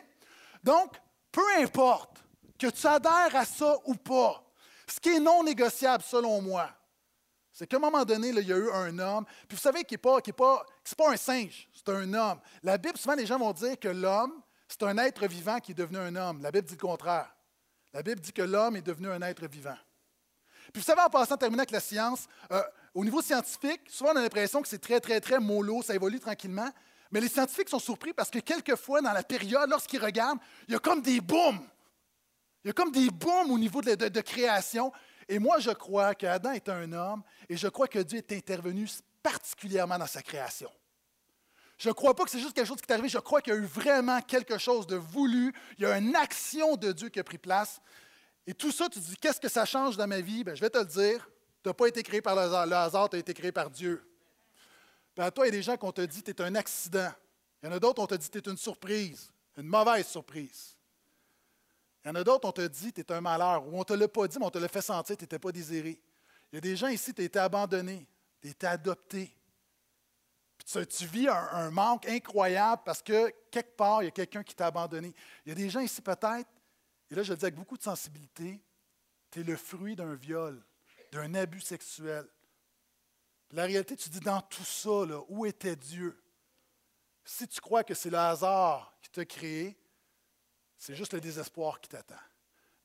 Donc, 0.62 0.94
peu 1.30 1.44
importe 1.58 2.18
que 2.58 2.68
tu 2.68 2.86
adhères 2.86 3.34
à 3.34 3.44
ça 3.44 3.76
ou 3.84 3.94
pas, 3.94 4.42
ce 4.88 4.98
qui 4.98 5.10
est 5.10 5.20
non 5.20 5.42
négociable 5.42 6.02
selon 6.02 6.40
moi, 6.40 6.70
c'est 7.52 7.66
qu'à 7.66 7.76
un 7.76 7.80
moment 7.80 8.04
donné, 8.04 8.28
il 8.28 8.46
y 8.46 8.52
a 8.52 8.56
eu 8.56 8.70
un 8.70 8.98
homme. 8.98 9.24
Puis 9.48 9.56
vous 9.56 9.62
savez 9.62 9.82
qu'il 9.84 9.96
n'est 9.96 10.32
pas 10.32 10.62
un 11.10 11.16
singe, 11.16 11.68
c'est 11.72 11.88
un 11.88 12.12
homme. 12.12 12.40
La 12.62 12.76
Bible, 12.78 12.98
souvent, 12.98 13.14
les 13.14 13.26
gens 13.26 13.38
vont 13.38 13.52
dire 13.52 13.78
que 13.78 13.88
l'homme, 13.88 14.42
c'est 14.68 14.82
un 14.82 14.98
être 14.98 15.26
vivant 15.26 15.58
qui 15.58 15.72
est 15.72 15.74
devenu 15.74 15.98
un 15.98 16.14
homme. 16.16 16.42
La 16.42 16.50
Bible 16.50 16.66
dit 16.66 16.74
le 16.74 16.80
contraire. 16.80 17.34
La 17.92 18.02
Bible 18.02 18.20
dit 18.20 18.32
que 18.32 18.42
l'homme 18.42 18.76
est 18.76 18.82
devenu 18.82 19.10
un 19.10 19.22
être 19.22 19.46
vivant. 19.46 19.78
Puis 20.72 20.82
vous 20.82 20.86
savez, 20.86 21.00
en 21.00 21.08
passant, 21.08 21.36
terminer 21.36 21.60
avec 21.60 21.70
la 21.70 21.80
science, 21.80 22.26
euh, 22.50 22.62
au 22.96 23.04
niveau 23.04 23.20
scientifique, 23.20 23.82
souvent 23.88 24.12
on 24.14 24.16
a 24.16 24.22
l'impression 24.22 24.62
que 24.62 24.68
c'est 24.68 24.78
très, 24.78 25.00
très, 25.00 25.20
très 25.20 25.38
mollo, 25.38 25.82
ça 25.82 25.94
évolue 25.94 26.18
tranquillement. 26.18 26.70
Mais 27.10 27.20
les 27.20 27.28
scientifiques 27.28 27.68
sont 27.68 27.78
surpris 27.78 28.12
parce 28.14 28.30
que 28.30 28.38
quelquefois, 28.38 29.02
dans 29.02 29.12
la 29.12 29.22
période, 29.22 29.68
lorsqu'ils 29.68 30.02
regardent, 30.02 30.40
il 30.66 30.72
y 30.72 30.76
a 30.76 30.78
comme 30.80 31.02
des 31.02 31.20
booms. 31.20 31.60
Il 32.64 32.68
y 32.68 32.70
a 32.70 32.72
comme 32.72 32.90
des 32.90 33.10
booms 33.10 33.50
au 33.50 33.58
niveau 33.58 33.80
de, 33.82 33.94
de- 33.94 34.08
de 34.08 34.20
création. 34.22 34.92
Et 35.28 35.38
moi, 35.38 35.58
je 35.58 35.70
crois 35.70 36.14
qu'Adam 36.14 36.52
est 36.52 36.68
un 36.68 36.90
homme 36.92 37.22
et 37.48 37.56
je 37.56 37.68
crois 37.68 37.86
que 37.86 37.98
Dieu 37.98 38.18
est 38.18 38.32
intervenu 38.32 38.88
particulièrement 39.22 39.98
dans 39.98 40.06
sa 40.06 40.22
création. 40.22 40.70
Je 41.78 41.90
ne 41.90 41.94
crois 41.94 42.14
pas 42.14 42.24
que 42.24 42.30
c'est 42.30 42.40
juste 42.40 42.54
quelque 42.54 42.66
chose 42.66 42.78
qui 42.80 42.86
est 42.88 42.92
arrivé, 42.92 43.08
je 43.10 43.18
crois 43.18 43.42
qu'il 43.42 43.52
y 43.52 43.56
a 43.56 43.58
eu 43.58 43.66
vraiment 43.66 44.20
quelque 44.22 44.56
chose 44.56 44.86
de 44.86 44.96
voulu, 44.96 45.52
il 45.76 45.82
y 45.82 45.86
a 45.86 45.98
une 45.98 46.16
action 46.16 46.76
de 46.76 46.90
Dieu 46.92 47.10
qui 47.10 47.20
a 47.20 47.24
pris 47.24 47.36
place. 47.36 47.80
Et 48.46 48.54
tout 48.54 48.72
ça, 48.72 48.88
tu 48.88 48.98
te 48.98 49.04
dis, 49.04 49.16
qu'est-ce 49.16 49.40
que 49.40 49.48
ça 49.48 49.66
change 49.66 49.96
dans 49.98 50.06
ma 50.06 50.20
vie? 50.20 50.42
Bien, 50.42 50.54
je 50.54 50.60
vais 50.62 50.70
te 50.70 50.78
le 50.78 50.86
dire, 50.86 51.28
tu 51.66 51.70
n'as 51.70 51.74
pas 51.74 51.88
été 51.88 52.04
créé 52.04 52.22
par 52.22 52.36
le 52.36 52.76
hasard, 52.76 53.10
tu 53.10 53.16
as 53.16 53.18
été 53.18 53.34
créé 53.34 53.50
par 53.50 53.68
Dieu. 53.68 54.00
Puis 55.16 55.32
toi, 55.32 55.48
il 55.48 55.50
y 55.50 55.56
a 55.56 55.58
des 55.58 55.62
gens 55.64 55.76
qu'on 55.76 55.90
te 55.90 56.00
dit, 56.02 56.22
tu 56.22 56.30
es 56.30 56.40
un 56.40 56.54
accident. 56.54 57.10
Il 57.60 57.66
y 57.66 57.68
en 57.68 57.72
a 57.72 57.80
d'autres, 57.80 58.00
on 58.00 58.06
te 58.06 58.14
dit, 58.14 58.30
tu 58.30 58.38
es 58.38 58.48
une 58.48 58.56
surprise, 58.56 59.32
une 59.56 59.66
mauvaise 59.66 60.06
surprise. 60.06 60.76
Il 62.04 62.08
y 62.08 62.10
en 62.12 62.14
a 62.14 62.22
d'autres, 62.22 62.46
on 62.46 62.52
te 62.52 62.64
dit, 62.68 62.92
tu 62.92 63.00
es 63.00 63.12
un 63.12 63.20
malheur, 63.20 63.66
ou 63.66 63.74
on 63.74 63.80
ne 63.80 63.84
te 63.84 63.94
l'a 63.94 64.06
pas 64.06 64.28
dit, 64.28 64.38
mais 64.38 64.46
on 64.46 64.50
te 64.50 64.58
l'a 64.58 64.68
fait 64.68 64.80
sentir, 64.80 65.16
tu 65.16 65.24
n'étais 65.24 65.40
pas 65.40 65.50
désiré. 65.50 65.98
Il 66.52 66.54
y 66.54 66.58
a 66.58 66.60
des 66.60 66.76
gens 66.76 66.86
ici, 66.86 67.12
tu 67.12 67.22
as 67.22 67.24
été 67.24 67.40
abandonné, 67.40 68.06
tu 68.40 68.46
as 68.46 68.50
été 68.52 68.66
adopté. 68.68 69.36
Puis 70.58 70.68
tu, 70.70 70.86
tu 70.86 71.06
vis 71.06 71.26
un, 71.26 71.48
un 71.50 71.70
manque 71.72 72.06
incroyable 72.06 72.82
parce 72.84 73.02
que 73.02 73.34
quelque 73.50 73.74
part, 73.74 74.04
il 74.04 74.06
y 74.06 74.08
a 74.08 74.12
quelqu'un 74.12 74.44
qui 74.44 74.54
t'a 74.54 74.66
abandonné. 74.66 75.12
Il 75.44 75.48
y 75.48 75.52
a 75.52 75.56
des 75.56 75.68
gens 75.68 75.80
ici 75.80 76.00
peut-être, 76.00 76.48
et 77.10 77.14
là 77.16 77.24
je 77.24 77.32
le 77.32 77.36
dis 77.36 77.44
avec 77.44 77.56
beaucoup 77.56 77.76
de 77.76 77.82
sensibilité, 77.82 78.60
tu 79.32 79.40
es 79.40 79.42
le 79.42 79.56
fruit 79.56 79.96
d'un 79.96 80.14
viol, 80.14 80.62
d'un 81.16 81.34
abus 81.34 81.60
sexuel. 81.60 82.26
La 83.52 83.64
réalité, 83.64 83.96
tu 83.96 84.08
dis 84.08 84.20
dans 84.20 84.40
tout 84.40 84.64
ça, 84.64 84.90
où 85.28 85.46
était 85.46 85.76
Dieu? 85.76 86.20
Si 87.24 87.48
tu 87.48 87.60
crois 87.60 87.84
que 87.84 87.94
c'est 87.94 88.10
le 88.10 88.18
hasard 88.18 88.96
qui 89.02 89.10
t'a 89.10 89.24
créé, 89.24 89.78
c'est 90.76 90.94
juste 90.94 91.14
le 91.14 91.20
désespoir 91.20 91.80
qui 91.80 91.88
t'attend. 91.88 92.14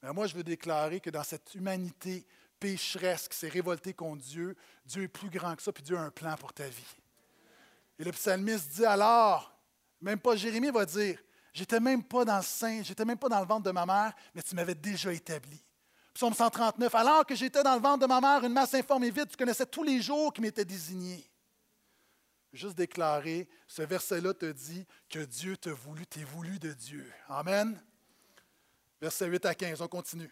Mais 0.02 0.14
moi, 0.14 0.28
je 0.28 0.36
veux 0.36 0.44
déclarer 0.44 1.00
que 1.00 1.10
dans 1.10 1.24
cette 1.24 1.54
humanité 1.56 2.26
pécheresse 2.60 3.28
qui 3.28 3.38
s'est 3.38 3.50
révoltée 3.50 3.94
contre 3.94 4.24
Dieu, 4.24 4.56
Dieu 4.86 5.04
est 5.04 5.08
plus 5.08 5.30
grand 5.30 5.56
que 5.56 5.62
ça, 5.62 5.72
puis 5.72 5.84
Dieu 5.84 5.98
a 5.98 6.02
un 6.02 6.12
plan 6.12 6.36
pour 6.38 6.54
ta 6.54 6.68
vie. 6.68 6.96
Et 8.00 8.04
le 8.04 8.12
psalmiste 8.12 8.70
dit 8.70 8.86
alors, 8.86 9.54
même 10.00 10.20
pas 10.20 10.36
Jérémie 10.36 10.72
va 10.72 10.86
dire, 10.86 11.22
j'étais 11.54 11.80
même 11.80 12.04
pas 12.04 12.26
dans 12.26 12.38
le 12.38 12.44
sein, 12.44 12.82
j'étais 12.82 13.06
même 13.06 13.18
pas 13.18 13.30
dans 13.30 13.40
le 13.40 13.46
ventre 13.46 13.64
de 13.64 13.72
ma 13.72 13.86
mère, 13.86 14.14
mais 14.34 14.42
tu 14.42 14.56
m'avais 14.56 14.76
déjà 14.76 15.12
établi. 15.12 15.62
Psaume 16.14 16.34
139, 16.34 16.94
alors 16.96 17.26
que 17.26 17.36
j'étais 17.36 17.64
dans 17.64 17.76
le 17.76 17.82
ventre 17.82 18.00
de 18.00 18.06
ma 18.06 18.20
mère, 18.20 18.44
une 18.44 18.54
masse 18.54 18.74
informe 18.74 19.06
et 19.06 19.12
vide, 19.12 19.30
tu 19.30 19.38
connaissais 19.38 19.66
tous 19.66 19.84
les 19.84 20.02
jours 20.02 20.34
qui 20.34 20.42
m'étaient 20.42 20.66
désignés. 20.66 21.26
Juste 22.52 22.76
déclarer, 22.76 23.48
ce 23.66 23.82
verset-là 23.82 24.34
te 24.34 24.52
dit 24.52 24.86
que 25.10 25.20
Dieu 25.20 25.56
t'a 25.56 25.72
voulu, 25.72 26.06
t'es 26.06 26.24
voulu 26.24 26.60
de 26.60 26.74
Dieu. 26.74 27.10
Amen. 27.30 27.82
Verset 29.00 29.28
8 29.28 29.46
à 29.46 29.56
15, 29.56 29.82
on 29.82 29.88
continue. 29.88 30.30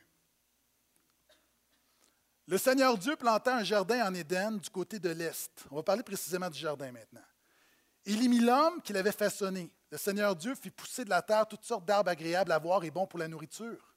Le 2.45 2.57
Seigneur 2.57 2.97
Dieu 2.97 3.15
planta 3.15 3.55
un 3.55 3.63
jardin 3.63 4.05
en 4.05 4.13
Éden 4.13 4.57
du 4.57 4.69
côté 4.69 4.99
de 4.99 5.09
l'Est. 5.09 5.65
On 5.71 5.77
va 5.77 5.83
parler 5.83 6.03
précisément 6.03 6.49
du 6.49 6.59
jardin 6.59 6.91
maintenant. 6.91 7.23
Il 8.05 8.21
y 8.23 8.27
mit 8.27 8.39
l'homme 8.39 8.81
qu'il 8.81 8.97
avait 8.97 9.11
façonné. 9.11 9.71
Le 9.91 9.97
Seigneur 9.97 10.35
Dieu 10.35 10.55
fit 10.55 10.71
pousser 10.71 11.05
de 11.05 11.09
la 11.09 11.21
terre 11.21 11.47
toutes 11.47 11.63
sortes 11.63 11.85
d'arbres 11.85 12.09
agréables 12.09 12.51
à 12.51 12.57
voir 12.57 12.83
et 12.83 12.91
bons 12.91 13.07
pour 13.07 13.19
la 13.19 13.27
nourriture. 13.27 13.88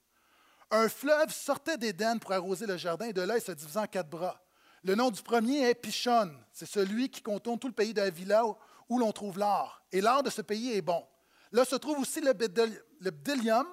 Un 0.75 0.89
fleuve 0.89 1.31
sortait 1.31 1.77
d'Éden 1.77 2.19
pour 2.19 2.33
arroser 2.33 2.65
le 2.65 2.79
jardin 2.79 3.05
et 3.05 3.13
de 3.13 3.21
là, 3.21 3.37
il 3.37 3.43
se 3.43 3.53
divisait 3.53 3.79
en 3.79 3.87
quatre 3.87 4.09
bras. 4.09 4.43
Le 4.83 4.95
nom 4.95 5.11
du 5.11 5.23
premier 5.23 5.69
est 5.69 5.75
Pichon. 5.75 6.33
C'est 6.51 6.67
celui 6.67 7.11
qui 7.11 7.21
contourne 7.21 7.59
tout 7.59 7.69
le 7.69 7.75
pays 7.75 7.93
de 7.93 8.01
Havila 8.01 8.43
où, 8.89 8.99
l'on 8.99 9.13
trouve 9.13 9.39
l'or. 9.39 9.83
Et 9.93 10.01
l'or 10.01 10.23
de 10.23 10.31
ce 10.31 10.41
pays 10.41 10.73
est 10.73 10.81
bon. 10.81 11.07
Là 11.53 11.67
se 11.67 11.77
trouve 11.77 11.99
aussi 11.99 12.23
le, 12.23 12.33
bdellium, 12.33 13.67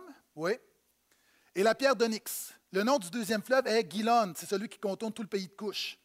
et 1.55 1.63
la 1.63 1.73
pierre 1.73 1.95
d'onyx. 1.95 2.53
Le 2.73 2.83
nom 2.83 2.99
du 2.99 3.09
deuxième 3.09 3.43
fleuve 3.43 3.65
est 3.67 3.89
Gilon. 3.89 4.33
C'est 4.35 4.49
celui 4.49 4.67
qui 4.67 4.77
contourne 4.77 5.13
tout 5.13 5.23
le 5.23 5.29
pays 5.29 5.47
de 5.47 5.53
Couche. 5.53 5.97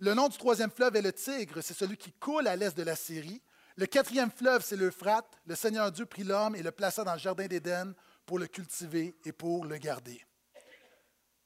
Le 0.00 0.12
nom 0.12 0.28
du 0.28 0.36
troisième 0.36 0.70
fleuve 0.70 0.96
est 0.96 1.02
le 1.02 1.14
Tigre. 1.14 1.62
C'est 1.62 1.74
celui 1.74 1.96
qui 1.96 2.12
coule 2.12 2.46
à 2.46 2.56
l'est 2.56 2.76
de 2.76 2.82
la 2.82 2.94
Syrie. 2.94 3.40
Le 3.76 3.86
quatrième 3.86 4.30
fleuve, 4.30 4.62
c'est 4.62 4.76
l'Euphrate. 4.76 5.40
Le 5.46 5.54
Seigneur 5.54 5.90
Dieu 5.90 6.04
prit 6.04 6.24
l'homme 6.24 6.56
et 6.56 6.62
le 6.62 6.72
plaça 6.72 7.04
dans 7.04 7.14
le 7.14 7.18
jardin 7.18 7.46
d'Éden 7.46 7.94
pour 8.26 8.38
le 8.38 8.46
cultiver 8.46 9.16
et 9.24 9.32
pour 9.32 9.64
le 9.64 9.78
garder. 9.78 10.22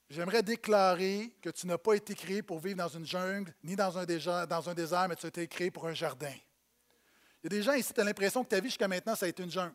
J'aimerais 0.09 0.43
déclarer 0.43 1.33
que 1.43 1.51
tu 1.51 1.67
n'as 1.67 1.79
pas 1.79 1.95
été 1.95 2.15
créé 2.15 2.41
pour 2.41 2.61
vivre 2.61 2.77
dans 2.77 2.89
une 2.89 3.05
jungle 3.05 3.53
ni 3.65 3.75
dans 3.75 3.99
un, 3.99 4.05
désert, 4.05 5.09
mais 5.09 5.17
tu 5.17 5.27
as 5.27 5.29
été 5.29 5.49
créé 5.49 5.71
pour 5.71 5.87
un 5.87 5.95
jardin. 5.95 6.33
Il 7.43 7.45
y 7.45 7.47
a 7.47 7.49
des 7.49 7.63
gens 7.63 7.73
ici, 7.73 7.93
tu 7.93 8.01
as 8.01 8.05
l'impression 8.05 8.45
que 8.45 8.49
ta 8.49 8.61
vie 8.61 8.69
jusqu'à 8.69 8.87
maintenant, 8.87 9.17
ça 9.17 9.27
a 9.27 9.29
été 9.29 9.43
une 9.43 9.51
jungle. 9.51 9.75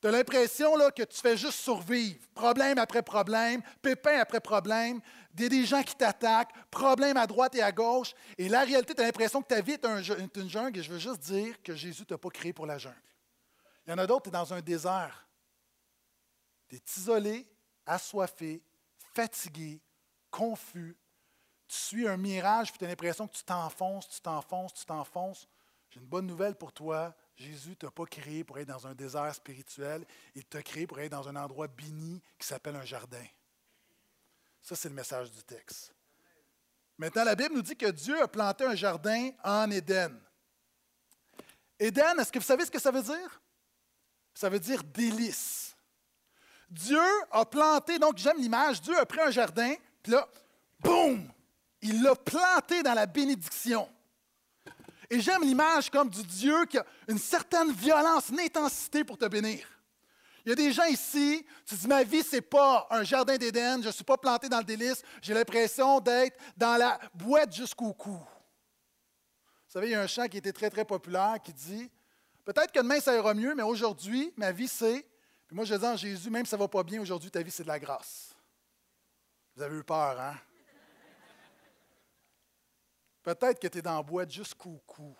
Tu 0.00 0.08
as 0.08 0.12
l'impression 0.12 0.72
que 0.90 1.02
tu 1.02 1.20
fais 1.20 1.36
juste 1.36 1.58
survivre, 1.58 2.20
problème 2.32 2.78
après 2.78 3.02
problème, 3.02 3.60
pépin 3.82 4.18
après 4.20 4.40
problème, 4.40 5.00
a 5.38 5.48
des 5.48 5.66
gens 5.66 5.82
qui 5.82 5.96
t'attaquent, 5.96 6.52
problème 6.70 7.16
à 7.16 7.26
droite 7.26 7.54
et 7.56 7.62
à 7.62 7.72
gauche. 7.72 8.14
Et 8.38 8.48
la 8.48 8.60
réalité, 8.60 8.94
tu 8.94 9.02
as 9.02 9.04
l'impression 9.04 9.42
que 9.42 9.48
ta 9.48 9.60
vie 9.60 9.72
est, 9.72 9.84
est 9.84 10.36
une 10.36 10.48
jungle, 10.48 10.78
et 10.78 10.82
je 10.82 10.92
veux 10.92 10.98
juste 10.98 11.20
dire 11.20 11.60
que 11.62 11.74
Jésus 11.74 12.02
ne 12.02 12.06
t'a 12.06 12.18
pas 12.18 12.30
créé 12.30 12.52
pour 12.52 12.66
la 12.66 12.78
jungle. 12.78 12.96
Il 13.86 13.90
y 13.90 13.92
en 13.92 13.98
a 13.98 14.06
d'autres, 14.06 14.22
tu 14.22 14.28
es 14.28 14.32
dans 14.32 14.54
un 14.54 14.60
désert. 14.60 15.26
Tu 16.68 16.76
es 16.76 16.82
isolé, 16.96 17.46
assoiffé, 17.84 18.62
fatigué, 19.14 19.80
confus. 20.30 20.96
Tu 21.68 21.76
suis 21.76 22.08
un 22.08 22.16
mirage, 22.16 22.70
puis 22.70 22.78
tu 22.78 22.84
as 22.84 22.88
l'impression 22.88 23.28
que 23.28 23.36
tu 23.36 23.44
t'enfonces, 23.44 24.08
tu 24.08 24.20
t'enfonces, 24.20 24.74
tu 24.74 24.84
t'enfonces. 24.84 25.48
J'ai 25.90 26.00
une 26.00 26.06
bonne 26.06 26.26
nouvelle 26.26 26.56
pour 26.56 26.72
toi. 26.72 27.14
Jésus 27.36 27.70
ne 27.70 27.74
t'a 27.74 27.90
pas 27.90 28.06
créé 28.06 28.44
pour 28.44 28.58
être 28.58 28.68
dans 28.68 28.86
un 28.86 28.94
désert 28.94 29.34
spirituel. 29.34 30.04
Il 30.34 30.44
t'a 30.44 30.62
créé 30.62 30.86
pour 30.86 31.00
être 31.00 31.12
dans 31.12 31.28
un 31.28 31.36
endroit 31.36 31.68
béni 31.68 32.20
qui 32.38 32.46
s'appelle 32.46 32.76
un 32.76 32.84
jardin. 32.84 33.24
Ça, 34.62 34.76
c'est 34.76 34.88
le 34.88 34.94
message 34.94 35.30
du 35.30 35.42
texte. 35.42 35.94
Maintenant, 36.98 37.24
la 37.24 37.34
Bible 37.34 37.54
nous 37.54 37.62
dit 37.62 37.76
que 37.76 37.90
Dieu 37.90 38.20
a 38.22 38.28
planté 38.28 38.64
un 38.64 38.74
jardin 38.74 39.30
en 39.42 39.70
Éden. 39.70 40.20
Éden, 41.78 42.18
est-ce 42.18 42.30
que 42.30 42.38
vous 42.38 42.44
savez 42.44 42.66
ce 42.66 42.70
que 42.70 42.78
ça 42.78 42.90
veut 42.90 43.02
dire? 43.02 43.40
Ça 44.34 44.50
veut 44.50 44.60
dire 44.60 44.84
délice. 44.84 45.69
Dieu 46.70 47.02
a 47.32 47.44
planté, 47.44 47.98
donc 47.98 48.16
j'aime 48.16 48.38
l'image, 48.38 48.80
Dieu 48.80 48.96
a 48.96 49.04
pris 49.04 49.20
un 49.20 49.30
jardin, 49.30 49.74
puis 50.02 50.12
là, 50.12 50.28
boum, 50.78 51.28
il 51.82 52.02
l'a 52.02 52.14
planté 52.14 52.82
dans 52.82 52.94
la 52.94 53.06
bénédiction. 53.06 53.88
Et 55.10 55.20
j'aime 55.20 55.42
l'image 55.42 55.90
comme 55.90 56.08
du 56.08 56.22
Dieu 56.22 56.64
qui 56.66 56.78
a 56.78 56.86
une 57.08 57.18
certaine 57.18 57.72
violence, 57.72 58.28
une 58.28 58.38
intensité 58.38 59.02
pour 59.02 59.18
te 59.18 59.26
bénir. 59.26 59.66
Il 60.46 60.50
y 60.50 60.52
a 60.52 60.54
des 60.54 60.72
gens 60.72 60.84
ici, 60.84 61.44
tu 61.66 61.74
dis, 61.74 61.88
ma 61.88 62.04
vie, 62.04 62.22
ce 62.22 62.36
n'est 62.36 62.42
pas 62.42 62.86
un 62.90 63.02
jardin 63.02 63.36
d'Éden, 63.36 63.82
je 63.82 63.88
ne 63.88 63.92
suis 63.92 64.04
pas 64.04 64.16
planté 64.16 64.48
dans 64.48 64.58
le 64.58 64.64
délice, 64.64 65.02
j'ai 65.20 65.34
l'impression 65.34 66.00
d'être 66.00 66.38
dans 66.56 66.76
la 66.76 66.98
boîte 67.12 67.52
jusqu'au 67.52 67.92
cou. 67.92 68.12
Vous 68.12 69.72
savez, 69.72 69.88
il 69.88 69.92
y 69.92 69.94
a 69.94 70.00
un 70.00 70.06
chant 70.06 70.28
qui 70.28 70.38
était 70.38 70.52
très, 70.52 70.70
très 70.70 70.84
populaire 70.84 71.38
qui 71.42 71.52
dit, 71.52 71.90
peut-être 72.44 72.72
que 72.72 72.78
demain, 72.78 73.00
ça 73.00 73.14
ira 73.14 73.34
mieux, 73.34 73.54
mais 73.56 73.64
aujourd'hui, 73.64 74.32
ma 74.36 74.52
vie, 74.52 74.68
c'est... 74.68 75.04
Puis 75.50 75.56
moi, 75.56 75.64
je 75.64 75.74
dis 75.74 75.84
en 75.84 75.96
Jésus, 75.96 76.30
même 76.30 76.44
si 76.44 76.50
ça 76.50 76.56
ne 76.56 76.62
va 76.62 76.68
pas 76.68 76.84
bien 76.84 77.02
aujourd'hui, 77.02 77.28
ta 77.28 77.42
vie, 77.42 77.50
c'est 77.50 77.64
de 77.64 77.68
la 77.68 77.80
grâce. 77.80 78.36
Vous 79.56 79.62
avez 79.62 79.78
eu 79.78 79.82
peur, 79.82 80.20
hein? 80.20 80.38
Peut-être 83.20 83.58
que 83.58 83.66
tu 83.66 83.78
es 83.78 83.82
dans 83.82 83.96
la 83.96 84.02
boîte 84.04 84.30
jusqu'au 84.30 84.80
cou. 84.86 85.12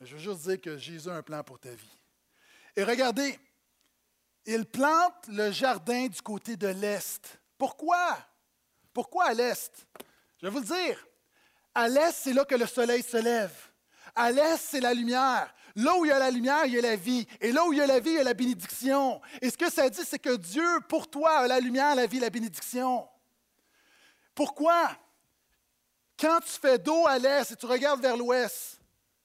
Mais 0.00 0.06
je 0.08 0.16
veux 0.16 0.20
juste 0.20 0.40
dire 0.40 0.60
que 0.60 0.76
Jésus 0.76 1.08
a 1.08 1.14
un 1.14 1.22
plan 1.22 1.44
pour 1.44 1.60
ta 1.60 1.70
vie. 1.70 1.96
Et 2.74 2.82
regardez, 2.82 3.38
il 4.46 4.66
plante 4.66 5.28
le 5.28 5.52
jardin 5.52 6.08
du 6.08 6.20
côté 6.20 6.56
de 6.56 6.66
l'Est. 6.66 7.38
Pourquoi? 7.56 8.18
Pourquoi 8.92 9.26
à 9.26 9.32
l'Est? 9.32 9.86
Je 10.38 10.46
vais 10.46 10.50
vous 10.50 10.58
le 10.58 10.64
dire. 10.64 11.06
À 11.72 11.86
l'Est, 11.86 12.16
c'est 12.16 12.32
là 12.32 12.44
que 12.44 12.56
le 12.56 12.66
soleil 12.66 13.04
se 13.04 13.18
lève. 13.18 13.54
À 14.12 14.32
l'Est, 14.32 14.56
c'est 14.56 14.80
la 14.80 14.92
lumière. 14.92 15.54
Là 15.76 15.96
où 15.96 16.04
il 16.04 16.08
y 16.08 16.12
a 16.12 16.18
la 16.18 16.30
lumière, 16.30 16.64
il 16.66 16.74
y 16.74 16.78
a 16.78 16.82
la 16.82 16.96
vie. 16.96 17.26
Et 17.40 17.50
là 17.50 17.64
où 17.66 17.72
il 17.72 17.78
y 17.78 17.82
a 17.82 17.86
la 17.86 17.98
vie, 17.98 18.10
il 18.10 18.16
y 18.16 18.20
a 18.20 18.24
la 18.24 18.34
bénédiction. 18.34 19.20
Et 19.42 19.50
ce 19.50 19.56
que 19.56 19.70
ça 19.70 19.90
dit, 19.90 20.04
c'est 20.04 20.18
que 20.18 20.36
Dieu, 20.36 20.80
pour 20.88 21.10
toi, 21.10 21.38
a 21.38 21.48
la 21.48 21.58
lumière, 21.58 21.94
la 21.94 22.06
vie, 22.06 22.20
la 22.20 22.30
bénédiction. 22.30 23.08
Pourquoi? 24.34 24.90
Quand 26.18 26.38
tu 26.40 26.52
fais 26.60 26.78
dos 26.78 27.06
à 27.06 27.18
l'est 27.18 27.50
et 27.50 27.56
tu 27.56 27.66
regardes 27.66 28.00
vers 28.00 28.16
l'ouest, 28.16 28.78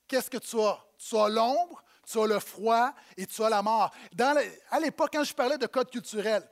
qu'est-ce 0.07 0.29
que 0.29 0.37
tu 0.37 0.59
as? 0.59 0.83
Tu 0.97 1.15
as 1.15 1.29
l'ombre, 1.29 1.83
tu 2.11 2.19
as 2.19 2.25
le 2.25 2.39
froid 2.39 2.93
et 3.15 3.27
tu 3.27 3.43
as 3.43 3.49
la 3.49 3.61
mort. 3.61 3.93
À 4.71 4.79
l'époque, 4.79 5.11
quand 5.13 5.23
je 5.23 5.33
parlais 5.33 5.57
de 5.57 5.67
code 5.67 5.91
culturel, 5.91 6.43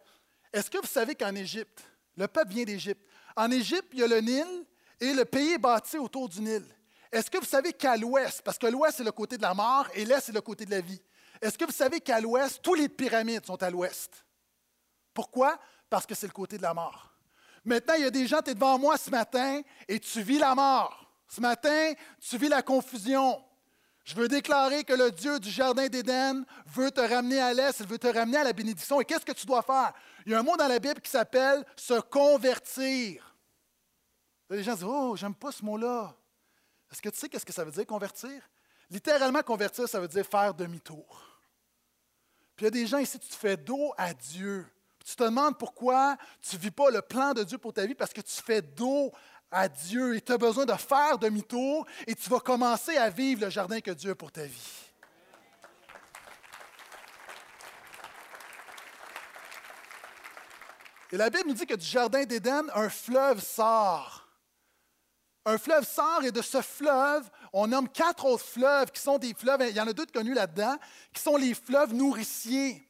est-ce 0.54 0.70
que 0.70 0.78
vous 0.78 0.88
savez 0.88 1.16
qu'en 1.16 1.34
Égypte, 1.34 1.84
le 2.16 2.28
peuple 2.28 2.52
vient 2.52 2.64
d'Égypte. 2.64 3.02
En 3.36 3.50
Égypte, 3.52 3.90
il 3.94 4.00
y 4.00 4.04
a 4.04 4.08
le 4.08 4.20
Nil 4.20 4.66
et 5.00 5.14
le 5.14 5.26
pays 5.26 5.54
est 5.54 5.58
bâti 5.58 5.98
autour 5.98 6.30
du 6.30 6.42
Nil. 6.42 6.66
Est-ce 7.12 7.30
que 7.30 7.38
vous 7.38 7.46
savez 7.46 7.74
qu'à 7.74 7.96
l'ouest, 7.98 8.42
parce 8.42 8.58
que 8.58 8.68
l'ouest 8.68 8.98
c'est 8.98 9.04
le 9.04 9.12
côté 9.12 9.38
de 9.38 9.42
la 9.42 9.54
mort 9.54 9.88
et 9.94 10.06
l'est 10.06 10.22
c'est 10.22 10.34
le 10.34 10.42
côté 10.42 10.66
de 10.66 10.72
la 10.72 10.82
vie, 10.82 11.02
est-ce 11.42 11.58
que 11.58 11.66
vous 11.66 11.72
savez 11.72 12.00
qu'à 12.00 12.20
l'ouest, 12.20 12.62
tous 12.62 12.74
les 12.74 12.90
pyramides 12.90 13.46
sont 13.46 13.62
à 13.62 13.70
l'ouest? 13.70 14.26
Pourquoi? 15.14 15.58
Parce 15.90 16.06
que 16.06 16.16
c'est 16.16 16.28
le 16.28 16.34
côté 16.34 16.58
de 16.58 16.64
la 16.64 16.74
mort. 16.74 17.14
Maintenant, 17.64 17.96
il 17.96 18.04
y 18.04 18.06
a 18.06 18.12
des 18.12 18.28
gens, 18.28 18.42
tu 18.42 18.52
es 18.52 18.54
devant 18.54 18.80
moi 18.80 18.98
ce 18.98 19.10
matin 19.10 19.62
et 19.88 20.00
tu 20.00 20.22
vis 20.22 20.40
la 20.40 20.56
mort. 20.56 21.12
Ce 21.28 21.42
matin, 21.42 21.94
tu 22.20 22.38
vis 22.38 22.50
la 22.50 22.62
confusion. 22.62 23.44
Je 24.06 24.16
veux 24.16 24.30
déclarer 24.30 24.86
que 24.86 24.94
le 24.94 25.12
Dieu 25.12 25.38
du 25.40 25.50
Jardin 25.50 25.88
d'Éden 25.88 26.46
veut 26.68 26.92
te 26.92 27.02
ramener 27.02 27.42
à 27.42 27.54
l'Est, 27.54 27.82
il 27.82 27.88
veut 27.88 27.98
te 27.98 28.08
ramener 28.08 28.38
à 28.38 28.46
la 28.46 28.54
bénédiction. 28.54 29.02
Et 29.02 29.06
qu'est-ce 29.06 29.26
que 29.26 29.34
tu 29.34 29.46
dois 29.46 29.62
faire? 29.62 29.92
Il 30.26 30.32
y 30.32 30.36
a 30.36 30.40
un 30.40 30.44
mot 30.44 30.56
dans 30.56 30.68
la 30.68 30.80
Bible 30.80 31.02
qui 31.02 31.12
s'appelle 31.12 31.66
se 31.76 32.00
convertir. 32.00 33.36
Les 34.50 34.64
gens 34.64 34.76
disent 34.76 34.86
Oh, 34.86 35.16
j'aime 35.18 35.36
pas 35.36 35.52
ce 35.52 35.64
mot-là. 35.66 36.16
Est-ce 36.92 37.02
que 37.02 37.10
tu 37.10 37.18
sais 37.18 37.30
qu'est-ce 37.30 37.46
que 37.46 37.54
ça 37.54 37.64
veut 37.64 37.72
dire 37.72 37.86
convertir? 37.86 38.42
Littéralement, 38.90 39.42
convertir, 39.42 39.88
ça 39.88 40.00
veut 40.00 40.08
dire 40.08 40.26
faire 40.26 40.54
demi-tour. 40.54 41.40
Puis 42.56 42.66
il 42.66 42.66
y 42.66 42.68
a 42.68 42.72
des 42.72 42.88
gens 42.88 42.98
ici, 42.98 43.20
tu 43.20 43.28
te 43.28 43.36
fais 43.36 43.58
dos 43.58 43.94
à 43.98 44.14
Dieu. 44.14 44.66
Tu 45.06 45.16
te 45.16 45.24
demandes 45.24 45.58
pourquoi 45.58 46.18
tu 46.42 46.56
ne 46.56 46.62
vis 46.62 46.72
pas 46.72 46.90
le 46.90 47.02
plan 47.02 47.34
de 47.34 47.44
Dieu 47.44 47.58
pour 47.58 47.74
ta 47.74 47.86
vie 47.86 47.96
parce 47.96 48.12
que 48.12 48.22
tu 48.22 48.42
fais 48.42 48.62
dos 48.62 49.12
à 49.52 49.70
Dieu 49.70 50.16
et 50.16 50.22
tu 50.22 50.32
as 50.32 50.38
besoin 50.38 50.66
de 50.66 50.74
faire 50.74 51.18
demi-tour 51.18 51.86
et 52.06 52.16
tu 52.16 52.30
vas 52.30 52.40
commencer 52.40 52.98
à 52.98 53.10
vivre 53.10 53.46
le 53.46 53.50
jardin 53.50 53.80
que 53.80 53.92
Dieu 53.92 54.12
a 54.12 54.16
pour 54.16 54.32
ta 54.32 54.44
vie. 54.44 54.88
Et 61.12 61.18
la 61.18 61.30
Bible 61.30 61.48
nous 61.48 61.56
dit 61.56 61.66
que 61.66 61.76
du 61.76 61.86
jardin 61.86 62.26
d'Éden, 62.26 62.70
un 62.74 62.90
fleuve 62.90 63.42
sort. 63.42 64.27
Un 65.48 65.58
fleuve 65.58 65.88
sort 65.88 66.26
et 66.26 66.32
de 66.32 66.42
ce 66.42 66.62
fleuve, 66.62 67.30
on 67.54 67.68
nomme 67.68 67.88
quatre 67.88 68.26
autres 68.26 68.44
fleuves 68.44 68.92
qui 68.92 69.02
sont 69.02 69.18
des 69.18 69.34
fleuves, 69.34 69.66
il 69.70 69.76
y 69.76 69.80
en 69.80 69.88
a 69.88 69.94
deux 69.94 70.06
de 70.06 70.12
connus 70.12 70.34
là-dedans, 70.34 70.76
qui 71.14 71.22
sont 71.22 71.38
les 71.38 71.54
fleuves 71.54 71.94
nourriciers 71.94 72.86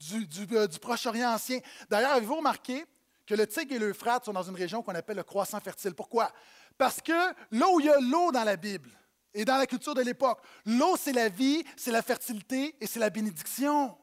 du, 0.00 0.26
euh, 0.52 0.66
du 0.66 0.78
Proche-Orient 0.80 1.32
ancien. 1.32 1.60
D'ailleurs, 1.88 2.12
avez-vous 2.12 2.34
remarqué 2.34 2.84
que 3.24 3.34
le 3.36 3.46
Tigre 3.46 3.76
et 3.76 3.78
l'Euphrate 3.78 4.24
sont 4.24 4.32
dans 4.32 4.42
une 4.42 4.56
région 4.56 4.82
qu'on 4.82 4.94
appelle 4.94 5.18
le 5.18 5.22
croissant 5.22 5.60
fertile? 5.60 5.94
Pourquoi? 5.94 6.32
Parce 6.76 7.00
que 7.00 7.12
là 7.52 7.68
où 7.72 7.78
il 7.78 7.86
y 7.86 7.90
a 7.90 8.00
l'eau 8.00 8.32
dans 8.32 8.44
la 8.44 8.56
Bible 8.56 8.90
et 9.32 9.44
dans 9.44 9.56
la 9.56 9.66
culture 9.66 9.94
de 9.94 10.02
l'époque, 10.02 10.40
l'eau, 10.66 10.96
c'est 10.98 11.12
la 11.12 11.28
vie, 11.28 11.64
c'est 11.76 11.92
la 11.92 12.02
fertilité 12.02 12.74
et 12.80 12.88
c'est 12.88 12.98
la 12.98 13.10
bénédiction. 13.10 13.96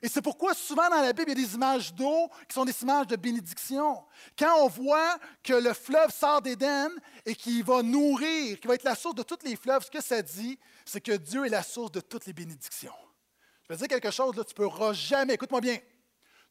Et 0.00 0.08
c'est 0.08 0.22
pourquoi 0.22 0.54
souvent 0.54 0.88
dans 0.88 1.00
la 1.00 1.12
Bible, 1.12 1.30
il 1.32 1.38
y 1.38 1.44
a 1.44 1.46
des 1.46 1.54
images 1.54 1.92
d'eau 1.94 2.28
qui 2.48 2.54
sont 2.54 2.64
des 2.64 2.82
images 2.82 3.06
de 3.06 3.16
bénédiction. 3.16 4.04
Quand 4.38 4.64
on 4.64 4.68
voit 4.68 5.18
que 5.42 5.52
le 5.52 5.72
fleuve 5.74 6.10
sort 6.10 6.40
d'Éden 6.40 6.90
et 7.26 7.34
qu'il 7.34 7.62
va 7.62 7.82
nourrir, 7.82 8.58
qu'il 8.58 8.68
va 8.68 8.74
être 8.74 8.84
la 8.84 8.94
source 8.94 9.14
de 9.14 9.22
tous 9.22 9.38
les 9.44 9.56
fleuves, 9.56 9.84
ce 9.84 9.90
que 9.90 10.02
ça 10.02 10.22
dit, 10.22 10.58
c'est 10.84 11.00
que 11.00 11.12
Dieu 11.12 11.46
est 11.46 11.50
la 11.50 11.62
source 11.62 11.92
de 11.92 12.00
toutes 12.00 12.26
les 12.26 12.32
bénédictions. 12.32 12.94
Je 13.64 13.68
vais 13.68 13.76
dire 13.76 13.88
quelque 13.88 14.10
chose, 14.10 14.32
tu 14.32 14.40
ne 14.40 14.44
pourras 14.66 14.92
jamais, 14.92 15.34
écoute-moi 15.34 15.60
bien, 15.60 15.78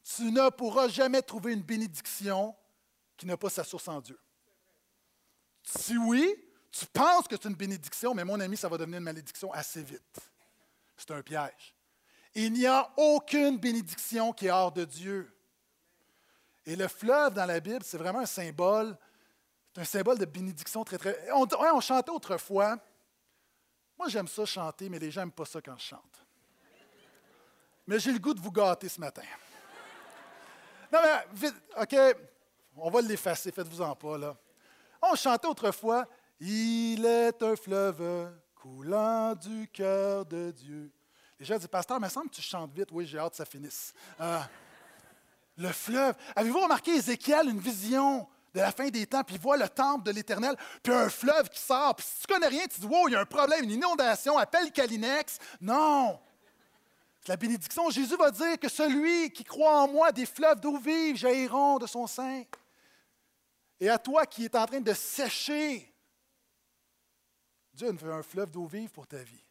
tu 0.04 0.30
ne 0.30 0.48
pourras 0.50 0.88
jamais 0.88 1.22
trouver 1.22 1.52
une 1.52 1.62
bénédiction 1.62 2.54
qui 3.16 3.26
n'a 3.26 3.36
pas 3.36 3.50
sa 3.50 3.64
source 3.64 3.88
en 3.88 4.00
Dieu. 4.00 4.18
Si 5.62 5.96
oui, 5.96 6.34
tu 6.70 6.86
penses 6.86 7.28
que 7.28 7.36
c'est 7.36 7.48
une 7.48 7.54
bénédiction, 7.54 8.14
mais 8.14 8.24
mon 8.24 8.40
ami, 8.40 8.56
ça 8.56 8.68
va 8.68 8.78
devenir 8.78 8.98
une 8.98 9.04
malédiction 9.04 9.52
assez 9.52 9.82
vite. 9.82 10.18
C'est 10.96 11.10
un 11.10 11.22
piège. 11.22 11.74
Il 12.34 12.52
n'y 12.52 12.66
a 12.66 12.90
aucune 12.96 13.58
bénédiction 13.58 14.32
qui 14.32 14.46
est 14.46 14.50
hors 14.50 14.72
de 14.72 14.84
Dieu. 14.84 15.30
Et 16.64 16.76
le 16.76 16.88
fleuve 16.88 17.34
dans 17.34 17.44
la 17.44 17.60
Bible, 17.60 17.82
c'est 17.82 17.98
vraiment 17.98 18.20
un 18.20 18.26
symbole. 18.26 18.96
C'est 19.74 19.80
un 19.80 19.84
symbole 19.84 20.18
de 20.18 20.24
bénédiction 20.24 20.84
très, 20.84 20.98
très. 20.98 21.28
On, 21.32 21.80
chantait 21.80 22.10
autrefois. 22.10 22.78
Moi, 23.98 24.08
j'aime 24.08 24.28
ça 24.28 24.44
chanter, 24.44 24.88
mais 24.88 24.98
les 24.98 25.10
gens 25.10 25.22
n'aiment 25.22 25.32
pas 25.32 25.44
ça 25.44 25.60
quand 25.60 25.76
je 25.76 25.84
chante. 25.84 26.26
Mais 27.86 27.98
j'ai 27.98 28.12
le 28.12 28.18
goût 28.18 28.32
de 28.32 28.40
vous 28.40 28.52
gâter 28.52 28.88
ce 28.88 29.00
matin. 29.00 29.22
Non, 30.92 31.00
mais 31.02 31.26
vite, 31.34 31.54
OK, 31.80 31.96
on 32.76 32.90
va 32.90 33.00
l'effacer, 33.00 33.50
faites-vous-en 33.50 33.94
pas, 33.96 34.18
là. 34.18 34.36
On 35.02 35.16
chantait 35.16 35.48
autrefois 35.48 36.06
Il 36.38 37.04
est 37.04 37.42
un 37.42 37.56
fleuve 37.56 38.32
coulant 38.54 39.34
du 39.34 39.68
cœur 39.68 40.24
de 40.24 40.52
Dieu. 40.52 40.92
Gens 41.44 41.56
disent 41.56 41.68
Pasteur, 41.68 41.98
il 41.98 42.04
me 42.04 42.08
semble 42.08 42.30
que 42.30 42.36
tu 42.36 42.42
chantes 42.42 42.72
vite. 42.72 42.88
Oui, 42.92 43.06
j'ai 43.06 43.18
hâte 43.18 43.32
que 43.32 43.36
ça 43.36 43.44
finisse. 43.44 43.92
Euh, 44.20 44.40
le 45.56 45.68
fleuve. 45.68 46.14
Avez-vous 46.36 46.60
remarqué 46.60 46.92
Ézéchiel, 46.92 47.48
une 47.48 47.58
vision 47.58 48.28
de 48.54 48.60
la 48.60 48.70
fin 48.70 48.88
des 48.88 49.06
temps, 49.06 49.24
puis 49.24 49.36
il 49.36 49.40
voit 49.40 49.56
le 49.56 49.68
temple 49.68 50.04
de 50.04 50.10
l'Éternel, 50.10 50.56
puis 50.82 50.92
un 50.92 51.08
fleuve 51.08 51.48
qui 51.48 51.58
sort. 51.58 51.96
Puis 51.96 52.06
si 52.06 52.26
tu 52.26 52.32
connais 52.32 52.48
rien, 52.48 52.66
tu 52.66 52.80
dis 52.80 52.86
Wow, 52.86 53.08
il 53.08 53.12
y 53.12 53.16
a 53.16 53.20
un 53.20 53.26
problème, 53.26 53.64
une 53.64 53.72
inondation, 53.72 54.38
appelle 54.38 54.70
Calinex. 54.70 55.38
Non! 55.60 56.20
La 57.28 57.36
bénédiction. 57.36 57.88
Jésus 57.90 58.16
va 58.16 58.30
dire 58.30 58.58
que 58.58 58.68
celui 58.68 59.30
qui 59.30 59.44
croit 59.44 59.82
en 59.82 59.88
moi, 59.88 60.10
des 60.10 60.26
fleuves 60.26 60.60
d'eau 60.60 60.76
vive 60.78 61.16
jailliront 61.16 61.78
de 61.78 61.86
son 61.86 62.06
sein. 62.06 62.42
Et 63.78 63.88
à 63.88 63.98
toi 63.98 64.26
qui 64.26 64.44
es 64.44 64.56
en 64.56 64.66
train 64.66 64.80
de 64.80 64.92
sécher, 64.92 65.92
Dieu 67.72 67.96
fait 67.96 68.10
un 68.10 68.22
fleuve 68.22 68.50
d'eau 68.50 68.66
vive 68.66 68.90
pour 68.90 69.06
ta 69.06 69.18
vie. 69.18 69.44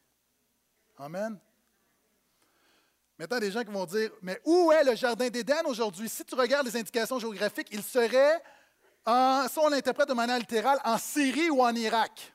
Amen. 0.98 1.40
Maintenant, 3.22 3.38
des 3.38 3.52
gens 3.52 3.64
qui 3.64 3.70
vont 3.70 3.86
dire, 3.86 4.10
mais 4.24 4.42
où 4.44 4.72
est 4.72 4.84
le 4.84 4.96
jardin 4.96 5.30
d'Éden 5.30 5.62
aujourd'hui? 5.68 6.10
Si 6.10 6.26
tu 6.26 6.34
regardes 6.34 6.66
les 6.66 6.76
indications 6.76 7.20
géographiques, 7.20 7.68
il 7.70 7.84
serait, 7.84 8.42
en, 9.06 9.48
si 9.48 9.60
on 9.60 9.70
l'interprète 9.70 10.10
de 10.10 10.16
manière 10.16 10.40
littérale, 10.40 10.80
en 10.84 10.98
Syrie 10.98 11.52
ou 11.52 11.62
en 11.62 11.76
Irak. 11.76 12.34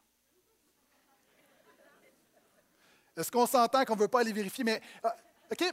Est-ce 3.16 3.32
qu'on 3.32 3.46
s'entend 3.48 3.84
qu'on 3.84 3.96
ne 3.96 4.00
veut 4.02 4.06
pas 4.06 4.20
aller 4.20 4.32
vérifier? 4.32 4.62
Mais, 4.62 4.80
ah, 5.02 5.16
OK? 5.50 5.64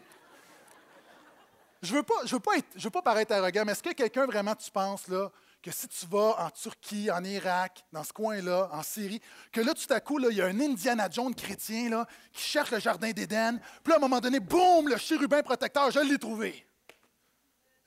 Je 1.84 1.92
ne 1.92 1.98
veux, 1.98 2.04
pas, 2.04 2.26
je 2.26 2.34
veux, 2.34 2.40
pas 2.40 2.54
je 2.76 2.84
veux 2.84 2.90
pas 2.90 3.04
paraître 3.04 3.34
arrogant, 3.34 3.66
mais 3.68 3.74
est-ce 3.74 3.84
que 3.84 3.94
quelqu'un 3.94 4.26
vraiment, 4.26 4.56
tu 4.56 4.72
penses, 4.72 5.08
là, 5.10 5.30
que 5.64 5.72
si 5.72 5.88
tu 5.88 6.06
vas 6.08 6.36
en 6.46 6.50
Turquie, 6.50 7.10
en 7.10 7.24
Irak, 7.24 7.86
dans 7.94 8.04
ce 8.04 8.12
coin-là, 8.12 8.70
en 8.74 8.84
Syrie, 8.84 9.22
que 9.50 9.62
là, 9.62 9.74
tout 9.74 9.92
à 9.94 10.02
coup, 10.02 10.20
il 10.20 10.36
y 10.36 10.42
a 10.42 10.46
un 10.46 10.60
Indiana 10.60 11.08
Jones 11.10 11.34
chrétien 11.34 11.90
là, 11.90 12.06
qui 12.34 12.44
cherche 12.44 12.70
le 12.72 12.80
jardin 12.80 13.12
d'Éden, 13.12 13.60
puis 13.82 13.94
à 13.94 13.96
un 13.96 14.00
moment 14.00 14.20
donné, 14.20 14.42
boum, 14.42 14.90
le 14.90 14.98
chérubin 14.98 15.42
protecteur, 15.42 15.90
je 15.90 16.02
l'ai 16.02 16.20
trouvé. 16.20 16.68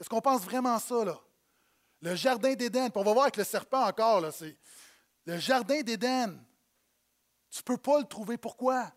Est-ce 0.01 0.09
qu'on 0.09 0.23
pense 0.23 0.41
vraiment 0.41 0.79
ça, 0.79 1.05
là? 1.05 1.21
Le 2.01 2.15
jardin 2.15 2.55
d'Éden, 2.55 2.89
puis 2.89 2.99
on 2.99 3.05
va 3.05 3.13
voir 3.13 3.25
avec 3.25 3.37
le 3.37 3.45
serpent 3.45 3.85
encore, 3.87 4.23
là, 4.23 4.33
c'est 4.33 4.57
le 5.27 5.39
jardin 5.39 5.83
d'Éden. 5.83 6.43
Tu 7.51 7.59
ne 7.59 7.63
peux 7.63 7.77
pas 7.77 7.99
le 7.99 8.07
trouver. 8.07 8.39
Pourquoi? 8.39 8.91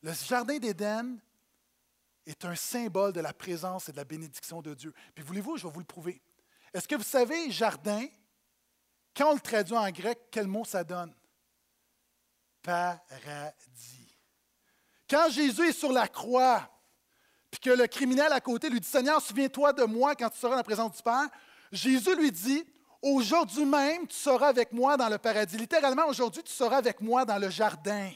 Le 0.00 0.12
jardin 0.12 0.58
d'Éden 0.58 1.18
est 2.24 2.44
un 2.44 2.54
symbole 2.54 3.12
de 3.12 3.20
la 3.20 3.32
présence 3.32 3.88
et 3.88 3.92
de 3.92 3.96
la 3.96 4.04
bénédiction 4.04 4.62
de 4.62 4.74
Dieu. 4.74 4.92
Puis 5.14 5.24
voulez-vous, 5.24 5.56
je 5.56 5.66
vais 5.66 5.72
vous 5.72 5.80
le 5.80 5.86
prouver. 5.86 6.22
Est-ce 6.72 6.88
que 6.88 6.94
vous 6.94 7.02
savez, 7.02 7.50
jardin, 7.50 8.06
quand 9.14 9.30
on 9.30 9.34
le 9.34 9.40
traduit 9.40 9.76
en 9.76 9.90
grec, 9.90 10.18
quel 10.30 10.46
mot 10.46 10.64
ça 10.64 10.82
donne? 10.84 11.14
Paradis. 12.62 14.16
Quand 15.08 15.28
Jésus 15.30 15.68
est 15.68 15.72
sur 15.72 15.92
la 15.92 16.08
croix, 16.08 16.68
puis 17.50 17.60
que 17.60 17.70
le 17.70 17.86
criminel 17.86 18.32
à 18.32 18.40
côté 18.40 18.70
lui 18.70 18.80
dit 18.80 18.88
Seigneur, 18.88 19.20
souviens-toi 19.20 19.74
de 19.74 19.84
moi 19.84 20.14
quand 20.14 20.30
tu 20.30 20.38
seras 20.38 20.52
dans 20.52 20.56
la 20.56 20.64
présence 20.64 20.96
du 20.96 21.02
Père, 21.02 21.28
Jésus 21.70 22.14
lui 22.16 22.32
dit 22.32 22.64
Aujourd'hui 23.02 23.64
même, 23.64 24.06
tu 24.06 24.16
seras 24.16 24.48
avec 24.48 24.72
moi 24.72 24.96
dans 24.96 25.08
le 25.08 25.18
paradis. 25.18 25.56
Littéralement, 25.56 26.06
aujourd'hui, 26.06 26.42
tu 26.44 26.52
seras 26.52 26.76
avec 26.76 27.00
moi 27.00 27.24
dans 27.24 27.36
le 27.36 27.50
jardin. 27.50 28.12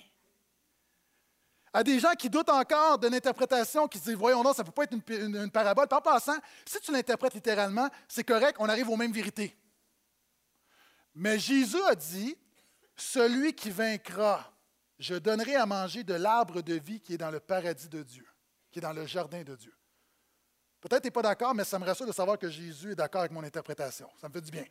À 1.77 1.85
des 1.85 2.01
gens 2.01 2.15
qui 2.15 2.31
doutent 2.31 2.49
encore 2.49 2.99
de 2.99 3.07
l'interprétation, 3.07 3.87
qui 3.87 3.99
se 3.99 4.05
disent 4.05 4.15
Voyons, 4.15 4.43
non, 4.43 4.55
ça 4.55 4.63
ne 4.63 4.67
peut 4.67 4.73
pas 4.73 4.85
être 4.85 4.95
une, 4.95 5.51
parabole. 5.51 5.87
Par 5.87 6.01
passant, 6.01 6.39
si 6.65 6.81
tu 6.81 6.91
l'interprètes 6.91 7.35
littéralement, 7.35 7.91
c'est 8.09 8.25
correct, 8.25 8.57
on 8.59 8.67
arrive 8.71 8.89
aux 8.89 8.97
mêmes 8.97 9.13
vérités. 9.13 9.55
Mais 11.15 11.39
Jésus 11.39 11.83
a 11.83 11.95
dit 11.95 12.35
Celui 12.97 13.53
qui 13.53 13.69
vaincra, 13.69 14.51
je 14.99 15.17
donnerai 15.17 15.57
à 15.57 15.67
manger 15.67 16.03
de 16.03 16.15
l'arbre 16.15 16.63
de 16.63 16.73
vie 16.73 16.99
qui 16.99 17.13
est 17.13 17.19
dans 17.19 17.31
le 17.31 17.41
paradis 17.41 17.91
de 17.91 18.03
Dieu, 18.03 18.27
qui 18.71 18.79
est 18.79 18.83
dans 18.83 18.95
le 18.95 19.05
jardin 19.05 19.43
de 19.43 19.55
Dieu. 19.55 19.75
Peut-être 20.81 21.03
que 21.03 21.03
tu 21.03 21.07
n'es 21.09 21.11
pas 21.11 21.29
d'accord, 21.29 21.55
mais 21.55 21.65
ça 21.65 21.79
me 21.79 21.85
rassure 21.85 22.07
de 22.07 22.13
savoir 22.13 22.39
que 22.39 22.49
Jésus 22.49 22.93
est 22.93 22.97
d'accord 22.97 23.21
avec 23.21 23.33
mon 23.33 23.45
interprétation. 23.45 24.09
Ça 24.19 24.31
me 24.31 24.33
fait 24.33 24.41
du 24.41 24.51
bien. 24.51 24.65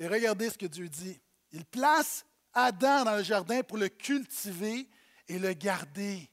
Et 0.00 0.08
regardez 0.08 0.50
ce 0.50 0.58
que 0.58 0.66
Dieu 0.66 0.88
dit. 0.88 1.20
Il 1.52 1.64
place 1.64 2.26
Adam 2.58 3.04
dans 3.04 3.16
le 3.16 3.22
jardin 3.22 3.62
pour 3.62 3.76
le 3.76 3.90
cultiver 3.90 4.88
et 5.28 5.38
le 5.38 5.52
garder. 5.52 6.26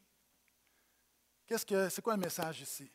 Qu'est-ce 1.45 1.65
que 1.65 1.89
c'est 1.89 2.01
quoi 2.01 2.15
le 2.15 2.21
message 2.21 2.61
ici? 2.61 2.89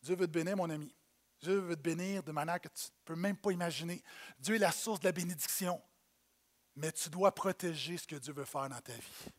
Dieu 0.00 0.16
veut 0.16 0.26
te 0.26 0.32
bénir, 0.32 0.56
mon 0.56 0.70
ami. 0.70 0.94
Dieu 1.42 1.58
veut 1.58 1.76
te 1.76 1.82
bénir 1.82 2.22
de 2.22 2.32
manière 2.32 2.58
que 2.58 2.68
tu 2.68 2.84
ne 2.84 3.04
peux 3.04 3.20
même 3.20 3.36
pas 3.36 3.52
imaginer. 3.52 4.02
Dieu 4.38 4.54
est 4.54 4.60
la 4.60 4.72
source 4.72 4.98
de 5.00 5.04
la 5.04 5.12
bénédiction. 5.12 5.80
Mais 6.74 6.90
tu 6.90 7.10
dois 7.10 7.34
protéger 7.34 7.98
ce 7.98 8.06
que 8.06 8.16
Dieu 8.16 8.32
veut 8.32 8.46
faire 8.46 8.68
dans 8.70 8.80
ta 8.80 8.94
vie. 8.94 9.30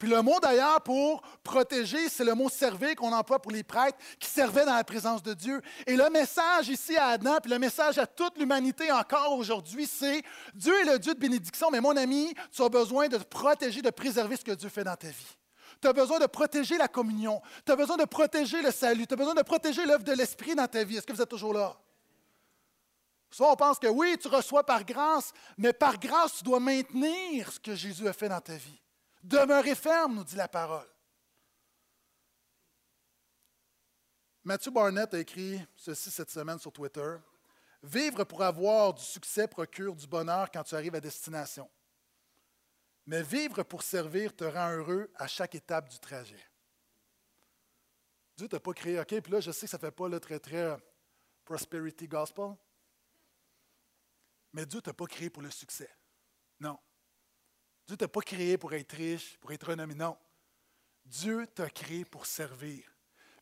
Puis 0.00 0.08
le 0.08 0.22
mot 0.22 0.40
d'ailleurs 0.40 0.80
pour 0.80 1.20
protéger, 1.44 2.08
c'est 2.08 2.24
le 2.24 2.34
mot 2.34 2.48
servir 2.48 2.96
qu'on 2.96 3.12
emploie 3.12 3.38
pour 3.38 3.52
les 3.52 3.62
prêtres 3.62 3.98
qui 4.18 4.30
servaient 4.30 4.64
dans 4.64 4.74
la 4.74 4.82
présence 4.82 5.22
de 5.22 5.34
Dieu. 5.34 5.60
Et 5.86 5.94
le 5.94 6.08
message 6.08 6.70
ici 6.70 6.96
à 6.96 7.08
Adam, 7.08 7.36
puis 7.42 7.50
le 7.50 7.58
message 7.58 7.98
à 7.98 8.06
toute 8.06 8.38
l'humanité 8.38 8.90
encore 8.90 9.34
aujourd'hui, 9.34 9.86
c'est 9.86 10.22
Dieu 10.54 10.72
est 10.80 10.90
le 10.90 10.98
Dieu 10.98 11.12
de 11.12 11.20
bénédiction, 11.20 11.70
mais 11.70 11.82
mon 11.82 11.94
ami, 11.98 12.34
tu 12.50 12.62
as 12.62 12.70
besoin 12.70 13.08
de 13.08 13.18
protéger, 13.18 13.82
de 13.82 13.90
préserver 13.90 14.36
ce 14.36 14.44
que 14.44 14.52
Dieu 14.52 14.70
fait 14.70 14.84
dans 14.84 14.96
ta 14.96 15.08
vie. 15.08 15.36
Tu 15.82 15.86
as 15.86 15.92
besoin 15.92 16.18
de 16.18 16.26
protéger 16.26 16.78
la 16.78 16.88
communion. 16.88 17.42
Tu 17.66 17.70
as 17.70 17.76
besoin 17.76 17.98
de 17.98 18.06
protéger 18.06 18.62
le 18.62 18.70
salut. 18.70 19.06
Tu 19.06 19.12
as 19.12 19.18
besoin 19.18 19.34
de 19.34 19.42
protéger 19.42 19.84
l'œuvre 19.84 20.04
de 20.04 20.12
l'Esprit 20.12 20.54
dans 20.54 20.66
ta 20.66 20.82
vie. 20.82 20.96
Est-ce 20.96 21.06
que 21.06 21.12
vous 21.12 21.22
êtes 21.22 21.28
toujours 21.28 21.52
là? 21.52 21.76
Soit 23.30 23.52
on 23.52 23.56
pense 23.56 23.78
que 23.78 23.86
oui, 23.86 24.16
tu 24.18 24.28
reçois 24.28 24.64
par 24.64 24.82
grâce, 24.82 25.32
mais 25.58 25.74
par 25.74 25.98
grâce, 25.98 26.38
tu 26.38 26.44
dois 26.44 26.58
maintenir 26.58 27.52
ce 27.52 27.60
que 27.60 27.74
Jésus 27.74 28.08
a 28.08 28.14
fait 28.14 28.30
dans 28.30 28.40
ta 28.40 28.54
vie. 28.54 28.80
Demeurez 29.22 29.74
ferme, 29.74 30.14
nous 30.16 30.24
dit 30.24 30.36
la 30.36 30.48
parole. 30.48 30.88
Matthew 34.42 34.70
Barnett 34.70 35.12
a 35.12 35.18
écrit 35.18 35.60
ceci 35.76 36.10
cette 36.10 36.30
semaine 36.30 36.58
sur 36.58 36.72
Twitter. 36.72 37.16
Vivre 37.82 38.24
pour 38.24 38.42
avoir 38.42 38.94
du 38.94 39.02
succès 39.02 39.46
procure 39.46 39.94
du 39.94 40.06
bonheur 40.06 40.50
quand 40.50 40.62
tu 40.62 40.74
arrives 40.74 40.94
à 40.94 41.00
destination. 41.00 41.70
Mais 43.06 43.22
vivre 43.22 43.62
pour 43.62 43.82
servir 43.82 44.34
te 44.34 44.44
rend 44.44 44.70
heureux 44.70 45.10
à 45.16 45.26
chaque 45.26 45.54
étape 45.54 45.88
du 45.88 45.98
trajet. 45.98 46.44
Dieu 48.36 48.48
t'a 48.48 48.60
pas 48.60 48.72
créé, 48.72 48.98
OK, 48.98 49.20
puis 49.20 49.32
là, 49.32 49.40
je 49.40 49.50
sais 49.50 49.66
que 49.66 49.70
ça 49.70 49.76
ne 49.76 49.80
fait 49.80 49.90
pas 49.90 50.08
le 50.08 50.18
très, 50.18 50.38
très 50.38 50.62
euh, 50.62 50.76
prosperity 51.44 52.08
gospel, 52.08 52.56
mais 54.52 54.64
Dieu 54.64 54.80
t'a 54.80 54.94
pas 54.94 55.06
créé 55.06 55.28
pour 55.28 55.42
le 55.42 55.50
succès. 55.50 55.90
Non. 56.58 56.78
Dieu 57.90 57.96
t'a 57.96 58.06
pas 58.06 58.20
créé 58.20 58.56
pour 58.56 58.72
être 58.72 58.92
riche, 58.92 59.36
pour 59.40 59.50
être 59.50 59.66
renommé. 59.66 59.96
Non. 59.96 60.16
Dieu 61.04 61.44
t'a 61.52 61.68
créé 61.68 62.04
pour 62.04 62.24
servir. 62.24 62.84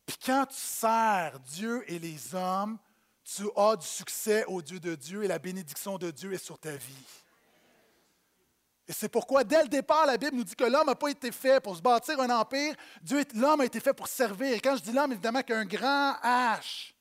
Puis 0.07 0.17
quand 0.25 0.47
tu 0.47 0.55
sers 0.55 1.39
Dieu 1.41 1.83
et 1.85 1.99
les 1.99 2.33
hommes, 2.33 2.79
tu 3.23 3.43
as 3.55 3.75
du 3.75 3.85
succès 3.85 4.45
au 4.45 4.63
Dieu 4.63 4.79
de 4.79 4.95
Dieu 4.95 5.23
et 5.23 5.27
la 5.27 5.37
bénédiction 5.37 5.99
de 5.99 6.09
Dieu 6.09 6.33
est 6.33 6.43
sur 6.43 6.57
ta 6.57 6.75
vie. 6.75 7.05
Et 8.87 8.93
c'est 8.93 9.09
pourquoi, 9.09 9.43
dès 9.43 9.61
le 9.61 9.69
départ, 9.69 10.07
la 10.07 10.17
Bible 10.17 10.37
nous 10.37 10.43
dit 10.43 10.55
que 10.55 10.63
l'homme 10.63 10.87
n'a 10.87 10.95
pas 10.95 11.11
été 11.11 11.31
fait 11.31 11.61
pour 11.61 11.77
se 11.77 11.81
bâtir 11.83 12.19
un 12.19 12.31
empire. 12.31 12.73
Dieu, 13.03 13.23
l'homme 13.35 13.61
a 13.61 13.65
été 13.65 13.79
fait 13.79 13.93
pour 13.93 14.07
servir. 14.07 14.55
Et 14.55 14.59
quand 14.59 14.77
je 14.77 14.81
dis 14.81 14.91
l'homme, 14.91 15.11
évidemment, 15.11 15.43
qu'un 15.43 15.65
grand 15.65 16.13
H. 16.23 16.95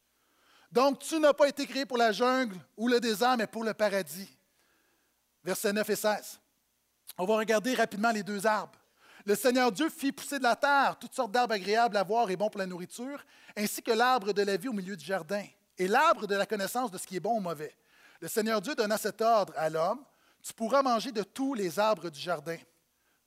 Donc, 0.70 0.99
tu 0.99 1.18
n'as 1.18 1.32
pas 1.32 1.49
été 1.49 1.66
créé 1.66 1.86
pour 1.86 1.96
la 1.96 2.12
jungle 2.12 2.59
ou 2.76 2.88
le 2.88 3.01
désert, 3.01 3.38
mais 3.38 3.46
pour 3.46 3.64
le 3.64 3.72
paradis. 3.72 4.28
Versets 5.42 5.72
9 5.72 5.88
et 5.88 5.96
16. 5.96 6.40
On 7.19 7.27
va 7.27 7.37
regarder 7.37 7.75
rapidement 7.75 8.11
les 8.11 8.23
deux 8.23 8.47
arbres. 8.47 8.79
Le 9.27 9.35
Seigneur 9.35 9.71
Dieu 9.73 9.91
fit 9.91 10.12
pousser 10.12 10.39
de 10.39 10.45
la 10.45 10.57
terre 10.57 10.97
toutes 10.99 11.14
sortes 11.14 11.33
d'arbres 11.33 11.55
agréables 11.55 11.97
à 11.97 12.03
voir 12.03 12.31
et 12.31 12.37
bons 12.37 12.49
pour 12.49 12.61
la 12.61 12.66
nourriture, 12.66 13.23
ainsi 13.57 13.83
que 13.83 13.91
l'arbre 13.91 14.33
de 14.33 14.43
la 14.43 14.57
vie 14.57 14.69
au 14.69 14.73
milieu 14.73 14.97
du 14.97 15.05
jardin, 15.05 15.45
et 15.77 15.89
l'arbre 15.89 16.27
de 16.27 16.35
la 16.35 16.47
connaissance 16.47 16.91
de 16.91 16.99
ce 16.99 17.07
qui 17.07 17.16
est 17.16 17.21
bon 17.21 17.37
ou 17.37 17.41
mauvais. 17.41 17.75
Le 18.21 18.29
Seigneur 18.29 18.61
Dieu 18.61 18.75
donna 18.75 18.97
cet 18.97 19.21
ordre 19.21 19.53
à 19.57 19.69
l'homme 19.69 20.05
tu 20.43 20.53
pourras 20.53 20.83
manger 20.83 21.12
de 21.12 21.23
tous 21.23 21.55
les 21.55 21.79
arbres 21.79 22.11
du 22.11 22.19
jardin. 22.19 22.57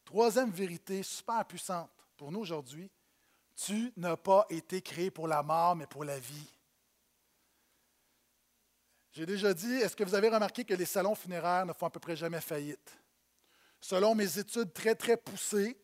Troisième 0.05 0.49
vérité 0.49 1.03
super 1.03 1.45
puissante 1.45 1.91
pour 2.17 2.31
nous 2.31 2.39
aujourd'hui, 2.39 2.89
tu 3.55 3.93
n'as 3.97 4.17
pas 4.17 4.45
été 4.49 4.81
créé 4.81 5.11
pour 5.11 5.27
la 5.27 5.43
mort, 5.43 5.75
mais 5.75 5.87
pour 5.87 6.03
la 6.03 6.19
vie. 6.19 6.47
J'ai 9.11 9.25
déjà 9.25 9.53
dit, 9.53 9.73
est-ce 9.73 9.95
que 9.95 10.03
vous 10.03 10.15
avez 10.15 10.29
remarqué 10.29 10.63
que 10.63 10.73
les 10.73 10.85
salons 10.85 11.15
funéraires 11.15 11.65
ne 11.65 11.73
font 11.73 11.87
à 11.87 11.89
peu 11.89 11.99
près 11.99 12.15
jamais 12.15 12.41
faillite? 12.41 12.97
Selon 13.81 14.13
mes 14.13 14.37
études 14.37 14.71
très, 14.71 14.93
très 14.93 15.17
poussées, 15.17 15.75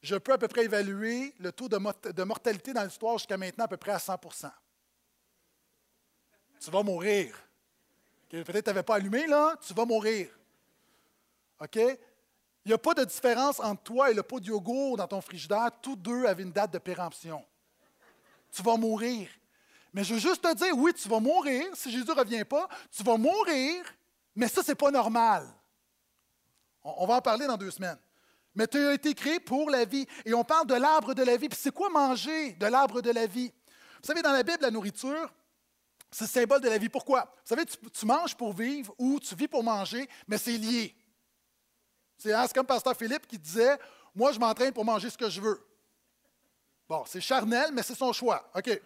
je 0.00 0.14
peux 0.14 0.32
à 0.32 0.38
peu 0.38 0.48
près 0.48 0.64
évaluer 0.64 1.34
le 1.40 1.50
taux 1.50 1.68
de, 1.68 2.24
mortalité 2.24 2.72
dans 2.72 2.84
l'histoire 2.84 3.18
jusqu'à 3.18 3.36
maintenant 3.36 3.64
à 3.64 3.68
peu 3.68 3.76
près 3.76 3.92
à 3.92 3.98
100% 3.98 4.50
Tu 6.60 6.70
vas 6.70 6.82
mourir. 6.82 7.36
Peut-être 8.28 8.52
que 8.52 8.58
tu 8.58 8.66
n'avais 8.66 8.82
pas 8.82 8.96
allumé, 8.96 9.26
là, 9.26 9.56
tu 9.66 9.74
vas 9.74 9.84
mourir. 9.84 10.28
OK? 11.60 11.76
Il 11.76 12.68
n'y 12.68 12.72
a 12.72 12.78
pas 12.78 12.94
de 12.94 13.04
différence 13.04 13.60
entre 13.60 13.82
toi 13.82 14.10
et 14.10 14.14
le 14.14 14.22
pot 14.22 14.40
de 14.40 14.46
yogourt 14.46 14.96
dans 14.96 15.06
ton 15.06 15.20
frigidaire. 15.20 15.70
Tous 15.82 15.96
deux 15.96 16.24
avaient 16.24 16.42
une 16.42 16.52
date 16.52 16.72
de 16.72 16.78
péremption. 16.78 17.44
Tu 18.52 18.62
vas 18.62 18.76
mourir. 18.76 19.28
Mais 19.92 20.02
je 20.02 20.14
veux 20.14 20.20
juste 20.20 20.42
te 20.42 20.54
dire, 20.54 20.76
oui, 20.76 20.92
tu 20.94 21.08
vas 21.08 21.20
mourir 21.20 21.66
si 21.74 21.90
Jésus 21.90 22.06
ne 22.06 22.12
revient 22.12 22.44
pas. 22.44 22.68
Tu 22.90 23.02
vas 23.02 23.16
mourir, 23.16 23.84
mais 24.34 24.48
ça, 24.48 24.62
ce 24.62 24.70
n'est 24.70 24.74
pas 24.74 24.90
normal. 24.90 25.46
On, 26.84 27.06
va 27.06 27.14
en 27.14 27.20
parler 27.22 27.46
dans 27.46 27.56
deux 27.56 27.70
semaines. 27.70 27.98
Mais 28.54 28.66
tu 28.66 28.78
as 28.78 28.92
été 28.92 29.14
créé 29.14 29.40
pour 29.40 29.70
la 29.70 29.84
vie. 29.84 30.06
Et 30.24 30.34
on 30.34 30.44
parle 30.44 30.66
de 30.66 30.74
l'arbre 30.74 31.14
de 31.14 31.22
la 31.22 31.36
vie. 31.36 31.48
Puis 31.48 31.58
c'est 31.60 31.72
quoi 31.74 31.88
manger 31.88 32.52
de 32.52 32.66
l'arbre 32.66 33.00
de 33.00 33.10
la 33.10 33.26
vie? 33.26 33.50
Vous 34.00 34.06
savez, 34.06 34.22
dans 34.22 34.32
la 34.32 34.42
Bible, 34.42 34.58
la 34.60 34.70
nourriture, 34.70 35.32
c'est 36.10 36.24
le 36.24 36.28
symbole 36.28 36.60
de 36.60 36.68
la 36.68 36.78
vie. 36.78 36.90
Pourquoi? 36.90 37.22
Vous 37.22 37.48
savez, 37.48 37.64
tu, 37.64 38.06
manges 38.06 38.36
pour 38.36 38.52
vivre 38.52 38.94
ou 38.98 39.18
tu 39.18 39.34
vis 39.34 39.48
pour 39.48 39.64
manger, 39.64 40.08
mais 40.28 40.38
c'est 40.38 40.56
lié. 40.58 40.94
Hein, 42.26 42.44
c'est 42.46 42.54
comme 42.54 42.66
Pasteur 42.66 42.96
Philippe 42.96 43.26
qui 43.26 43.38
disait 43.38 43.78
Moi, 44.14 44.32
je 44.32 44.38
m'entraîne 44.38 44.72
pour 44.72 44.84
manger 44.84 45.10
ce 45.10 45.18
que 45.18 45.28
je 45.28 45.40
veux. 45.40 45.66
Bon, 46.88 47.02
c'est 47.06 47.20
charnel, 47.20 47.70
mais 47.72 47.82
c'est 47.82 47.94
son 47.94 48.12
choix. 48.12 48.50
OK. 48.54 48.80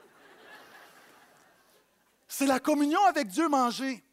C'est 2.28 2.46
la 2.46 2.60
communion 2.60 3.04
avec 3.06 3.26
Dieu 3.26 3.48
manger. 3.48 4.04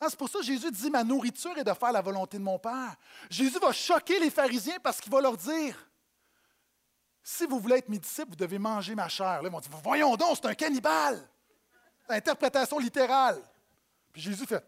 Hein, 0.00 0.06
c'est 0.08 0.18
pour 0.18 0.28
ça 0.28 0.38
que 0.38 0.44
Jésus 0.44 0.70
dit 0.70 0.90
Ma 0.90 1.04
nourriture 1.04 1.56
est 1.58 1.64
de 1.64 1.74
faire 1.74 1.92
la 1.92 2.00
volonté 2.00 2.38
de 2.38 2.42
mon 2.42 2.58
Père. 2.58 2.96
Jésus 3.28 3.58
va 3.58 3.72
choquer 3.72 4.18
les 4.18 4.30
pharisiens 4.30 4.78
parce 4.82 5.00
qu'il 5.00 5.12
va 5.12 5.20
leur 5.20 5.36
dire 5.36 5.76
Si 7.22 7.44
vous 7.46 7.60
voulez 7.60 7.76
être 7.76 7.88
mes 7.88 7.98
disciples, 7.98 8.30
vous 8.30 8.36
devez 8.36 8.58
manger 8.58 8.94
ma 8.94 9.08
chair. 9.08 9.42
Là, 9.42 9.48
ils 9.48 9.50
vont 9.50 9.60
dire 9.60 9.70
Voyons 9.82 10.16
donc, 10.16 10.38
c'est 10.40 10.48
un 10.48 10.54
cannibale. 10.54 11.28
Interprétation 12.08 12.78
littérale. 12.78 13.40
Puis 14.12 14.22
Jésus 14.22 14.46
fait 14.46 14.64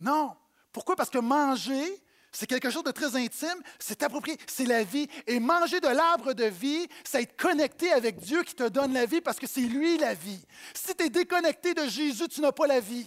non. 0.00 0.36
Pourquoi? 0.72 0.96
Parce 0.96 1.10
que 1.10 1.18
manger, 1.18 2.02
c'est 2.38 2.46
quelque 2.46 2.68
chose 2.68 2.84
de 2.84 2.90
très 2.90 3.16
intime, 3.16 3.62
c'est 3.78 4.02
approprié, 4.02 4.36
c'est 4.46 4.66
la 4.66 4.84
vie. 4.84 5.08
Et 5.26 5.40
manger 5.40 5.80
de 5.80 5.88
l'arbre 5.88 6.34
de 6.34 6.44
vie, 6.44 6.86
c'est 7.02 7.22
être 7.22 7.34
connecté 7.34 7.90
avec 7.90 8.18
Dieu 8.18 8.42
qui 8.42 8.54
te 8.54 8.68
donne 8.68 8.92
la 8.92 9.06
vie 9.06 9.22
parce 9.22 9.38
que 9.38 9.46
c'est 9.46 9.62
lui 9.62 9.96
la 9.96 10.12
vie. 10.12 10.44
Si 10.74 10.94
tu 10.94 11.04
es 11.04 11.08
déconnecté 11.08 11.72
de 11.72 11.86
Jésus, 11.88 12.28
tu 12.28 12.42
n'as 12.42 12.52
pas 12.52 12.66
la 12.66 12.78
vie. 12.78 13.06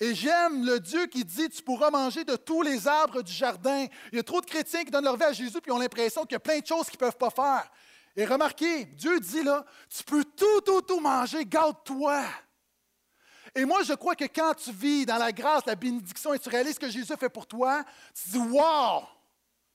Et 0.00 0.12
j'aime 0.12 0.66
le 0.66 0.80
Dieu 0.80 1.06
qui 1.06 1.24
dit 1.24 1.48
Tu 1.50 1.62
pourras 1.62 1.90
manger 1.90 2.24
de 2.24 2.34
tous 2.34 2.62
les 2.62 2.88
arbres 2.88 3.22
du 3.22 3.32
jardin. 3.32 3.86
Il 4.10 4.16
y 4.16 4.18
a 4.18 4.24
trop 4.24 4.40
de 4.40 4.46
chrétiens 4.46 4.82
qui 4.82 4.90
donnent 4.90 5.04
leur 5.04 5.16
vie 5.16 5.22
à 5.22 5.32
Jésus 5.32 5.60
puis 5.60 5.70
ont 5.70 5.78
l'impression 5.78 6.22
qu'il 6.22 6.32
y 6.32 6.36
a 6.36 6.40
plein 6.40 6.58
de 6.58 6.66
choses 6.66 6.86
qu'ils 6.86 6.98
ne 7.00 7.06
peuvent 7.06 7.16
pas 7.16 7.30
faire. 7.30 7.70
Et 8.16 8.24
remarquez, 8.24 8.86
Dieu 8.86 9.20
dit 9.20 9.44
là 9.44 9.64
Tu 9.88 10.02
peux 10.02 10.24
tout, 10.24 10.60
tout, 10.62 10.82
tout 10.82 10.98
manger, 10.98 11.44
garde-toi. 11.44 12.24
Et 13.54 13.64
moi, 13.64 13.82
je 13.84 13.92
crois 13.92 14.16
que 14.16 14.24
quand 14.24 14.54
tu 14.54 14.72
vis 14.72 15.06
dans 15.06 15.16
la 15.16 15.30
grâce, 15.30 15.64
la 15.64 15.76
bénédiction 15.76 16.34
et 16.34 16.38
tu 16.38 16.48
réalises 16.48 16.74
ce 16.74 16.80
que 16.80 16.90
Jésus 16.90 17.14
fait 17.16 17.28
pour 17.28 17.46
toi, 17.46 17.84
tu 18.12 18.30
dis 18.30 18.38
Wow! 18.38 19.04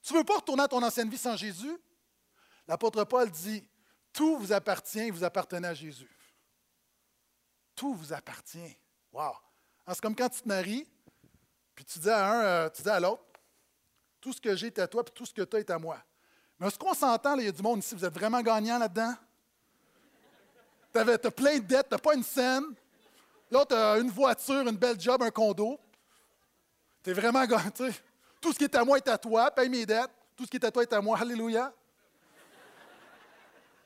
Tu 0.02 0.14
ne 0.14 0.20
veux 0.20 0.24
pas 0.26 0.36
retourner 0.36 0.64
à 0.64 0.68
ton 0.68 0.84
ancienne 0.84 1.10
vie 1.10 1.18
sans 1.18 1.38
Jésus? 1.38 1.78
L'apôtre 2.68 3.04
Paul 3.06 3.30
dit 3.30 3.64
Tout 4.12 4.38
vous 4.38 4.52
appartient, 4.52 5.10
vous 5.10 5.24
appartenez 5.24 5.68
à 5.68 5.74
Jésus. 5.74 6.10
Tout 7.74 7.94
vous 7.94 8.12
appartient. 8.12 8.78
Wow! 9.14 9.34
Hein, 9.88 9.94
c'est 9.94 10.02
comme 10.02 10.16
quand 10.16 10.30
tu 10.30 10.42
te 10.42 10.48
maries, 10.48 10.86
puis 11.74 11.86
tu 11.86 12.00
dis 12.00 12.10
à 12.10 12.32
un, 12.32 12.44
euh, 12.44 12.70
tu 12.70 12.82
dis 12.82 12.90
à 12.90 13.00
l'autre 13.00 13.24
Tout 14.20 14.34
ce 14.34 14.42
que 14.42 14.56
j'ai 14.58 14.68
est 14.68 14.80
à 14.80 14.88
toi, 14.88 15.06
puis 15.06 15.14
tout 15.14 15.26
ce 15.26 15.34
que 15.34 15.44
tu 15.44 15.56
as 15.56 15.60
est 15.60 15.70
à 15.70 15.80
moi. 15.80 16.04
Mais 16.60 16.68
est-ce 16.68 16.78
qu'on 16.78 16.94
s'entend, 16.94 17.38
il 17.38 17.46
y 17.46 17.48
a 17.48 17.52
du 17.54 17.62
monde 17.62 17.80
ici, 17.80 17.96
vous 17.96 18.04
êtes 18.04 18.14
vraiment 18.14 18.42
gagnant 18.42 18.78
là-dedans? 18.78 19.16
Tu 20.92 21.00
as 21.00 21.32
plein 21.32 21.60
de 21.60 21.64
dettes, 21.64 21.88
tu 21.88 21.96
n'as 21.96 22.00
pas 22.00 22.16
une 22.16 22.24
scène. 22.24 22.66
L'autre 23.52 23.76
a 23.76 23.98
une 23.98 24.10
voiture, 24.10 24.68
une 24.68 24.78
belle 24.78 25.00
job, 25.00 25.22
un 25.22 25.32
condo. 25.32 25.80
Tu 27.04 27.12
es 27.12 27.14
vraiment 27.14 27.46
gâté. 27.46 27.92
Tout 28.42 28.52
ce 28.52 28.58
qui 28.58 28.66
est 28.66 28.76
à 28.76 28.84
moi 28.84 28.98
est 28.98 29.08
à 29.08 29.18
toi, 29.18 29.50
paye 29.52 29.70
mes 29.70 29.86
dettes. 29.86 30.12
Tout 30.36 30.46
ce 30.46 30.50
qui 30.50 30.58
est 30.58 30.66
à 30.66 30.72
toi 30.72 30.84
est 30.84 30.92
à 30.92 31.02
moi. 31.02 31.18
Alléluia. 31.18 31.74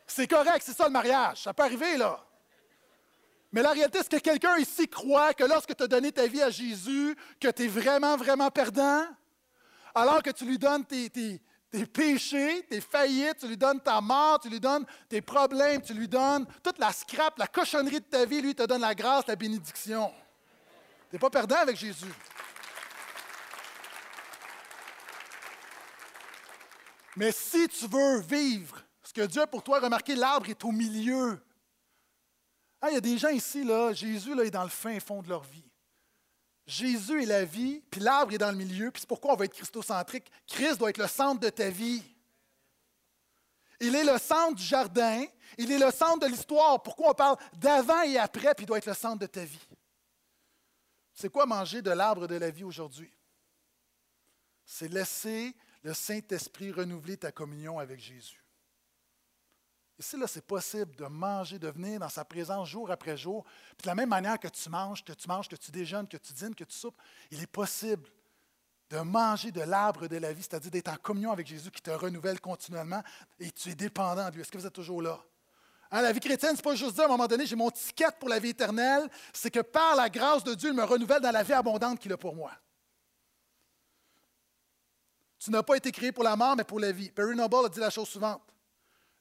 C'est 0.08 0.28
correct, 0.28 0.64
c'est 0.66 0.76
ça 0.76 0.86
le 0.86 0.92
mariage. 0.92 1.44
Ça 1.44 1.54
peut 1.54 1.64
arriver, 1.64 1.98
là. 1.98 2.20
Mais 3.52 3.62
la 3.62 3.72
réalité, 3.72 4.00
c'est 4.02 4.10
que 4.10 4.18
quelqu'un 4.18 4.58
ici 4.58 4.88
croit 4.88 5.34
que 5.36 5.44
lorsque 5.44 5.76
tu 5.76 5.84
as 5.84 5.88
donné 5.88 6.12
ta 6.12 6.26
vie 6.26 6.42
à 6.42 6.50
Jésus, 6.50 7.16
que 7.40 7.50
tu 7.50 7.64
es 7.64 7.68
vraiment, 7.68 8.18
vraiment 8.18 8.50
perdant, 8.50 9.06
alors 9.94 10.24
que 10.24 10.32
tu 10.32 10.46
lui 10.46 10.58
donnes 10.58 10.84
tes, 10.86 11.10
tes, 11.12 11.40
tes 11.74 11.88
péchés, 11.88 12.64
tes 12.70 12.80
faillites, 12.80 13.40
tu 13.40 13.48
lui 13.48 13.58
donnes 13.58 13.82
ta 13.82 14.00
mort, 14.00 14.40
tu 14.40 14.48
lui 14.48 14.60
donnes 14.60 14.86
tes 15.10 15.24
problèmes, 15.24 15.82
tu 15.82 15.96
lui 15.96 16.08
donnes 16.08 16.46
toute 16.62 16.78
la 16.78 16.94
scrap, 16.94 17.36
la 17.40 17.48
cochonnerie 17.48 18.00
de 18.00 18.06
ta 18.06 18.26
vie, 18.26 18.42
lui 18.42 18.54
te 18.54 18.62
donne 18.62 18.82
la 18.82 18.94
grâce, 18.94 19.26
la 19.26 19.36
bénédiction. 19.36 20.14
Tu 21.10 21.16
n'es 21.16 21.20
pas 21.20 21.32
perdant 21.32 21.56
avec 21.56 21.76
Jésus. 21.76 22.14
Mais 27.16 27.32
si 27.32 27.68
tu 27.68 27.88
veux 27.88 28.20
vivre 28.20 28.80
ce 29.02 29.12
que 29.12 29.26
Dieu 29.26 29.42
a 29.42 29.48
pour 29.48 29.64
toi, 29.64 29.80
remarquez, 29.80 30.14
l'arbre 30.14 30.48
est 30.52 30.64
au 30.64 30.72
milieu. 30.72 31.44
Ah, 32.82 32.92
il 32.92 32.94
y 32.94 32.98
a 32.98 33.02
des 33.02 33.18
gens 33.18 33.30
ici, 33.30 33.64
là, 33.64 33.94
Jésus 33.94 34.36
là, 34.36 34.44
est 34.44 34.52
dans 34.52 34.64
le 34.64 34.70
fin 34.70 35.00
fond 35.00 35.24
de 35.24 35.30
leur 35.30 35.42
vie. 35.42 35.73
Jésus 36.66 37.24
est 37.24 37.26
la 37.26 37.44
vie, 37.44 37.82
puis 37.92 38.00
l'arbre 38.00 38.34
est 38.34 38.38
dans 38.38 38.52
le 38.52 38.58
milieu, 38.58 38.90
puis 38.92 39.02
c'est 39.02 39.08
pourquoi 39.08 39.34
on 39.34 39.36
va 39.36 39.46
être 39.46 39.54
christocentrique. 39.54 40.32
Christ 40.48 40.78
doit 40.78 40.90
être 40.90 40.98
le 40.98 41.08
centre 41.08 41.40
de 41.40 41.50
ta 41.50 41.70
vie. 41.70 42.04
Il 43.80 43.96
est 43.96 44.06
le 44.06 44.18
centre 44.18 44.56
du 44.56 44.64
jardin, 44.64 45.26
il 45.58 45.72
est 45.72 45.78
le 45.78 45.92
centre 45.92 46.20
de 46.20 46.28
l'histoire. 46.28 46.82
Pourquoi 46.82 47.12
on 47.12 47.14
parle 47.14 47.38
d'avant 47.54 48.02
et 48.04 48.18
après, 48.18 48.54
puis 48.56 48.64
il 48.64 48.68
doit 48.68 48.78
être 48.78 48.86
le 48.86 48.94
centre 48.94 49.20
de 49.20 49.26
ta 49.26 49.44
vie? 49.44 49.68
C'est 51.14 51.30
quoi 51.30 51.46
manger 51.46 51.82
de 51.82 51.92
l'arbre 51.92 52.28
de 52.28 52.36
la 52.36 52.50
vie 52.50 52.64
aujourd'hui? 52.64 53.12
C'est 54.66 54.88
laisser 54.88 55.54
le 55.82 55.94
Saint-Esprit 55.94 56.72
renouveler 56.72 57.18
ta 57.18 57.32
communion 57.32 57.78
avec 57.78 58.00
Jésus. 58.00 58.43
Ici, 60.00 60.18
là, 60.18 60.26
c'est 60.28 60.46
possible 60.46 60.96
de 60.96 61.06
manger, 61.06 61.60
de 61.60 61.70
venir 61.70 62.00
dans 62.00 62.10
sa 62.10 62.26
présence 62.26 62.68
jour 62.68 62.90
après 62.90 63.16
jour. 63.16 63.44
Puis 63.78 63.84
de 63.84 63.88
la 63.88 63.96
même 63.96 64.10
manière 64.10 64.40
que 64.40 64.48
tu 64.48 64.70
manges, 64.70 65.04
que 65.04 65.14
tu 65.14 65.28
manges, 65.28 65.48
que 65.48 65.56
tu 65.56 65.72
déjeunes, 65.72 66.08
que 66.08 66.18
tu 66.18 66.34
dînes, 66.34 66.56
que 66.56 66.64
tu 66.64 66.76
soupes, 66.76 67.00
il 67.30 67.42
est 67.42 67.48
possible 67.48 68.10
de 68.90 69.00
manger 69.00 69.52
de 69.52 69.62
l'arbre 69.62 70.08
de 70.08 70.18
la 70.18 70.34
vie, 70.34 70.42
c'est-à-dire 70.42 70.72
d'être 70.72 70.90
en 70.90 70.98
communion 70.98 71.32
avec 71.32 71.48
Jésus 71.48 71.72
qui 71.72 71.82
te 71.82 71.92
renouvelle 71.92 72.40
continuellement 72.40 73.02
et 73.40 73.52
tu 73.52 73.70
es 73.70 73.76
dépendant 73.76 74.30
de 74.30 74.36
lui. 74.36 74.42
Est-ce 74.42 74.52
que 74.52 74.58
vous 74.58 74.68
êtes 74.68 74.74
toujours 74.74 75.02
là? 75.02 75.20
Hein, 75.92 76.02
la 76.02 76.12
vie 76.12 76.20
chrétienne, 76.20 76.52
ce 76.52 76.58
n'est 76.58 76.64
pas 76.64 76.76
juste 76.76 76.96
dire 76.96 77.04
à 77.04 77.06
un 77.06 77.10
moment 77.10 77.28
donné, 77.28 77.46
j'ai 77.46 77.56
mon 77.56 77.70
ticket 77.70 78.12
pour 78.20 78.30
la 78.30 78.40
vie 78.40 78.50
éternelle, 78.50 79.08
c'est 79.32 79.52
que 79.52 79.60
par 79.60 79.96
la 79.96 80.10
grâce 80.10 80.44
de 80.44 80.56
Dieu, 80.56 80.70
il 80.70 80.76
me 80.76 80.84
renouvelle 80.84 81.22
dans 81.22 81.32
la 81.32 81.44
vie 81.44 81.54
abondante 81.54 82.00
qu'il 82.00 82.12
a 82.14 82.18
pour 82.18 82.36
moi. 82.36 82.52
Tu 85.38 85.52
n'as 85.52 85.62
pas 85.62 85.76
été 85.76 85.92
créé 85.92 86.12
pour 86.12 86.24
la 86.24 86.36
mort, 86.36 86.56
mais 86.56 86.64
pour 86.64 86.80
la 86.80 86.92
vie. 86.92 87.12
Perry 87.12 87.36
Noble 87.36 87.66
a 87.66 87.70
dit 87.70 87.80
la 87.80 87.90
chose 87.90 88.08
suivante. 88.08 88.42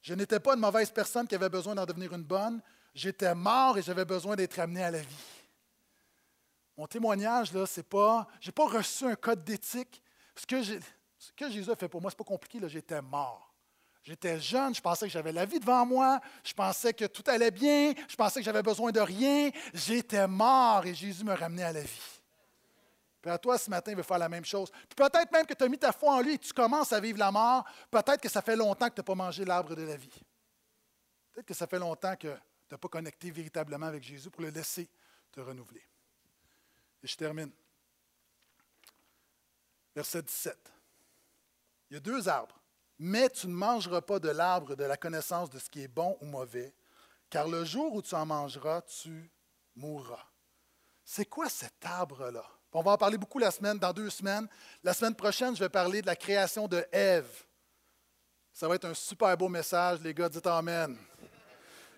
Je 0.03 0.13
n'étais 0.13 0.39
pas 0.41 0.53
une 0.53 0.59
mauvaise 0.59 0.91
personne 0.91 1.25
qui 1.25 1.33
avait 1.33 1.49
besoin 1.49 1.73
d'en 1.73 1.85
devenir 1.85 2.13
une 2.13 2.23
bonne. 2.23 2.61
J'étais 2.93 3.33
mort 3.33 3.77
et 3.77 3.81
j'avais 3.81 4.03
besoin 4.03 4.35
d'être 4.35 4.59
amené 4.59 4.83
à 4.83 4.91
la 4.91 4.99
vie. 4.99 5.25
Mon 6.77 6.85
témoignage, 6.87 7.53
là, 7.53 7.65
c'est 7.65 7.87
pas. 7.87 8.27
Je 8.41 8.49
n'ai 8.49 8.51
pas 8.51 8.67
reçu 8.67 9.05
un 9.05 9.15
code 9.15 9.45
d'éthique. 9.45 10.03
Ce 10.35 10.45
que, 10.45 10.61
ce 10.61 11.31
que 11.35 11.49
Jésus 11.49 11.71
a 11.71 11.75
fait 11.77 11.87
pour 11.87 12.01
moi, 12.01 12.11
ce 12.11 12.15
n'est 12.15 12.17
pas 12.17 12.23
compliqué. 12.25 12.59
J'étais 12.67 13.01
mort. 13.01 13.53
J'étais 14.03 14.37
jeune, 14.41 14.75
je 14.75 14.81
pensais 14.81 15.05
que 15.05 15.13
j'avais 15.13 15.31
la 15.31 15.45
vie 15.45 15.61
devant 15.61 15.85
moi, 15.85 16.19
je 16.43 16.53
pensais 16.53 16.93
que 16.93 17.05
tout 17.05 17.23
allait 17.25 17.51
bien, 17.51 17.93
je 18.09 18.17
pensais 18.17 18.41
que 18.41 18.45
j'avais 18.45 18.61
besoin 18.61 18.91
de 18.91 18.99
rien. 18.99 19.49
J'étais 19.73 20.27
mort 20.27 20.85
et 20.85 20.93
Jésus 20.93 21.23
me 21.23 21.33
ramenait 21.33 21.63
à 21.63 21.71
la 21.71 21.83
vie. 21.83 22.12
Puis 23.23 23.31
à 23.31 23.37
toi, 23.37 23.57
ce 23.57 23.69
matin, 23.69 23.91
il 23.91 23.95
veut 23.95 24.03
faire 24.03 24.17
la 24.17 24.27
même 24.27 24.43
chose. 24.43 24.69
Puis 24.69 24.97
peut-être 24.97 25.31
même 25.31 25.45
que 25.45 25.53
tu 25.53 25.63
as 25.63 25.69
mis 25.69 25.79
ta 25.79 25.93
foi 25.93 26.15
en 26.15 26.19
lui 26.19 26.33
et 26.33 26.37
tu 26.37 26.51
commences 26.51 26.91
à 26.91 26.99
vivre 26.99 27.17
la 27.17 27.31
mort. 27.31 27.63
Peut-être 27.89 28.19
que 28.19 28.27
ça 28.27 28.41
fait 28.41 28.57
longtemps 28.57 28.89
que 28.89 28.95
tu 28.95 28.99
n'as 28.99 29.05
pas 29.05 29.15
mangé 29.15 29.45
l'arbre 29.45 29.73
de 29.73 29.81
la 29.81 29.95
vie. 29.95 30.21
Peut-être 31.31 31.45
que 31.45 31.53
ça 31.53 31.65
fait 31.65 31.79
longtemps 31.79 32.17
que 32.17 32.27
tu 32.27 32.41
n'as 32.69 32.77
pas 32.77 32.89
connecté 32.89 33.31
véritablement 33.31 33.85
avec 33.85 34.03
Jésus 34.03 34.29
pour 34.29 34.41
le 34.41 34.49
laisser 34.49 34.89
te 35.31 35.39
renouveler. 35.39 35.81
Et 37.01 37.07
je 37.07 37.15
termine. 37.15 37.49
Verset 39.95 40.23
17. 40.23 40.57
Il 41.89 41.93
y 41.93 41.97
a 41.97 42.01
deux 42.01 42.27
arbres. 42.27 42.59
Mais 42.99 43.29
tu 43.29 43.47
ne 43.47 43.53
mangeras 43.53 44.01
pas 44.01 44.19
de 44.19 44.29
l'arbre 44.29 44.75
de 44.75 44.83
la 44.83 44.97
connaissance 44.97 45.49
de 45.49 45.59
ce 45.59 45.69
qui 45.69 45.81
est 45.81 45.87
bon 45.87 46.17
ou 46.19 46.25
mauvais, 46.25 46.75
car 47.29 47.47
le 47.47 47.63
jour 47.63 47.93
où 47.93 48.01
tu 48.01 48.15
en 48.15 48.25
mangeras, 48.25 48.81
tu 48.81 49.31
mourras. 49.75 50.27
C'est 51.05 51.25
quoi 51.25 51.47
cet 51.47 51.85
arbre-là? 51.85 52.45
On 52.75 52.81
va 52.81 52.91
en 52.91 52.97
parler 52.97 53.17
beaucoup 53.17 53.37
la 53.37 53.51
semaine, 53.51 53.77
dans 53.77 53.93
deux 53.93 54.09
semaines. 54.09 54.47
La 54.83 54.93
semaine 54.93 55.13
prochaine, 55.13 55.55
je 55.55 55.59
vais 55.59 55.69
parler 55.69 56.01
de 56.01 56.07
la 56.07 56.15
création 56.15 56.67
de 56.67 56.83
Ève. 56.91 57.29
Ça 58.51 58.67
va 58.67 58.75
être 58.75 58.85
un 58.85 58.93
super 58.95 59.37
beau 59.37 59.47
message, 59.47 59.99
les 60.01 60.13
gars, 60.13 60.27
dites 60.27 60.47
Amen. 60.47 60.97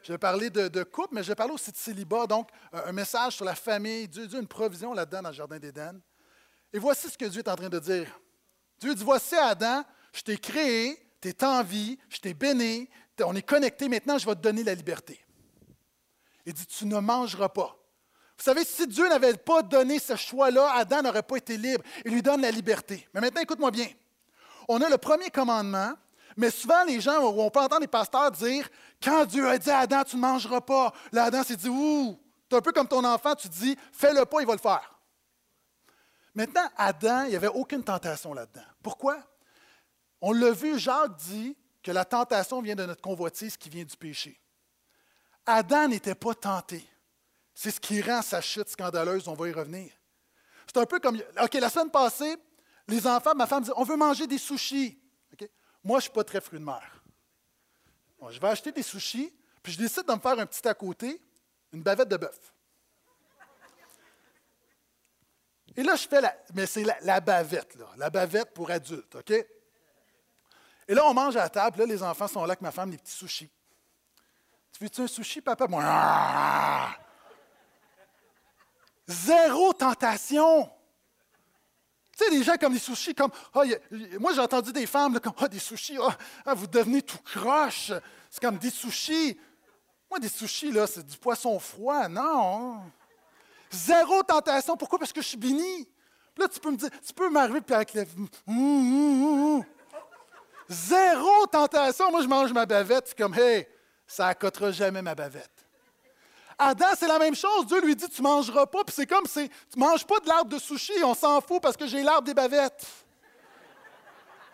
Je 0.03 0.11
vais 0.11 0.17
parler 0.17 0.49
de, 0.49 0.83
couple, 0.83 1.15
mais 1.15 1.23
je 1.23 1.29
vais 1.29 1.35
parler 1.35 1.53
aussi 1.53 1.71
de 1.71 1.77
célibat, 1.77 2.27
donc 2.27 2.49
un, 2.71 2.91
message 2.91 3.37
sur 3.37 3.45
la 3.45 3.55
famille. 3.55 4.07
Dieu, 4.07 4.27
Dieu 4.27 4.37
a 4.37 4.41
une 4.41 4.47
provision 4.47 4.93
là-dedans 4.93 5.23
dans 5.23 5.29
le 5.29 5.35
Jardin 5.35 5.57
d'Éden. 5.57 5.99
Et 6.71 6.77
voici 6.77 7.09
ce 7.09 7.17
que 7.17 7.25
Dieu 7.25 7.39
est 7.39 7.49
en 7.49 7.55
train 7.55 7.69
de 7.69 7.79
dire. 7.79 8.19
Dieu 8.79 8.93
dit, 8.93 9.03
voici 9.03 9.35
Adam, 9.35 9.83
je 10.13 10.21
t'ai 10.21 10.37
créé, 10.37 11.09
tu 11.21 11.29
es 11.29 11.43
en 11.43 11.63
vie, 11.63 11.97
je 12.09 12.19
t'ai 12.19 12.33
béni, 12.33 12.87
on 13.23 13.35
est 13.35 13.41
connecté, 13.41 13.89
maintenant 13.89 14.17
je 14.17 14.25
vais 14.25 14.35
te 14.35 14.41
donner 14.41 14.63
la 14.63 14.75
liberté. 14.75 15.19
Il 16.45 16.53
dit, 16.53 16.67
tu 16.67 16.85
ne 16.85 16.99
mangeras 16.99 17.49
pas. 17.49 17.75
Vous 18.37 18.43
savez, 18.43 18.65
si 18.65 18.85
Dieu 18.87 19.07
n'avait 19.07 19.35
pas 19.35 19.61
donné 19.61 19.97
ce 19.97 20.15
choix-là, 20.15 20.71
Adam 20.73 21.01
n'aurait 21.01 21.23
pas 21.23 21.37
été 21.37 21.57
libre. 21.57 21.83
Il 22.03 22.11
lui 22.11 22.21
donne 22.21 22.41
la 22.41 22.51
liberté. 22.51 23.07
Mais 23.13 23.21
maintenant, 23.21 23.41
écoute-moi 23.41 23.71
bien. 23.71 23.87
On 24.67 24.81
a 24.81 24.89
le 24.89 24.97
premier 24.97 25.29
commandement, 25.29 25.93
mais 26.35 26.51
souvent 26.51 26.83
les 26.83 26.99
gens, 26.99 27.21
on 27.21 27.49
peut 27.49 27.59
entendre 27.59 27.81
les 27.81 27.87
pasteurs 27.87 28.31
dire, 28.31 28.67
quand 29.01 29.25
Dieu 29.25 29.47
a 29.47 29.57
dit 29.57 29.69
à 29.69 29.79
Adam, 29.79 30.03
tu 30.03 30.17
ne 30.17 30.21
mangeras 30.21 30.61
pas, 30.61 30.91
là, 31.11 31.25
Adam 31.25 31.43
s'est 31.43 31.55
dit, 31.55 31.69
ouh, 31.69 32.19
c'est 32.49 32.57
un 32.57 32.61
peu 32.61 32.71
comme 32.71 32.87
ton 32.87 33.03
enfant, 33.05 33.35
tu 33.35 33.47
dis, 33.47 33.77
fais-le 33.91 34.25
pas, 34.25 34.41
il 34.41 34.47
va 34.47 34.53
le 34.53 34.59
faire. 34.59 34.99
Maintenant, 36.33 36.67
Adam, 36.75 37.23
il 37.23 37.29
n'y 37.29 37.35
avait 37.37 37.47
aucune 37.47 37.83
tentation 37.83 38.33
là-dedans. 38.33 38.65
Pourquoi? 38.83 39.17
On 40.19 40.33
l'a 40.33 40.51
vu, 40.51 40.77
Jacques 40.77 41.15
dit 41.15 41.55
que 41.81 41.91
la 41.91 42.03
tentation 42.03 42.61
vient 42.61 42.75
de 42.75 42.85
notre 42.85 43.01
convoitise 43.01 43.55
qui 43.55 43.69
vient 43.69 43.85
du 43.85 43.95
péché. 43.95 44.41
Adam 45.45 45.87
n'était 45.87 46.15
pas 46.15 46.33
tenté. 46.33 46.85
C'est 47.55 47.71
ce 47.71 47.79
qui 47.79 48.01
rend 48.01 48.21
sa 48.21 48.41
chute 48.41 48.67
scandaleuse, 48.67 49.29
on 49.29 49.33
va 49.33 49.47
y 49.47 49.53
revenir. 49.53 49.91
C'est 50.67 50.77
un 50.77 50.85
peu 50.85 50.99
comme, 50.99 51.15
OK, 51.41 51.53
la 51.53 51.69
semaine 51.69 51.89
passée, 51.89 52.35
les 52.87 53.07
enfants, 53.07 53.33
ma 53.33 53.47
femme 53.47 53.63
dit, 53.63 53.71
on 53.77 53.83
veut 53.83 53.95
manger 53.95 54.27
des 54.27 54.37
sushis. 54.37 55.01
Moi, 55.81 55.99
je 55.99 56.07
ne 56.07 56.09
suis 56.09 56.11
pas 56.11 56.23
très 56.25 56.41
fruit 56.41 56.59
de 56.59 56.65
mer. 56.65 56.81
Je 58.29 58.39
vais 58.39 58.47
acheter 58.47 58.71
des 58.71 58.83
sushis, 58.83 59.33
puis 59.63 59.71
je 59.71 59.77
décide 59.77 60.05
de 60.05 60.13
me 60.13 60.19
faire 60.19 60.37
un 60.37 60.45
petit 60.45 60.67
à 60.67 60.73
côté, 60.73 61.21
une 61.71 61.81
bavette 61.81 62.09
de 62.09 62.17
bœuf. 62.17 62.53
Et 65.77 65.83
là, 65.83 65.95
je 65.95 66.07
fais 66.07 66.21
la. 66.21 66.35
Mais 66.53 66.65
c'est 66.65 66.83
la, 67.01 67.19
bavette, 67.19 67.75
là. 67.75 67.87
La 67.97 68.09
bavette 68.09 68.53
pour 68.53 68.71
adultes, 68.71 69.15
OK? 69.15 69.31
Et 69.31 70.93
là, 70.93 71.05
on 71.05 71.13
mange 71.13 71.35
à 71.35 71.41
la 71.41 71.49
table. 71.49 71.79
Là, 71.79 71.85
les 71.85 72.01
enfants 72.01 72.27
sont 72.27 72.41
là 72.41 72.51
avec 72.51 72.61
ma 72.61 72.71
femme, 72.71 72.91
des 72.91 72.97
petits 72.97 73.13
sushis. 73.13 73.51
Tu 74.71 74.83
veux-tu 74.83 75.01
un 75.01 75.07
sushi, 75.07 75.41
papa? 75.41 75.67
Moi, 75.67 75.81
ah! 75.85 76.95
Zéro 79.07 79.73
tentation. 79.73 80.69
Tu 82.17 82.23
sais, 82.23 82.31
des 82.31 82.43
gens 82.43 82.55
comme 82.55 82.73
des 82.73 82.79
sushis, 82.79 83.13
comme. 83.13 83.31
Ah, 83.53 83.63
moi, 84.19 84.33
j'ai 84.33 84.39
entendu 84.39 84.71
des 84.71 84.85
femmes, 84.85 85.19
comme. 85.19 85.33
Ah, 85.37 85.47
des 85.47 85.59
sushis, 85.59 85.97
ah, 86.45 86.53
vous 86.53 86.67
devenez 86.67 87.01
tout 87.01 87.17
croche. 87.23 87.91
C'est 88.29 88.41
comme 88.41 88.57
des 88.57 88.69
sushis. 88.69 89.37
Moi, 90.09 90.19
des 90.19 90.29
sushis, 90.29 90.71
là, 90.71 90.87
c'est 90.87 91.05
du 91.05 91.17
poisson 91.17 91.59
froid. 91.59 92.07
Non. 92.07 92.81
Zéro 93.69 94.23
tentation. 94.23 94.77
Pourquoi? 94.77 94.97
Parce 94.99 95.11
que 95.11 95.21
je 95.21 95.27
suis 95.27 95.37
béni. 95.37 95.89
Là, 96.37 96.47
tu 96.47 96.59
peux 96.59 96.71
me 96.71 96.77
dire, 96.77 96.89
tu 97.05 97.13
peux 97.13 97.29
m'arriver 97.29 97.61
puis 97.61 97.75
avec 97.75 97.93
le. 97.93 98.01
Hum, 98.01 98.29
hum, 98.47 99.23
hum, 99.23 99.55
hum. 99.57 99.63
Zéro 100.69 101.45
tentation. 101.47 102.11
Moi, 102.11 102.21
je 102.21 102.27
mange 102.27 102.53
ma 102.53 102.65
bavette. 102.65 103.09
C'est 103.09 103.17
comme, 103.17 103.33
hey, 103.37 103.67
ça 104.07 104.27
accotera 104.27 104.71
jamais 104.71 105.01
ma 105.01 105.15
bavette. 105.15 105.54
Adam, 106.57 106.87
c'est 106.97 107.07
la 107.07 107.19
même 107.19 107.35
chose. 107.35 107.65
Dieu 107.65 107.81
lui 107.81 107.95
dit, 107.95 108.07
tu 108.09 108.21
ne 108.21 108.27
mangeras 108.27 108.65
pas. 108.65 108.83
Puis 108.83 108.95
c'est 108.95 109.05
comme, 109.05 109.25
c'est, 109.25 109.49
tu 109.49 109.79
ne 109.79 109.85
manges 109.85 110.05
pas 110.05 110.19
de 110.19 110.27
l'arbre 110.27 110.49
de 110.49 110.59
sushi. 110.59 110.93
On 111.03 111.13
s'en 111.13 111.41
fout 111.41 111.61
parce 111.61 111.75
que 111.75 111.85
j'ai 111.87 112.01
l'arbre 112.01 112.23
des 112.23 112.33
bavettes. 112.33 112.85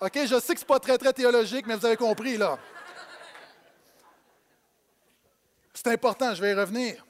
OK, 0.02 0.20
je 0.26 0.40
sais 0.40 0.54
que 0.54 0.60
ce 0.60 0.66
n'est 0.66 0.68
pas 0.68 0.80
très, 0.80 0.98
très 0.98 1.14
théologique, 1.14 1.68
mais 1.68 1.76
vous 1.76 1.86
avez 1.86 1.98
compris, 1.98 2.38
là. 2.38 2.58
C'est 5.74 5.88
important, 5.88 6.34
je 6.34 6.42
vais 6.42 6.52
y 6.52 6.54
revenir. 6.54 7.06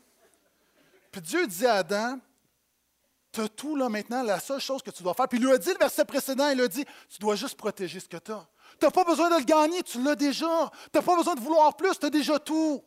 Puis 1.12 1.22
Dieu 1.22 1.48
dit 1.48 1.66
à 1.66 1.76
Adam, 1.76 2.20
tu 3.32 3.42
as 3.42 3.50
tout 3.50 3.76
là 3.76 3.88
maintenant, 3.90 4.24
la 4.24 4.40
seule 4.40 4.60
chose 4.60 4.82
que 4.82 4.92
tu 4.92 5.04
dois 5.04 5.14
faire. 5.14 5.28
Puis 5.28 5.40
il 5.40 5.46
lui 5.46 5.52
a 5.54 5.58
dit 5.58 5.70
le 5.70 5.78
verset 5.78 6.06
précédent, 6.06 6.50
il 6.50 6.60
a 6.60 6.68
dit, 6.68 6.86
tu 7.10 7.20
dois 7.20 7.36
juste 7.36 7.56
protéger 7.56 8.00
ce 8.00 8.08
que 8.08 8.18
tu 8.18 8.32
as. 8.32 8.46
Tu 8.80 8.86
n'as 8.86 8.92
pas 8.92 9.04
besoin 9.04 9.30
de 9.30 9.38
le 9.38 9.44
gagner, 9.44 9.84
tu 9.84 10.02
l'as 10.02 10.16
déjà. 10.16 10.72
Tu 10.92 10.98
n'as 10.98 11.02
pas 11.02 11.16
besoin 11.16 11.36
de 11.36 11.40
vouloir 11.40 11.76
plus, 11.76 11.98
tu 11.98 12.06
as 12.06 12.10
déjà 12.10 12.40
tout. 12.40 12.84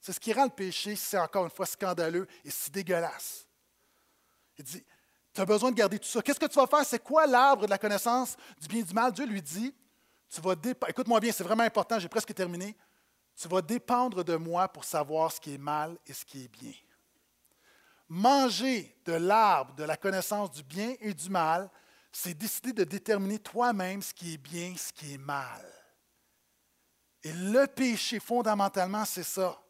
C'est 0.00 0.12
ce 0.12 0.20
qui 0.20 0.32
rend 0.32 0.44
le 0.44 0.50
péché, 0.50 0.94
c'est 0.94 1.18
encore 1.18 1.44
une 1.44 1.50
fois 1.50 1.66
scandaleux 1.66 2.26
et 2.44 2.50
si 2.50 2.70
dégueulasse. 2.70 3.46
Il 4.58 4.64
dit, 4.64 4.84
tu 5.32 5.40
as 5.40 5.44
besoin 5.44 5.70
de 5.70 5.76
garder 5.76 5.98
tout 5.98 6.08
ça. 6.08 6.22
Qu'est-ce 6.22 6.40
que 6.40 6.46
tu 6.46 6.54
vas 6.54 6.66
faire? 6.66 6.84
C'est 6.84 7.02
quoi 7.02 7.26
l'arbre 7.26 7.66
de 7.66 7.70
la 7.70 7.78
connaissance 7.78 8.36
du 8.60 8.68
bien 8.68 8.80
et 8.80 8.84
du 8.84 8.94
mal? 8.94 9.12
Dieu 9.12 9.26
lui 9.26 9.42
dit, 9.42 9.74
tu 10.28 10.40
vas 10.40 10.54
dépendre. 10.54 10.90
Écoute-moi 10.90 11.20
bien, 11.20 11.32
c'est 11.32 11.44
vraiment 11.44 11.64
important, 11.64 11.98
j'ai 11.98 12.08
presque 12.08 12.32
terminé. 12.34 12.76
Tu 13.36 13.48
vas 13.48 13.60
dépendre 13.60 14.24
de 14.24 14.36
moi 14.36 14.66
pour 14.68 14.84
savoir 14.84 15.30
ce 15.30 15.40
qui 15.40 15.54
est 15.54 15.58
mal 15.58 15.98
et 16.06 16.12
ce 16.12 16.24
qui 16.24 16.44
est 16.44 16.48
bien. 16.48 16.72
Manger 18.08 18.96
de 19.04 19.12
l'arbre 19.12 19.74
de 19.74 19.84
la 19.84 19.96
connaissance 19.96 20.50
du 20.52 20.62
bien 20.62 20.94
et 21.00 21.12
du 21.12 21.28
mal, 21.28 21.70
c'est 22.12 22.32
décider 22.32 22.72
de 22.72 22.84
déterminer 22.84 23.38
toi-même 23.38 24.00
ce 24.00 24.14
qui 24.14 24.34
est 24.34 24.38
bien, 24.38 24.74
ce 24.76 24.92
qui 24.92 25.14
est 25.14 25.18
mal. 25.18 25.70
Et 27.22 27.32
le 27.32 27.66
péché, 27.66 28.20
fondamentalement, 28.20 29.04
c'est 29.04 29.22
ça. 29.22 29.60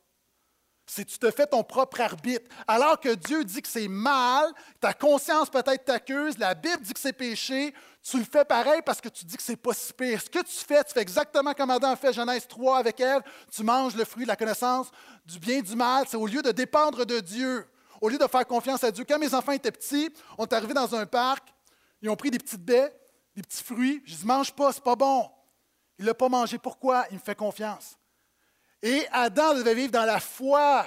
C'est 0.87 1.05
tu 1.05 1.19
te 1.19 1.31
fais 1.33 1.47
ton 1.47 1.65
propre 1.65 2.01
arbitre. 2.01 2.49
Alors 2.69 3.01
que 3.01 3.15
Dieu 3.15 3.45
dit 3.45 3.61
que 3.61 3.69
c'est 3.69 3.89
mal, 3.89 4.53
ta 4.81 4.95
conscience 4.95 5.51
peut-être 5.51 5.85
t'accuse, 5.85 6.39
la 6.39 6.55
Bible 6.55 6.81
dit 6.81 6.95
que 6.95 7.01
c'est 7.01 7.13
péché, 7.13 7.75
tu 8.09 8.19
le 8.19 8.25
fais 8.25 8.45
pareil 8.45 8.83
parce 8.87 9.01
que 9.01 9.09
tu 9.09 9.25
dis 9.25 9.37
que 9.37 9.43
c'est 9.43 9.57
pas 9.57 9.75
si 9.75 9.93
pire. 9.93 10.23
Ce 10.23 10.31
que 10.31 10.39
tu 10.39 10.65
fais, 10.65 10.85
tu 10.85 10.93
fais 10.93 11.01
exactement 11.01 11.53
comme 11.55 11.71
Adam 11.71 11.91
a 11.91 11.97
fait 11.97 12.13
Genèse 12.13 12.47
3 12.47 12.79
avec 12.79 13.01
elle. 13.01 13.21
Tu 13.51 13.65
manges 13.65 13.97
le 13.97 14.05
fruit 14.05 14.23
de 14.23 14.29
la 14.29 14.37
connaissance 14.37 14.91
du 15.25 15.41
bien 15.41 15.59
et 15.59 15.63
du 15.63 15.75
mal. 15.75 16.05
C'est 16.09 16.17
au 16.17 16.27
lieu 16.27 16.41
de 16.41 16.53
dépendre 16.53 17.05
de 17.05 17.19
Dieu, 17.19 17.67
au 18.01 18.09
lieu 18.09 18.17
de 18.17 18.27
faire 18.29 18.47
confiance 18.47 18.85
à 18.85 18.93
Dieu. 18.93 19.05
Quand 19.09 19.19
mes 19.19 19.35
enfants 19.35 19.53
étaient 19.53 19.73
petits, 19.73 20.13
on 20.39 20.45
est 20.45 20.53
arrivé 20.53 20.73
dans 20.73 20.95
un 20.95 21.05
parc, 21.05 21.53
ils 22.01 22.09
ont 22.09 22.17
pris 22.17 22.31
des 22.31 22.39
petites 22.39 22.65
baies, 22.65 22.95
des 23.35 23.43
petits 23.43 23.65
fruits. 23.65 24.03
Je 24.05 24.15
dis, 24.15 24.25
mange 24.25 24.53
pas, 24.53 24.73
c'est 24.73 24.85
pas 24.85 24.95
bon. 24.95 25.29
Il 25.99 26.03
ne 26.03 26.11
l'a 26.11 26.15
pas 26.15 26.29
mangé. 26.29 26.59
Pourquoi? 26.59 27.07
Il 27.11 27.15
me 27.15 27.21
fait 27.21 27.35
confiance. 27.35 27.99
Et 28.83 29.07
Adam 29.11 29.55
devait 29.55 29.75
vivre 29.75 29.93
dans 29.93 30.05
la 30.05 30.21
foi, 30.21 30.87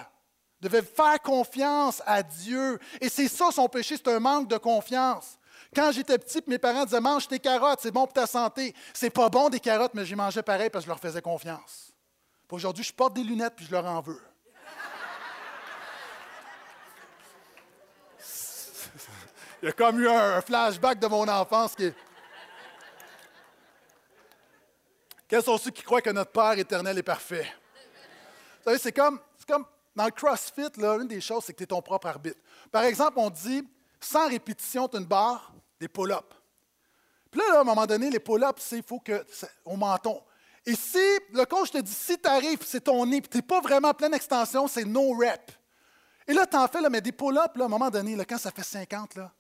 devait 0.61 0.81
faire 0.81 1.19
confiance 1.21 2.01
à 2.05 2.23
Dieu. 2.23 2.79
Et 3.01 3.09
c'est 3.09 3.27
ça 3.27 3.51
son 3.51 3.67
péché, 3.67 3.97
c'est 3.97 4.09
un 4.09 4.19
manque 4.19 4.47
de 4.47 4.57
confiance. 4.57 5.37
Quand 5.75 5.91
j'étais 5.91 6.17
petit, 6.17 6.41
mes 6.47 6.57
parents 6.57 6.85
disaient 6.85 6.99
Mange 6.99 7.27
tes 7.27 7.39
carottes, 7.39 7.79
c'est 7.81 7.91
bon 7.91 8.05
pour 8.05 8.13
ta 8.13 8.25
santé. 8.25 8.73
C'est 8.93 9.09
pas 9.09 9.29
bon 9.29 9.49
des 9.49 9.59
carottes, 9.59 9.93
mais 9.93 10.05
j'y 10.05 10.15
mangeais 10.15 10.43
pareil 10.43 10.69
parce 10.69 10.83
que 10.83 10.87
je 10.87 10.91
leur 10.91 10.99
faisais 10.99 11.21
confiance. 11.21 11.93
Aujourd'hui, 12.49 12.83
je 12.83 12.93
porte 12.93 13.13
des 13.13 13.23
lunettes 13.23 13.53
puis 13.55 13.65
je 13.65 13.71
leur 13.71 13.85
en 13.85 14.01
veux. 14.01 14.19
Il 19.61 19.67
y 19.67 19.69
a 19.69 19.73
comme 19.73 19.99
eu 19.99 20.09
un 20.09 20.41
flashback 20.41 20.99
de 20.99 21.07
mon 21.07 21.27
enfance 21.27 21.75
qui 21.75 21.85
est. 21.85 21.95
Quels 25.27 25.43
sont 25.43 25.59
ceux 25.59 25.69
qui 25.69 25.83
croient 25.83 26.01
que 26.01 26.09
notre 26.09 26.31
Père 26.31 26.57
éternel 26.57 26.97
est 26.97 27.03
parfait? 27.03 27.45
C'est 28.77 28.91
comme, 28.91 29.19
dans 29.95 30.05
le 30.05 30.11
CrossFit, 30.11 30.69
là, 30.77 30.95
une 30.95 31.07
des 31.07 31.21
choses, 31.21 31.43
c'est 31.45 31.53
que 31.53 31.57
tu 31.57 31.63
es 31.63 31.67
ton 31.67 31.81
propre 31.81 32.07
arbitre. 32.07 32.39
Par 32.71 32.83
exemple, 32.83 33.13
on 33.17 33.29
dit 33.29 33.67
100 33.99 34.29
répétitions, 34.29 34.87
tu 34.87 34.97
as 34.97 34.99
une 34.99 35.05
barre, 35.05 35.53
des 35.79 35.87
pull-ups. 35.87 36.35
Puis 37.31 37.41
là, 37.41 37.57
à 37.57 37.61
un 37.61 37.63
moment 37.63 37.85
donné, 37.85 38.09
les 38.09 38.19
pull-ups, 38.19 38.61
c'est 38.61 38.85
faut 38.85 38.99
que 38.99 39.25
au 39.65 39.75
menton. 39.75 40.21
Et 40.65 40.75
si 40.75 40.99
le 41.31 41.45
coach 41.45 41.71
te 41.71 41.77
dit, 41.79 41.91
si 41.91 42.17
tu 42.17 42.29
arrives, 42.29 42.59
c'est 42.65 42.81
ton 42.81 43.05
nez, 43.05 43.21
puis 43.21 43.29
tu 43.29 43.37
n'es 43.37 43.41
pas 43.41 43.61
vraiment 43.61 43.89
en 43.89 43.93
pleine 43.93 44.13
extension, 44.13 44.67
c'est 44.67 44.85
no 44.85 45.13
rep. 45.13 45.51
Et 46.27 46.33
là, 46.33 46.45
tu 46.45 46.57
en 46.57 46.67
fais, 46.67 46.81
là, 46.81 46.89
mais 46.89 47.01
des 47.01 47.11
pull-ups, 47.11 47.59
à 47.59 47.65
un 47.65 47.67
moment 47.67 47.89
donné, 47.89 48.15
quand 48.25 48.37
ça 48.37 48.51
fait 48.51 48.63
50, 48.63 49.15
là, 49.15 49.31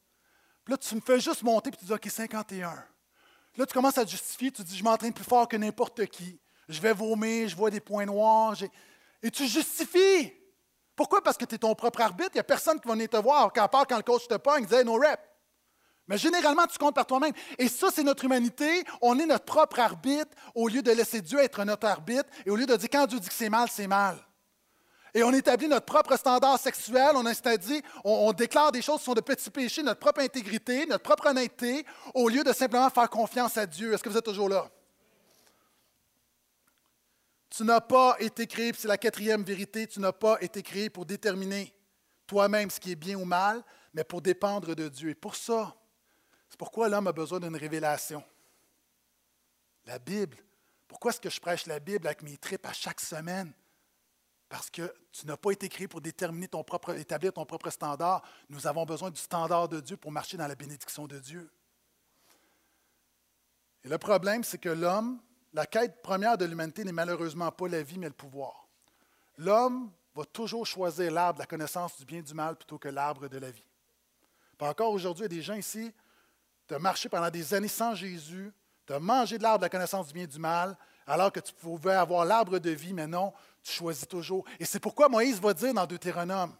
là, 0.67 0.77
tu 0.77 0.95
me 0.95 1.01
fais 1.01 1.19
juste 1.19 1.43
monter, 1.43 1.71
puis 1.71 1.79
tu 1.79 1.85
dis, 1.85 1.93
OK, 1.93 2.07
51. 2.09 2.83
Là, 3.57 3.65
tu 3.65 3.73
commences 3.73 3.97
à 3.97 4.05
te 4.05 4.11
justifier, 4.11 4.51
tu 4.51 4.63
dis, 4.63 4.77
je 4.77 4.83
m'entraîne 4.83 5.13
plus 5.13 5.23
fort 5.23 5.47
que 5.47 5.57
n'importe 5.57 6.05
qui. 6.07 6.39
je 6.67 6.79
vais 6.79 6.93
vomir, 6.93 7.47
je 7.49 7.55
vois 7.55 7.69
des 7.69 7.79
points 7.79 8.05
noirs. 8.05 8.55
Et 9.21 9.31
tu 9.31 9.47
justifies. 9.47 10.33
Pourquoi? 10.95 11.21
Parce 11.23 11.37
que 11.37 11.45
tu 11.45 11.55
es 11.55 11.57
ton 11.57 11.73
propre 11.75 12.01
arbitre. 12.01 12.31
Il 12.33 12.37
n'y 12.37 12.41
a 12.41 12.43
personne 12.43 12.79
qui 12.79 12.87
va 12.87 12.93
venir 12.93 13.09
te 13.09 13.17
voir, 13.17 13.51
à 13.55 13.67
part 13.67 13.87
quand 13.87 13.97
le 13.97 14.03
coach 14.03 14.27
te 14.27 14.35
pogne, 14.35 14.65
Hey, 14.71 14.83
no 14.83 14.93
rep. 14.93 15.19
Mais 16.09 16.17
généralement, 16.17 16.65
tu 16.65 16.77
comptes 16.79 16.95
par 16.95 17.05
toi-même. 17.05 17.33
Et 17.59 17.67
ça, 17.67 17.89
c'est 17.93 18.03
notre 18.03 18.25
humanité. 18.25 18.83
On 18.99 19.19
est 19.19 19.27
notre 19.27 19.45
propre 19.45 19.79
arbitre 19.79 20.35
au 20.55 20.67
lieu 20.67 20.81
de 20.81 20.91
laisser 20.91 21.21
Dieu 21.21 21.39
être 21.39 21.63
notre 21.63 21.85
arbitre 21.85 22.29
et 22.45 22.49
au 22.49 22.55
lieu 22.55 22.65
de 22.65 22.75
dire 22.75 22.89
quand 22.91 23.05
Dieu 23.05 23.19
dit 23.19 23.27
que 23.27 23.33
c'est 23.33 23.49
mal, 23.49 23.69
c'est 23.71 23.85
mal. 23.85 24.17
Et 25.13 25.23
on 25.23 25.31
établit 25.31 25.67
notre 25.67 25.85
propre 25.85 26.17
standard 26.17 26.59
sexuel, 26.59 27.11
on, 27.15 27.23
dit, 27.23 27.81
on, 28.03 28.27
on 28.27 28.33
déclare 28.33 28.71
des 28.71 28.81
choses 28.81 28.99
qui 28.99 29.05
sont 29.05 29.13
de 29.13 29.21
petits 29.21 29.49
péchés, 29.49 29.83
notre 29.83 29.99
propre 29.99 30.21
intégrité, 30.21 30.85
notre 30.85 31.03
propre 31.03 31.27
honnêteté, 31.27 31.85
au 32.13 32.27
lieu 32.27 32.43
de 32.43 32.53
simplement 32.53 32.89
faire 32.89 33.09
confiance 33.09 33.57
à 33.57 33.65
Dieu. 33.65 33.93
Est-ce 33.93 34.03
que 34.03 34.09
vous 34.09 34.17
êtes 34.17 34.25
toujours 34.25 34.49
là? 34.49 34.69
Tu 37.49 37.63
n'as 37.63 37.81
pas 37.81 38.15
été 38.19 38.45
créé, 38.45 38.71
c'est 38.75 38.87
la 38.87 38.97
quatrième 38.97 39.43
vérité, 39.43 39.87
tu 39.87 39.99
n'as 39.99 40.11
pas 40.11 40.41
été 40.41 40.61
créé 40.61 40.89
pour 40.89 41.05
déterminer 41.05 41.73
toi-même 42.27 42.69
ce 42.69 42.79
qui 42.79 42.91
est 42.91 42.95
bien 42.95 43.17
ou 43.17 43.25
mal, 43.25 43.63
mais 43.93 44.03
pour 44.03 44.21
dépendre 44.21 44.75
de 44.75 44.87
Dieu. 44.87 45.09
Et 45.09 45.15
pour 45.15 45.35
ça, 45.35 45.75
c'est 46.47 46.57
pourquoi 46.57 46.89
l'homme 46.89 47.07
a 47.07 47.11
besoin 47.11 47.39
d'une 47.39 47.55
révélation. 47.55 48.23
La 49.85 49.97
Bible. 49.97 50.37
Pourquoi 50.87 51.11
est-ce 51.11 51.21
que 51.21 51.29
je 51.29 51.39
prêche 51.39 51.65
la 51.65 51.79
Bible 51.79 52.07
avec 52.07 52.21
mes 52.21 52.37
tripes 52.37 52.65
à 52.65 52.73
chaque 52.73 52.99
semaine? 52.99 53.51
Parce 54.47 54.69
que 54.69 54.93
tu 55.11 55.27
n'as 55.27 55.37
pas 55.37 55.51
été 55.51 55.69
créé 55.69 55.87
pour 55.87 56.01
déterminer 56.01 56.47
ton 56.47 56.63
propre, 56.63 56.95
établir 56.95 57.33
ton 57.33 57.45
propre 57.45 57.69
standard. 57.69 58.23
Nous 58.49 58.65
avons 58.65 58.85
besoin 58.85 59.11
du 59.11 59.19
standard 59.19 59.69
de 59.69 59.79
Dieu 59.79 59.97
pour 59.97 60.11
marcher 60.11 60.37
dans 60.37 60.47
la 60.47 60.55
bénédiction 60.55 61.07
de 61.07 61.19
Dieu. 61.19 61.51
Et 63.83 63.87
le 63.87 63.97
problème, 63.97 64.43
c'est 64.43 64.57
que 64.57 64.69
l'homme, 64.69 65.19
la 65.53 65.65
quête 65.65 66.01
première 66.01 66.37
de 66.37 66.45
l'humanité 66.45 66.83
n'est 66.83 66.91
malheureusement 66.91 67.51
pas 67.51 67.67
la 67.67 67.81
vie, 67.81 67.97
mais 67.97 68.07
le 68.07 68.13
pouvoir. 68.13 68.67
L'homme 69.37 69.91
va 70.15 70.25
toujours 70.25 70.65
choisir 70.65 71.11
l'arbre 71.11 71.35
de 71.35 71.43
la 71.43 71.47
connaissance 71.47 71.97
du 71.97 72.05
bien 72.05 72.19
et 72.19 72.23
du 72.23 72.33
mal 72.33 72.55
plutôt 72.55 72.77
que 72.77 72.89
l'arbre 72.89 73.27
de 73.27 73.37
la 73.37 73.51
vie. 73.51 73.63
Encore 74.59 74.91
aujourd'hui, 74.91 75.25
il 75.25 75.31
y 75.31 75.35
a 75.35 75.37
des 75.37 75.41
gens 75.41 75.53
ici, 75.53 75.93
tu 76.67 76.73
as 76.73 76.79
marché 76.79 77.07
pendant 77.07 77.29
des 77.29 77.53
années 77.53 77.69
sans 77.69 77.95
Jésus, 77.95 78.51
tu 78.85 78.93
as 78.93 78.99
mangé 78.99 79.37
de 79.37 79.43
l'arbre 79.43 79.59
de 79.59 79.65
la 79.65 79.69
connaissance 79.69 80.07
du 80.07 80.13
bien 80.13 80.23
et 80.23 80.27
du 80.27 80.39
mal, 80.39 80.77
alors 81.07 81.31
que 81.31 81.39
tu 81.39 81.53
pouvais 81.53 81.93
avoir 81.93 82.25
l'arbre 82.25 82.59
de 82.59 82.69
vie, 82.69 82.93
mais 82.93 83.07
non, 83.07 83.33
tu 83.63 83.71
choisis 83.71 84.07
toujours. 84.07 84.45
Et 84.59 84.65
c'est 84.65 84.79
pourquoi 84.79 85.07
Moïse 85.09 85.39
va 85.39 85.53
dire 85.53 85.73
dans 85.73 85.85
Deutéronome, 85.85 86.53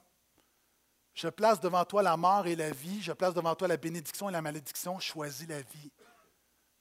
je 1.14 1.28
place 1.28 1.60
devant 1.60 1.84
toi 1.84 2.02
la 2.02 2.16
mort 2.16 2.48
et 2.48 2.56
la 2.56 2.72
vie, 2.72 3.02
je 3.02 3.12
place 3.12 3.34
devant 3.34 3.54
toi 3.54 3.68
la 3.68 3.78
bénédiction 3.78 4.30
et 4.30 4.32
la 4.32 4.42
malédiction, 4.42 5.00
choisis 5.00 5.48
la 5.48 5.62
vie. 5.62 5.92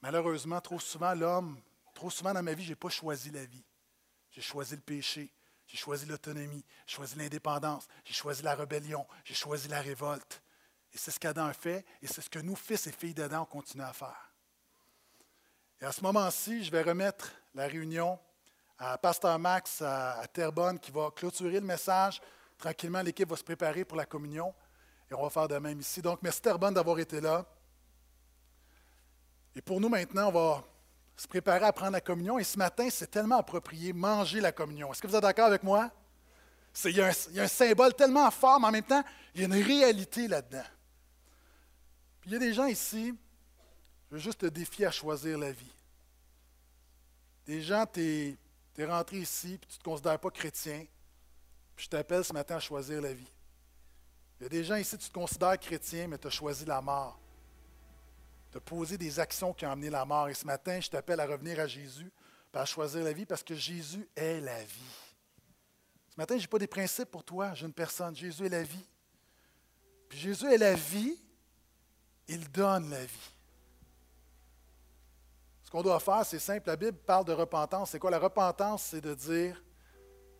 Malheureusement, 0.01 0.61
trop 0.61 0.79
souvent, 0.79 1.13
l'homme, 1.13 1.59
trop 1.99 2.11
souvent 2.11 2.33
dans 2.33 2.45
ma 2.45 2.55
vie, 2.55 2.63
je 2.63 2.71
n'ai 2.71 2.77
pas 2.77 2.91
choisi 2.91 3.33
la 3.33 3.45
vie. 3.45 3.65
J'ai 4.31 4.41
choisi 4.41 4.77
le 4.77 4.81
péché, 4.81 5.35
j'ai 5.67 5.77
choisi 5.77 6.07
l'autonomie, 6.07 6.65
j'ai 6.87 6.95
choisi 6.95 7.19
l'indépendance, 7.19 7.89
j'ai 8.05 8.15
choisi 8.15 8.43
la 8.43 8.55
rébellion, 8.55 9.05
j'ai 9.25 9.35
choisi 9.35 9.67
la 9.67 9.81
révolte. 9.81 10.41
Et 10.95 10.97
c'est 10.97 11.11
ce 11.11 11.19
qu'Adam 11.19 11.47
a 11.47 11.53
fait, 11.53 11.85
et 12.01 12.07
c'est 12.07 12.21
ce 12.21 12.31
que 12.31 12.39
nous, 12.39 12.55
fils 12.55 12.87
et 12.87 12.93
filles 12.93 13.15
d'Adam, 13.15 13.45
continuons 13.45 13.87
à 13.87 13.93
faire. 13.93 14.33
Et 15.81 15.85
à 15.87 15.91
ce 15.91 16.01
moment-ci, 16.03 16.63
je 16.63 16.71
vais 16.71 16.83
remettre 16.83 17.33
la 17.53 17.67
réunion 17.67 18.17
à 18.79 18.97
Pasteur 18.97 19.37
Max 19.41 19.83
à, 19.83 20.21
à 20.21 20.27
Terrebonne 20.29 20.79
qui 20.79 20.93
va 20.93 21.11
clôturer 21.11 21.59
le 21.59 21.67
message. 21.67 22.23
Tranquillement, 22.59 23.03
l'équipe 23.03 23.29
va 23.29 23.37
se 23.37 23.43
préparer 23.43 23.85
pour 23.85 23.97
la 23.97 24.07
communion 24.07 24.55
et 25.11 25.15
on 25.15 25.23
va 25.25 25.31
faire 25.31 25.49
de 25.49 25.59
même 25.59 25.81
ici. 25.81 26.01
Donc, 26.01 26.21
merci 26.23 26.41
Terrebonne 26.41 26.75
d'avoir 26.75 27.01
été 27.01 27.21
là. 27.21 27.45
Et 29.57 29.61
pour 29.61 29.81
nous 29.81 29.89
maintenant, 29.89 30.29
on 30.29 30.33
va 30.33 30.65
se 31.19 31.27
préparer 31.27 31.65
à 31.65 31.73
prendre 31.73 31.93
la 31.93 32.01
communion. 32.01 32.39
Et 32.39 32.45
ce 32.45 32.57
matin, 32.57 32.89
c'est 32.91 33.11
tellement 33.11 33.39
approprié, 33.39 33.93
manger 33.93 34.41
la 34.41 34.53
communion. 34.53 34.93
Est-ce 34.93 35.03
que 35.03 35.09
vous 35.09 35.17
êtes 35.17 35.23
d'accord 35.23 35.47
avec 35.47 35.65
moi? 35.65 35.91
Il 36.85 36.97
y, 36.97 37.01
a 37.01 37.09
un, 37.09 37.13
il 37.31 37.35
y 37.35 37.41
a 37.41 37.43
un 37.43 37.49
symbole 37.49 37.93
tellement 37.95 38.31
fort, 38.31 38.61
mais 38.61 38.69
en 38.69 38.71
même 38.71 38.85
temps, 38.85 39.03
il 39.35 39.41
y 39.41 39.45
a 39.45 39.47
une 39.47 39.65
réalité 39.65 40.29
là-dedans. 40.29 40.65
Puis 42.21 42.31
il 42.31 42.33
y 42.35 42.37
a 42.37 42.39
des 42.39 42.55
gens 42.55 42.67
ici, 42.67 43.13
je 44.09 44.15
veux 44.15 44.21
juste 44.21 44.41
te 44.41 44.47
défier 44.47 44.87
à 44.87 44.93
choisir 44.93 45.37
la 45.39 45.51
vie. 45.51 45.75
Des 47.47 47.63
gens, 47.63 47.85
tu 47.85 48.39
es, 48.79 48.85
rentré 48.85 49.19
ici, 49.19 49.59
puis 49.61 49.69
tu 49.69 49.75
ne 49.75 49.79
te 49.79 49.85
considères 49.85 50.21
pas 50.21 50.31
chrétien, 50.31 50.87
puis 51.75 51.87
je 51.87 51.91
t'appelle 51.91 52.25
ce 52.25 52.33
matin 52.33 52.57
à 52.57 52.61
choisir 52.61 53.01
la 53.03 53.13
vie. 53.13 53.33
Il 54.39 54.45
y 54.45 54.47
a 54.47 54.49
des 54.49 54.63
gens 54.63 54.77
ici, 54.77 54.97
tu 54.97 55.09
te 55.09 55.15
considères 55.15 55.59
chrétien, 55.59 56.07
mais 56.07 56.17
tu 56.17 56.29
as 56.29 56.31
choisi 56.31 56.65
la 56.65 56.81
mort. 56.81 57.19
As 58.55 58.61
posé 58.61 58.99
des 58.99 59.21
actions 59.21 59.53
qui 59.53 59.67
ont 59.67 59.71
amené 59.71 59.91
la 59.91 60.05
mort. 60.05 60.29
Et 60.29 60.35
ce 60.35 60.47
matin, 60.47 60.81
je 60.81 60.89
t'appelle 60.89 61.21
à 61.21 61.27
revenir 61.27 61.61
à 61.61 61.67
Jésus, 61.67 62.11
à 62.53 62.65
choisir 62.65 63.05
la 63.05 63.13
vie, 63.13 63.27
parce 63.27 63.43
que 63.43 63.55
Jésus 63.55 64.09
est 64.17 64.41
la 64.41 64.65
vie. 64.65 64.97
Ce 66.11 66.17
matin, 66.17 66.37
je 66.37 66.43
n'ai 66.43 66.49
pas 66.49 66.59
des 66.59 66.67
principes 66.67 67.11
pour 67.11 67.23
toi, 67.23 67.55
j'ai 67.55 67.67
une 67.67 67.73
personne. 67.73 68.17
Jésus 68.17 68.47
est 68.47 68.49
la 68.49 68.65
vie. 68.65 68.89
Puis 70.09 70.19
Jésus 70.19 70.47
est 70.47 70.59
la 70.59 70.75
vie, 70.75 71.17
il 72.27 72.51
donne 72.51 72.91
la 72.91 73.05
vie. 73.05 73.31
Ce 75.63 75.71
qu'on 75.71 75.83
doit 75.83 76.01
faire, 76.01 76.25
c'est 76.25 76.39
simple. 76.39 76.67
La 76.67 76.77
Bible 76.77 76.97
parle 76.97 77.27
de 77.27 77.33
repentance. 77.35 77.91
C'est 77.91 77.99
quoi? 77.99 78.11
La 78.11 78.19
repentance? 78.19 78.85
C'est 78.85 79.03
de 79.03 79.15
dire, 79.15 79.63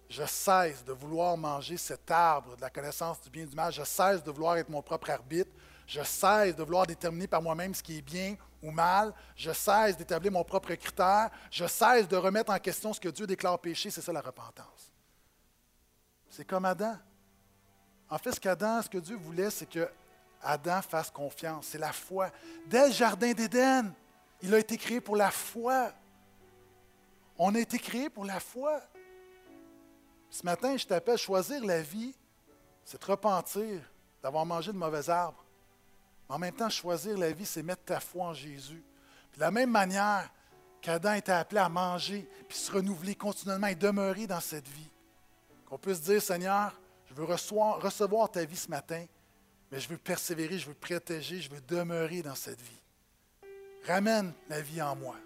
je 0.09 0.25
cesse 0.25 0.83
de 0.85 0.93
vouloir 0.93 1.37
manger 1.37 1.77
cet 1.77 2.11
arbre 2.11 2.57
de 2.57 2.63
la 2.63 2.71
connaissance 2.71 3.21
du 3.21 3.29
bien 3.29 3.43
et 3.43 3.47
du 3.47 3.55
mal. 3.55 3.71
Je 3.71 3.85
cesse 3.85 4.23
de 4.23 4.31
vouloir 4.31 4.57
être 4.57 4.71
mon 4.71 4.81
propre 4.81 5.11
arbitre. 5.11 5.51
Je 5.89 6.03
cesse 6.03 6.55
de 6.55 6.63
vouloir 6.63 6.87
déterminer 6.87 7.27
par 7.27 7.41
moi-même 7.41 7.75
ce 7.75 7.83
qui 7.83 7.97
est 7.97 8.03
bien 8.03 8.37
ou 8.63 8.71
mal. 8.71 9.15
Je 9.35 9.51
cesse 9.53 9.97
d'établir 9.97 10.31
mon 10.31 10.45
propre 10.45 10.75
critère. 10.75 11.31
Je 11.51 11.67
cesse 11.67 12.07
de 12.07 12.17
remettre 12.17 12.53
en 12.53 12.59
question 12.59 12.93
ce 12.93 13.01
que 13.01 13.09
Dieu 13.09 13.27
déclare 13.27 13.59
péché. 13.59 13.91
C'est 13.91 14.03
ça 14.03 14.13
la 14.13 14.21
repentance. 14.21 14.93
C'est 16.29 16.45
comme 16.45 16.67
Adam. 16.67 16.95
En 18.11 18.19
fait, 18.19 18.33
ce 18.33 18.39
qu'Adam, 18.39 18.83
ce 18.83 18.91
que 18.91 18.99
Dieu 18.99 19.17
voulait, 19.17 19.49
c'est 19.49 19.65
que 19.65 19.89
Adam 20.43 20.83
fasse 20.83 21.11
confiance. 21.11 21.69
C'est 21.69 21.79
la 21.79 21.95
foi. 21.95 22.31
Dès 22.67 22.89
le 22.89 22.93
jardin 22.93 23.33
d'Éden, 23.33 23.91
il 24.43 24.53
a 24.53 24.59
été 24.59 24.77
créé 24.77 25.01
pour 25.01 25.17
la 25.17 25.31
foi. 25.31 25.91
On 27.39 27.55
a 27.55 27.61
été 27.61 27.79
créé 27.79 28.11
pour 28.11 28.27
la 28.27 28.41
foi. 28.41 28.79
Ce 30.29 30.45
matin, 30.45 30.77
je 30.77 30.87
t'appelle 30.87 31.17
choisir 31.17 31.65
la 31.65 31.81
vie, 31.81 32.15
c'est 32.85 32.99
te 32.99 33.07
repentir 33.07 33.81
d'avoir 34.23 34.45
mangé 34.45 34.71
de 34.71 34.77
mauvais 34.77 35.09
arbres. 35.09 35.43
En 36.29 36.39
même 36.39 36.55
temps, 36.55 36.69
choisir 36.69 37.17
la 37.17 37.33
vie, 37.33 37.47
c'est 37.47 37.63
mettre 37.63 37.85
ta 37.85 38.01
foi 38.01 38.27
en 38.27 38.35
Jésus. 38.35 38.83
De 39.35 39.41
la 39.41 39.51
même 39.51 39.71
manière 39.71 40.31
qu'Adam 40.83 41.15
était 41.15 41.33
appelé 41.33 41.61
à 41.61 41.69
manger, 41.69 42.29
puis 42.49 42.59
se 42.59 42.71
renouveler 42.71 43.15
continuellement 43.15 43.69
et 43.69 43.75
demeurer 43.75 44.27
dans 44.27 44.41
cette 44.41 44.69
vie. 44.69 44.91
Qu'on 45.67 45.79
puisse 45.79 46.01
dire, 46.03 46.21
Seigneur, 46.21 46.79
je 47.07 47.15
veux 47.15 47.25
recevoir, 47.25 48.31
ta 48.31 48.45
vie 48.45 48.57
ce 48.57 48.69
matin, 48.69 49.05
mais 49.71 49.81
je 49.81 49.89
veux 49.89 49.99
persévérer, 49.99 50.59
je 50.59 50.67
veux 50.67 50.75
protéger, 50.75 51.41
je 51.41 51.51
veux 51.51 51.61
demeurer 51.61 52.23
dans 52.23 52.35
cette 52.35 52.61
vie. 52.61 52.83
Ramène 53.87 54.33
la 54.49 54.61
vie 54.61 54.83
en 54.83 54.97
moi. 54.97 55.17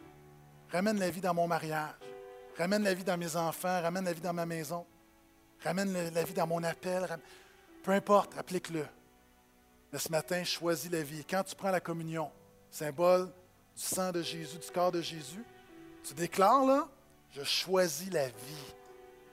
Ramène 0.70 0.98
la 0.98 1.11
vie 1.11 1.20
dans 1.20 1.34
mon 1.34 1.46
mariage. 1.46 1.94
Ramène 2.57 2.82
la 2.82 2.94
vie 2.94 3.05
dans 3.05 3.16
mes 3.16 3.34
enfants. 3.36 3.82
Ramène 3.82 4.05
la 4.05 4.12
vie 4.12 4.20
dans 4.20 4.32
ma 4.32 4.46
maison. 4.46 4.86
Ramène 5.62 5.92
la 6.12 6.24
vie 6.24 6.34
dans 6.34 6.46
mon 6.46 6.62
appel. 6.62 7.07
Peu 7.82 7.92
importe, 7.92 8.36
applique-le. 8.38 8.86
Mais 9.93 9.99
ce 9.99 10.11
matin, 10.11 10.43
choisis 10.43 10.90
la 10.90 11.03
vie. 11.03 11.24
Quand 11.28 11.43
tu 11.45 11.55
prends 11.55 11.70
la 11.70 11.80
communion, 11.80 12.30
symbole 12.70 13.26
du 13.26 13.82
sang 13.82 14.11
de 14.11 14.22
Jésus, 14.22 14.59
du 14.59 14.70
corps 14.70 14.93
de 14.93 15.03
Jésus, 15.03 15.45
tu 16.03 16.14
déclares 16.14 16.64
là, 16.64 16.88
je 17.30 17.43
choisis 17.43 18.11
la 18.11 18.28
vie. 18.28 18.74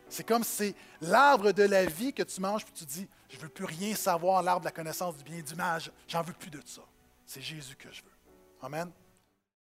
C'est 0.10 0.26
comme 0.26 0.44
si 0.44 0.56
c'est 0.56 0.76
l'arbre 1.02 1.52
de 1.52 1.64
la 1.64 1.86
vie 1.86 2.14
que 2.14 2.24
tu 2.24 2.42
manges, 2.42 2.66
puis 2.66 2.74
tu 2.74 2.86
dis, 2.86 3.08
je 3.30 3.38
ne 3.38 3.42
veux 3.44 3.50
plus 3.50 3.66
rien 3.66 3.96
savoir, 3.96 4.42
l'arbre 4.42 4.62
de 4.62 4.66
la 4.66 4.72
connaissance 4.72 5.16
du 5.18 5.24
bien 5.24 5.38
et 5.38 5.44
du 5.44 5.56
mal, 5.56 5.82
j'en 6.08 6.22
veux 6.24 6.34
plus 6.34 6.50
de 6.50 6.62
ça. 6.66 6.82
C'est 7.26 7.42
Jésus 7.42 7.76
que 7.76 7.92
je 7.92 8.02
veux. 8.02 8.10
Amen. 8.62 8.92